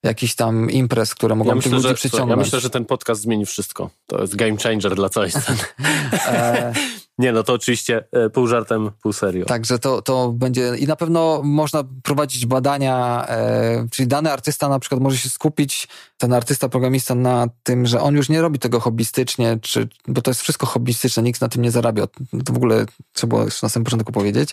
jakichś 0.03 0.35
tam 0.35 0.71
imprez, 0.71 1.15
które 1.15 1.35
mogą 1.35 1.49
Ja 1.49 1.55
tych 1.55 1.65
myślę, 1.65 1.75
ludzi 1.77 1.87
że, 1.87 1.93
przyciągnąć. 1.93 2.29
ja 2.29 2.35
myślę, 2.35 2.59
że 2.59 2.69
ten 2.69 2.85
podcast 2.85 3.21
zmieni 3.21 3.45
wszystko. 3.45 3.89
To 4.07 4.21
jest 4.21 4.35
game 4.35 4.57
changer 4.57 4.95
dla 4.95 5.09
całej 5.09 5.31
sceny. 5.31 5.57
Nie, 7.17 7.31
no 7.31 7.43
to 7.43 7.53
oczywiście 7.53 8.03
e, 8.11 8.29
pół 8.29 8.47
żartem, 8.47 8.91
pół 9.01 9.13
serio. 9.13 9.45
Także 9.45 9.79
to, 9.79 10.01
to 10.01 10.31
będzie 10.31 10.75
i 10.77 10.87
na 10.87 10.95
pewno 10.95 11.41
można 11.43 11.83
prowadzić 12.03 12.45
badania, 12.45 13.25
e, 13.29 13.87
czyli 13.91 14.07
dany 14.07 14.31
artysta 14.31 14.69
na 14.69 14.79
przykład 14.79 15.01
może 15.01 15.17
się 15.17 15.29
skupić, 15.29 15.87
ten 16.17 16.33
artysta, 16.33 16.69
programista 16.69 17.15
na 17.15 17.47
tym, 17.63 17.85
że 17.85 18.01
on 18.01 18.15
już 18.15 18.29
nie 18.29 18.41
robi 18.41 18.59
tego 18.59 18.79
hobbystycznie, 18.79 19.59
czy, 19.61 19.87
bo 20.07 20.21
to 20.21 20.31
jest 20.31 20.41
wszystko 20.41 20.65
hobbystyczne, 20.65 21.23
nikt 21.23 21.41
na 21.41 21.49
tym 21.49 21.61
nie 21.61 21.71
zarabia. 21.71 22.07
To 22.45 22.53
w 22.53 22.57
ogóle 22.57 22.85
trzeba 23.13 23.43
już 23.43 23.61
na 23.61 23.69
samym 23.69 23.83
początku 23.83 24.11
powiedzieć. 24.11 24.49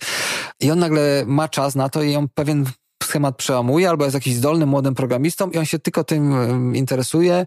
I 0.60 0.70
on 0.70 0.78
nagle 0.78 1.24
ma 1.26 1.48
czas 1.48 1.74
na 1.74 1.88
to 1.88 2.02
i 2.02 2.16
on 2.16 2.28
pewien 2.34 2.64
schemat 3.02 3.36
przełamuje, 3.36 3.88
albo 3.88 4.04
jest 4.04 4.14
jakiś 4.14 4.34
zdolnym 4.34 4.68
młodym 4.68 4.94
programistą 4.94 5.50
i 5.50 5.58
on 5.58 5.64
się 5.64 5.78
tylko 5.78 6.04
tym 6.04 6.76
interesuje 6.76 7.46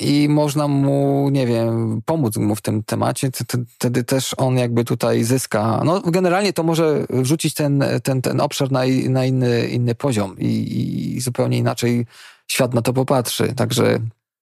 i 0.00 0.28
można 0.28 0.68
mu, 0.68 1.28
nie 1.32 1.46
wiem, 1.46 2.00
pomóc 2.04 2.36
mu 2.36 2.54
w 2.54 2.60
tym 2.60 2.82
temacie, 2.82 3.30
wtedy 3.74 4.04
też 4.04 4.34
on 4.36 4.58
jakby 4.58 4.84
tutaj 4.84 5.24
zyska. 5.24 5.82
No 5.84 6.00
generalnie 6.00 6.52
to 6.52 6.62
może 6.62 7.06
wrzucić 7.10 7.54
ten, 7.54 7.84
ten, 8.02 8.22
ten 8.22 8.40
obszar 8.40 8.72
na, 8.72 8.80
na 9.08 9.24
inny, 9.24 9.68
inny 9.68 9.94
poziom 9.94 10.36
i, 10.38 11.14
i 11.16 11.20
zupełnie 11.20 11.58
inaczej 11.58 12.06
świat 12.48 12.74
na 12.74 12.82
to 12.82 12.92
popatrzy. 12.92 13.54
Także 13.54 13.98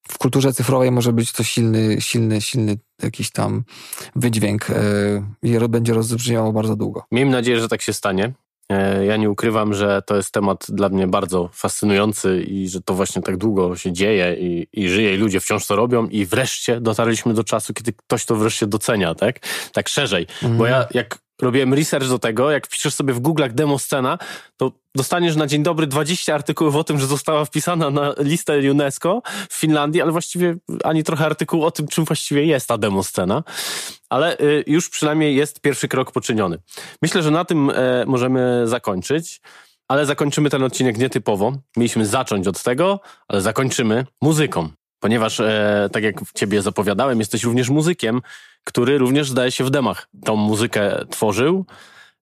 w 0.07 0.17
kulturze 0.17 0.53
cyfrowej 0.53 0.91
może 0.91 1.13
być 1.13 1.31
to 1.31 1.43
silny, 1.43 2.01
silny, 2.01 2.41
silny 2.41 2.77
jakiś 3.03 3.31
tam 3.31 3.63
wydźwięk 4.15 4.69
yy, 5.43 5.55
i 5.63 5.69
będzie 5.69 5.93
rozbrzmiało 5.93 6.53
bardzo 6.53 6.75
długo. 6.75 7.03
Miejmy 7.11 7.31
nadzieję, 7.31 7.59
że 7.59 7.67
tak 7.67 7.81
się 7.81 7.93
stanie. 7.93 8.33
E, 8.71 9.05
Ja 9.05 9.17
nie 9.17 9.29
ukrywam, 9.29 9.73
że 9.73 10.01
to 10.05 10.15
jest 10.15 10.31
temat 10.31 10.65
dla 10.69 10.89
mnie 10.89 11.07
bardzo 11.07 11.49
fascynujący 11.53 12.43
i 12.43 12.69
że 12.69 12.81
to 12.81 12.93
właśnie 12.93 13.21
tak 13.21 13.37
długo 13.37 13.75
się 13.75 13.91
dzieje 13.93 14.35
i, 14.39 14.67
i 14.73 14.89
żyje 14.89 15.13
i 15.13 15.17
ludzie 15.17 15.39
wciąż 15.39 15.67
to 15.67 15.75
robią 15.75 16.07
i 16.07 16.25
wreszcie 16.25 16.81
dotarliśmy 16.81 17.33
do 17.33 17.43
czasu, 17.43 17.73
kiedy 17.73 17.93
ktoś 17.93 18.25
to 18.25 18.35
wreszcie 18.35 18.67
docenia, 18.67 19.15
tak? 19.15 19.39
Tak 19.73 19.89
szerzej. 19.89 20.27
Bo 20.41 20.65
ja 20.65 20.87
jak 20.93 21.19
robiłem 21.41 21.73
research 21.73 22.07
do 22.09 22.19
tego, 22.19 22.51
jak 22.51 22.67
wpiszesz 22.67 22.93
sobie 22.93 23.13
w 23.13 23.21
Google'ach 23.21 23.51
demo 23.51 23.79
scena, 23.79 24.17
to 24.57 24.71
dostaniesz 24.95 25.35
na 25.35 25.47
dzień 25.47 25.63
dobry 25.63 25.87
20 25.87 26.35
artykułów 26.35 26.75
o 26.75 26.83
tym, 26.83 26.99
że 26.99 27.07
została 27.07 27.45
wpisana 27.45 27.89
na 27.89 28.13
listę 28.17 28.71
UNESCO 28.71 29.21
w 29.49 29.53
Finlandii, 29.53 30.01
ale 30.01 30.11
właściwie 30.11 30.55
ani 30.83 31.03
trochę 31.03 31.25
artykułu 31.25 31.63
o 31.63 31.71
tym, 31.71 31.87
czym 31.87 32.05
właściwie 32.05 32.45
jest 32.45 32.67
ta 32.67 32.77
demo 32.77 33.03
scena. 33.03 33.43
Ale 34.09 34.37
y, 34.39 34.63
już 34.67 34.89
przynajmniej 34.89 35.35
jest 35.35 35.61
pierwszy 35.61 35.87
krok 35.87 36.11
poczyniony. 36.11 36.57
Myślę, 37.01 37.23
że 37.23 37.31
na 37.31 37.45
tym 37.45 37.69
e, 37.69 38.05
możemy 38.05 38.63
zakończyć, 38.65 39.41
ale 39.87 40.05
zakończymy 40.05 40.49
ten 40.49 40.63
odcinek 40.63 40.97
nietypowo. 40.97 41.53
Mieliśmy 41.77 42.05
zacząć 42.05 42.47
od 42.47 42.63
tego, 42.63 42.99
ale 43.27 43.41
zakończymy 43.41 44.05
muzyką. 44.21 44.69
Ponieważ, 44.99 45.39
e, 45.39 45.89
tak 45.91 46.03
jak 46.03 46.15
ciebie 46.35 46.61
zapowiadałem, 46.61 47.19
jesteś 47.19 47.43
również 47.43 47.69
muzykiem, 47.69 48.21
który 48.63 48.97
również 48.97 49.29
zdaje 49.29 49.51
się 49.51 49.63
w 49.63 49.69
demach 49.69 50.07
tą 50.25 50.35
muzykę 50.35 51.05
tworzył. 51.09 51.65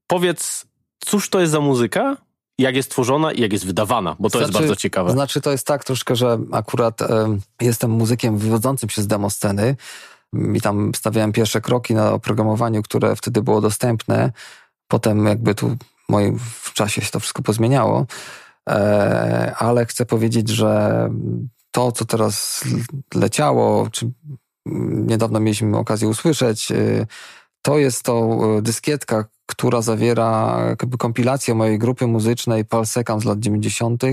Powiedz, 0.08 0.66
cóż 1.06 1.30
to 1.30 1.40
jest 1.40 1.52
za 1.52 1.60
muzyka, 1.60 2.18
jak 2.58 2.76
jest 2.76 2.92
tworzona 2.92 3.32
i 3.32 3.42
jak 3.42 3.54
jest 3.54 3.66
wydawana, 3.66 4.16
bo 4.20 4.30
to 4.30 4.40
jest 4.40 4.52
Znaczy- 4.52 4.64
bardzo 4.64 4.76
ciekawe. 4.82 5.12
Znaczy 5.12 5.42
to 5.42 5.52
jest 5.52 5.68
tak 5.68 5.84
troszkę, 5.84 6.16
że 6.16 6.38
akurat 6.52 7.02
em, 7.02 7.42
jestem 7.62 7.92
muzykiem 7.92 8.38
wywodzącym 8.38 8.90
się 8.90 9.02
z 9.02 9.08
demosceny 9.08 9.76
i 10.56 10.62
tam 10.62 10.92
stawiałem 10.96 11.32
pierwsze 11.32 11.62
kroki 11.62 11.94
na 11.94 12.12
oprogramowaniu, 12.12 12.84
które 12.84 13.16
wtedy 13.16 13.42
było 13.42 13.62
dostępne. 13.62 14.32
Potem 14.88 15.26
jakby 15.26 15.56
tu 15.56 15.76
moim 16.10 16.40
w 16.40 16.74
czasie 16.74 17.02
się 17.02 17.12
to 17.12 17.20
wszystko 17.20 17.42
pozmieniało. 17.44 18.06
E, 18.70 19.56
ale 19.58 19.86
chcę 19.86 20.06
powiedzieć, 20.06 20.50
że 20.50 21.10
to, 21.72 21.92
co 21.92 22.06
teraz 22.06 22.64
leciało, 23.16 23.90
czy 23.92 24.12
niedawno 25.06 25.40
mieliśmy 25.40 25.78
okazję 25.78 26.08
usłyszeć, 26.08 26.72
y, 26.72 27.08
to 27.62 27.78
jest 27.78 28.04
to 28.04 28.40
y, 28.58 28.62
dyskietka, 28.62 29.26
która 29.46 29.82
zawiera 29.82 30.58
jakby 30.70 30.98
kompilację 30.98 31.56
mojej 31.56 31.80
grupy 31.80 32.08
muzycznej 32.08 32.66
Palsekam 32.66 33.20
z 33.20 33.24
lat 33.24 33.40
90. 33.40 34.04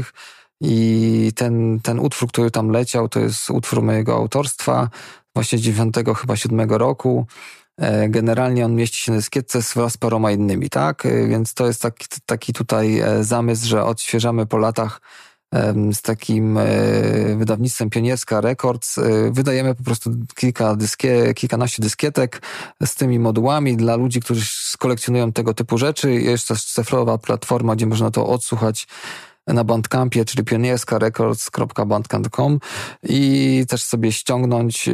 I 0.61 1.33
ten, 1.37 1.81
ten 1.81 1.99
utwór, 1.99 2.29
który 2.29 2.51
tam 2.51 2.71
leciał, 2.71 3.09
to 3.09 3.21
jest 3.21 3.51
utwór 3.51 3.83
mojego 3.83 4.15
autorstwa, 4.15 4.89
właśnie 5.35 5.59
z 5.59 5.61
9 5.61 5.95
chyba 6.17 6.37
7 6.37 6.71
roku. 6.71 7.27
E, 7.81 8.09
Generalnie 8.09 8.65
on 8.65 8.75
mieści 8.75 9.01
się 9.01 9.13
na 9.13 9.19
dyskietce 9.19 9.61
wraz 9.77 9.93
z 9.93 9.97
paroma 9.97 10.31
innymi, 10.31 10.71
tak? 10.71 11.07
E, 11.07 11.29
Więc 11.29 11.55
to 11.55 11.67
jest 11.67 11.83
taki, 11.83 12.07
taki 12.27 12.53
tutaj 12.53 12.99
e, 12.99 13.25
zamysł, 13.25 13.69
że 13.69 13.85
odświeżamy 13.85 14.47
po 14.47 14.59
latach 14.59 15.01
z 15.93 16.03
takim 16.03 16.59
wydawnictwem 17.37 17.91
Pionierska 17.91 18.41
Records. 18.41 18.99
Wydajemy 19.31 19.75
po 19.75 19.85
prostu 19.85 20.11
kilka 20.37 20.77
dyskie, 20.77 21.35
kilkanaście 21.35 21.83
dyskietek 21.83 22.43
z 22.87 22.95
tymi 22.95 23.19
modułami 23.19 23.77
dla 23.77 23.97
ludzi, 23.97 24.21
którzy 24.21 24.45
kolekcjonują 24.79 25.33
tego 25.33 25.55
typu 25.55 25.79
rzeczy. 25.79 26.13
Jest 26.13 26.49
też 26.49 26.65
cyfrowa 26.65 27.19
platforma, 27.19 27.77
gdzie 27.77 27.87
można 27.87 28.11
to 28.11 28.27
odsłuchać 28.27 28.87
na 29.47 29.65
Bandcampie, 29.65 30.25
czyli 30.25 30.45
pionierskarecords.bandcamp.com 30.45 32.61
i 33.03 33.65
też 33.69 33.83
sobie 33.83 34.13
ściągnąć, 34.13 34.89
y, 34.89 34.93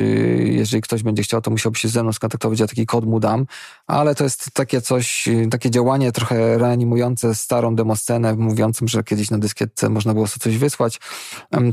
jeżeli 0.53 0.83
ktoś 0.83 1.03
będzie 1.03 1.23
chciał, 1.23 1.41
to 1.41 1.51
musiałby 1.51 1.79
się 1.79 1.89
ze 1.89 2.03
mną 2.03 2.13
skontaktować, 2.13 2.61
ja 2.61 2.67
taki 2.67 2.87
kod 2.87 3.05
mu 3.05 3.21
dam, 3.21 3.47
ale 3.87 4.15
to 4.15 4.25
jest 4.25 4.51
takie 4.53 4.81
coś, 4.81 5.29
y, 5.29 5.49
takie 5.51 5.71
działanie 5.71 6.13
trochę 6.13 6.59
reanimujące 6.59 7.35
starą 7.35 7.77
demoscenę, 7.77 8.35
mówiącym, 8.35 8.89
że 8.89 9.05
kiedyś 9.05 9.31
na 9.31 9.39
dyskietce 9.39 9.89
można 9.89 10.15
było 10.15 10.27
sobie 10.27 10.43
coś 10.43 10.59
wysłać. 10.59 11.01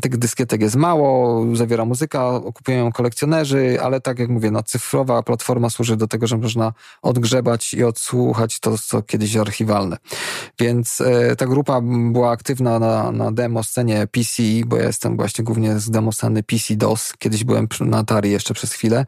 Tych 0.01 0.17
dyskietek 0.17 0.61
jest 0.61 0.75
mało, 0.75 1.45
zawiera 1.55 1.85
muzyka, 1.85 2.29
okupują 2.29 2.77
ją 2.77 2.91
kolekcjonerzy, 2.91 3.77
ale 3.81 4.01
tak 4.01 4.19
jak 4.19 4.29
mówię, 4.29 4.51
no, 4.51 4.63
cyfrowa 4.63 5.23
platforma 5.23 5.69
służy 5.69 5.97
do 5.97 6.07
tego, 6.07 6.27
że 6.27 6.37
można 6.37 6.73
odgrzebać 7.01 7.73
i 7.73 7.83
odsłuchać 7.83 8.59
to, 8.59 8.77
co 8.77 9.01
kiedyś 9.01 9.37
archiwalne. 9.37 9.97
Więc 10.59 11.01
e, 11.01 11.35
ta 11.35 11.45
grupa 11.45 11.81
była 12.11 12.31
aktywna 12.31 12.79
na, 12.79 13.11
na 13.11 13.31
demo 13.31 13.63
scenie 13.63 14.07
PC, 14.07 14.43
bo 14.65 14.77
ja 14.77 14.83
jestem 14.83 15.15
właśnie 15.15 15.43
głównie 15.43 15.79
z 15.79 15.89
demo 15.89 16.11
sceny 16.11 16.43
PC 16.43 16.75
DOS. 16.75 17.13
Kiedyś 17.19 17.43
byłem 17.43 17.67
na 17.81 17.97
Atari 17.97 18.31
jeszcze 18.31 18.53
przez 18.53 18.73
chwilę, 18.73 19.05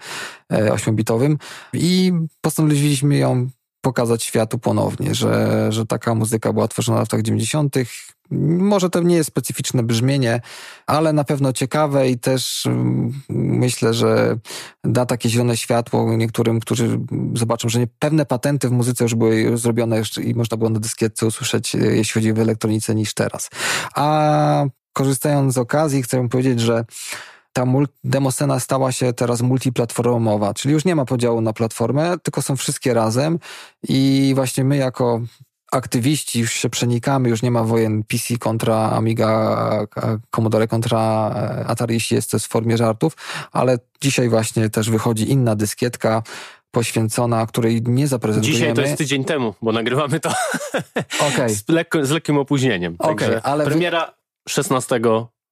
8-bitowym 0.52 1.32
e, 1.34 1.38
i 1.74 2.14
postanowiliśmy 2.42 3.18
ją 3.18 3.50
pokazać 3.86 4.24
światu 4.24 4.60
ponownie, 4.60 5.16
że, 5.16 5.68
że 5.72 5.86
taka 5.86 6.16
muzyka 6.16 6.54
była 6.54 6.68
tworzona 6.68 6.98
w 6.98 7.02
latach 7.02 7.22
90. 7.22 7.76
Może 8.60 8.90
to 8.90 9.02
nie 9.02 9.16
jest 9.16 9.28
specyficzne 9.28 9.84
brzmienie, 9.84 10.42
ale 10.88 11.14
na 11.14 11.24
pewno 11.24 11.54
ciekawe 11.54 12.10
i 12.10 12.20
też 12.20 12.66
mm, 12.66 13.14
myślę, 13.30 13.94
że 13.94 14.38
da 14.84 15.06
takie 15.06 15.30
zielone 15.30 15.58
światło 15.58 16.18
niektórym, 16.18 16.60
którzy 16.60 17.00
zobaczą, 17.34 17.70
że 17.70 17.80
pewne 18.00 18.26
patenty 18.26 18.70
w 18.70 18.72
muzyce 18.72 19.04
już 19.04 19.16
były 19.16 19.58
zrobione 19.58 20.02
i 20.24 20.36
można 20.36 20.58
było 20.58 20.70
na 20.70 20.80
dyskietce 20.80 21.26
usłyszeć, 21.26 21.76
e, 21.76 21.78
jeśli 21.78 22.14
chodzi 22.14 22.40
o 22.40 22.42
elektronice, 22.42 22.96
niż 22.96 23.14
teraz. 23.14 23.50
A 23.96 24.66
korzystając 24.94 25.54
z 25.54 25.58
okazji, 25.58 26.04
chcę 26.04 26.30
powiedzieć, 26.30 26.60
że 26.60 26.86
ta 27.56 27.66
demoscena 28.04 28.60
stała 28.60 28.92
się 28.92 29.14
teraz 29.14 29.42
multiplatformowa, 29.42 30.54
czyli 30.54 30.74
już 30.74 30.86
nie 30.86 30.96
ma 30.96 31.06
podziału 31.06 31.42
na 31.42 31.54
platformę, 31.54 32.18
tylko 32.24 32.42
są 32.42 32.56
wszystkie 32.56 32.94
razem 32.94 33.40
i 33.90 34.32
właśnie 34.36 34.64
my 34.64 34.78
jako 34.78 35.22
aktywiści 35.72 36.40
już 36.40 36.54
się 36.54 36.70
przenikamy, 36.70 37.30
już 37.30 37.42
nie 37.42 37.52
ma 37.52 37.64
wojen 37.64 38.04
PC 38.04 38.38
kontra 38.38 38.90
Amiga, 38.90 39.88
Commodore 40.36 40.68
kontra 40.68 41.32
e, 41.36 41.68
Atari, 41.68 41.94
jeśli 41.94 42.16
jest 42.16 42.32
to 42.32 42.40
w 42.40 42.48
formie 42.48 42.78
żartów, 42.78 43.18
ale 43.52 43.78
dzisiaj 44.02 44.30
właśnie 44.30 44.70
też 44.70 44.90
wychodzi 44.90 45.32
inna 45.32 45.56
dyskietka, 45.56 46.24
poświęcona, 46.72 47.46
której 47.46 47.82
nie 47.82 48.08
zaprezentujemy. 48.08 48.60
Dzisiaj 48.60 48.74
to 48.74 48.82
jest 48.82 48.98
tydzień 48.98 49.26
temu, 49.26 49.54
bo 49.62 49.72
nagrywamy 49.72 50.20
to 50.20 50.34
okay. 51.20 51.50
z, 51.56 51.70
lekko, 51.70 52.06
z 52.06 52.10
lekkim 52.10 52.38
opóźnieniem. 52.38 52.96
Okay, 53.00 53.44
ale 53.44 53.66
premiera 53.66 54.14
16 54.50 55.00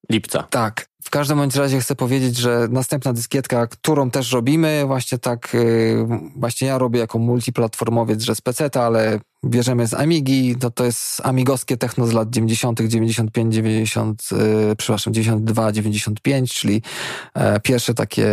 lipca. 0.09 0.43
Tak. 0.49 0.85
W 1.03 1.09
każdym 1.09 1.37
bądź 1.37 1.55
razie 1.55 1.79
chcę 1.79 1.95
powiedzieć, 1.95 2.37
że 2.37 2.67
następna 2.71 3.13
dyskietka, 3.13 3.67
którą 3.67 4.11
też 4.11 4.31
robimy, 4.31 4.83
właśnie 4.87 5.17
tak, 5.17 5.55
y, 5.55 6.05
właśnie 6.35 6.67
ja 6.67 6.77
robię 6.77 6.99
jako 6.99 7.19
multiplatformowiec, 7.19 8.21
że 8.21 8.35
z 8.35 8.41
PC, 8.41 8.69
ale 8.73 9.19
bierzemy 9.45 9.87
z 9.87 9.93
Amigi, 9.93 10.55
to 10.55 10.71
to 10.71 10.85
jest 10.85 11.21
amigowskie 11.23 11.77
techno 11.77 12.07
z 12.07 12.13
lat 12.13 12.29
90., 12.29 12.81
95, 12.81 13.53
90, 13.53 14.29
yy, 14.31 14.75
przepraszam, 14.75 15.13
92, 15.13 15.71
95, 15.71 16.53
czyli 16.53 16.81
e, 17.33 17.59
pierwsze 17.59 17.93
takie 17.93 18.27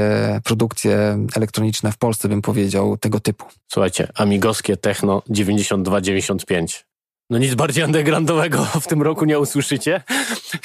produkcje 0.44 1.26
elektroniczne 1.36 1.92
w 1.92 1.98
Polsce, 1.98 2.28
bym 2.28 2.42
powiedział, 2.42 2.96
tego 2.96 3.20
typu. 3.20 3.46
Słuchajcie, 3.68 4.08
amigowskie 4.14 4.76
techno 4.76 5.22
92, 5.28 6.00
95. 6.00 6.89
No 7.30 7.38
nic 7.38 7.54
bardziej 7.54 7.84
undergroundowego 7.84 8.64
w 8.64 8.86
tym 8.86 9.02
roku 9.02 9.24
nie 9.24 9.38
usłyszycie. 9.38 10.02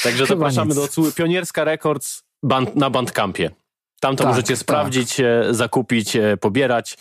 Także 0.04 0.26
Chyba 0.26 0.40
zapraszamy 0.40 0.68
nic. 0.68 0.76
do 0.76 0.84
odsłuchu 0.84 1.12
Pionierska 1.12 1.64
Records 1.64 2.24
band, 2.44 2.76
na 2.76 2.90
Bandcampie. 2.90 3.52
Tam 4.00 4.16
to 4.16 4.24
tak, 4.24 4.34
możecie 4.34 4.54
tak. 4.54 4.58
sprawdzić, 4.58 5.20
e, 5.20 5.44
zakupić, 5.52 6.16
e, 6.16 6.38
pobierać. 6.38 6.98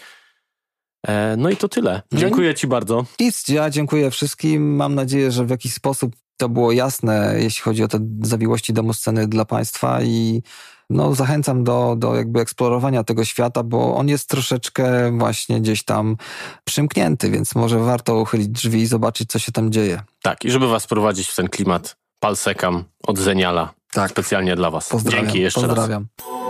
E, 1.06 1.36
no 1.36 1.50
i 1.50 1.56
to 1.56 1.68
tyle. 1.68 2.02
No 2.12 2.18
dziękuję 2.18 2.54
Ci 2.54 2.66
bardzo. 2.66 3.04
Nic, 3.20 3.48
ja 3.48 3.70
dziękuję 3.70 4.10
wszystkim. 4.10 4.76
Mam 4.76 4.94
nadzieję, 4.94 5.30
że 5.30 5.44
w 5.44 5.50
jakiś 5.50 5.74
sposób 5.74 6.12
to 6.36 6.48
było 6.48 6.72
jasne, 6.72 7.34
jeśli 7.38 7.62
chodzi 7.62 7.84
o 7.84 7.88
te 7.88 7.98
zawiłości 8.22 8.72
demosceny 8.72 9.28
dla 9.28 9.44
Państwa 9.44 10.02
i 10.02 10.42
no, 10.90 11.14
zachęcam 11.14 11.64
do, 11.64 11.94
do 11.98 12.14
jakby 12.14 12.40
eksplorowania 12.40 13.04
tego 13.04 13.24
świata, 13.24 13.62
bo 13.62 13.96
on 13.96 14.08
jest 14.08 14.28
troszeczkę 14.28 15.12
właśnie 15.18 15.60
gdzieś 15.60 15.84
tam 15.84 16.16
przymknięty, 16.64 17.30
więc 17.30 17.54
może 17.54 17.78
warto 17.78 18.16
uchylić 18.16 18.48
drzwi 18.48 18.80
i 18.80 18.86
zobaczyć, 18.86 19.30
co 19.30 19.38
się 19.38 19.52
tam 19.52 19.72
dzieje. 19.72 20.02
Tak, 20.22 20.44
i 20.44 20.50
żeby 20.50 20.68
was 20.68 20.86
prowadzić 20.86 21.28
w 21.28 21.36
ten 21.36 21.48
klimat, 21.48 21.96
palsekam 22.20 22.84
od 23.06 23.18
Zeniala. 23.18 23.74
Tak. 23.92 24.10
Specjalnie 24.10 24.56
dla 24.56 24.70
was. 24.70 24.88
Pozdrawiam, 24.88 25.24
Dzięki 25.24 25.40
jeszcze 25.40 25.60
pozdrawiam. 25.60 26.06
raz. 26.18 26.43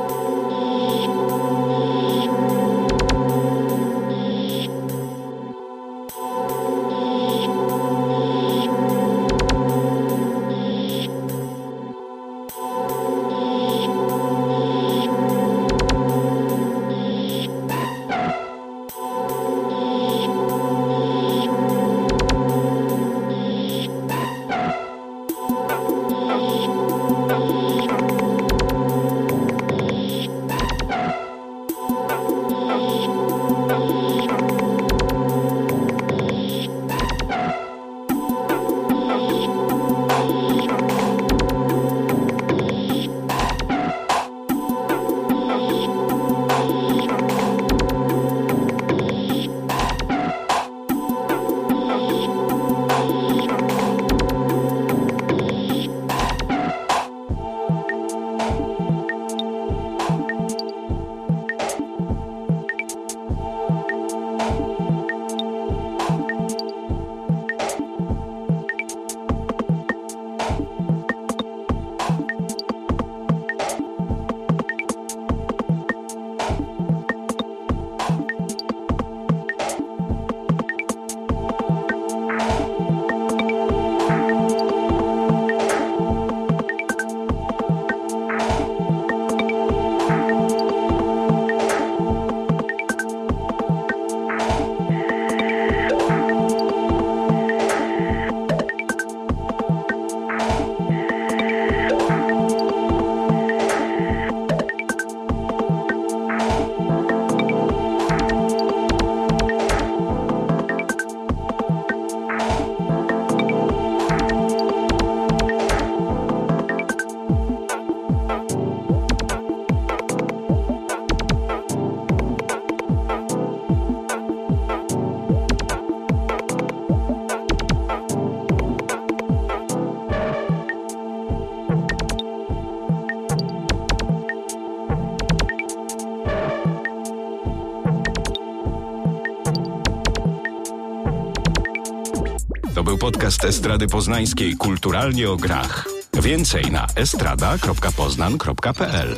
Estrady 143.44 143.86
Poznańskiej 143.86 144.56
Kulturalnie 144.56 145.30
o 145.30 145.36
grach. 145.36 145.88
Więcej 146.22 146.70
na 146.70 146.86
estrada.poznan.pl 146.96 149.16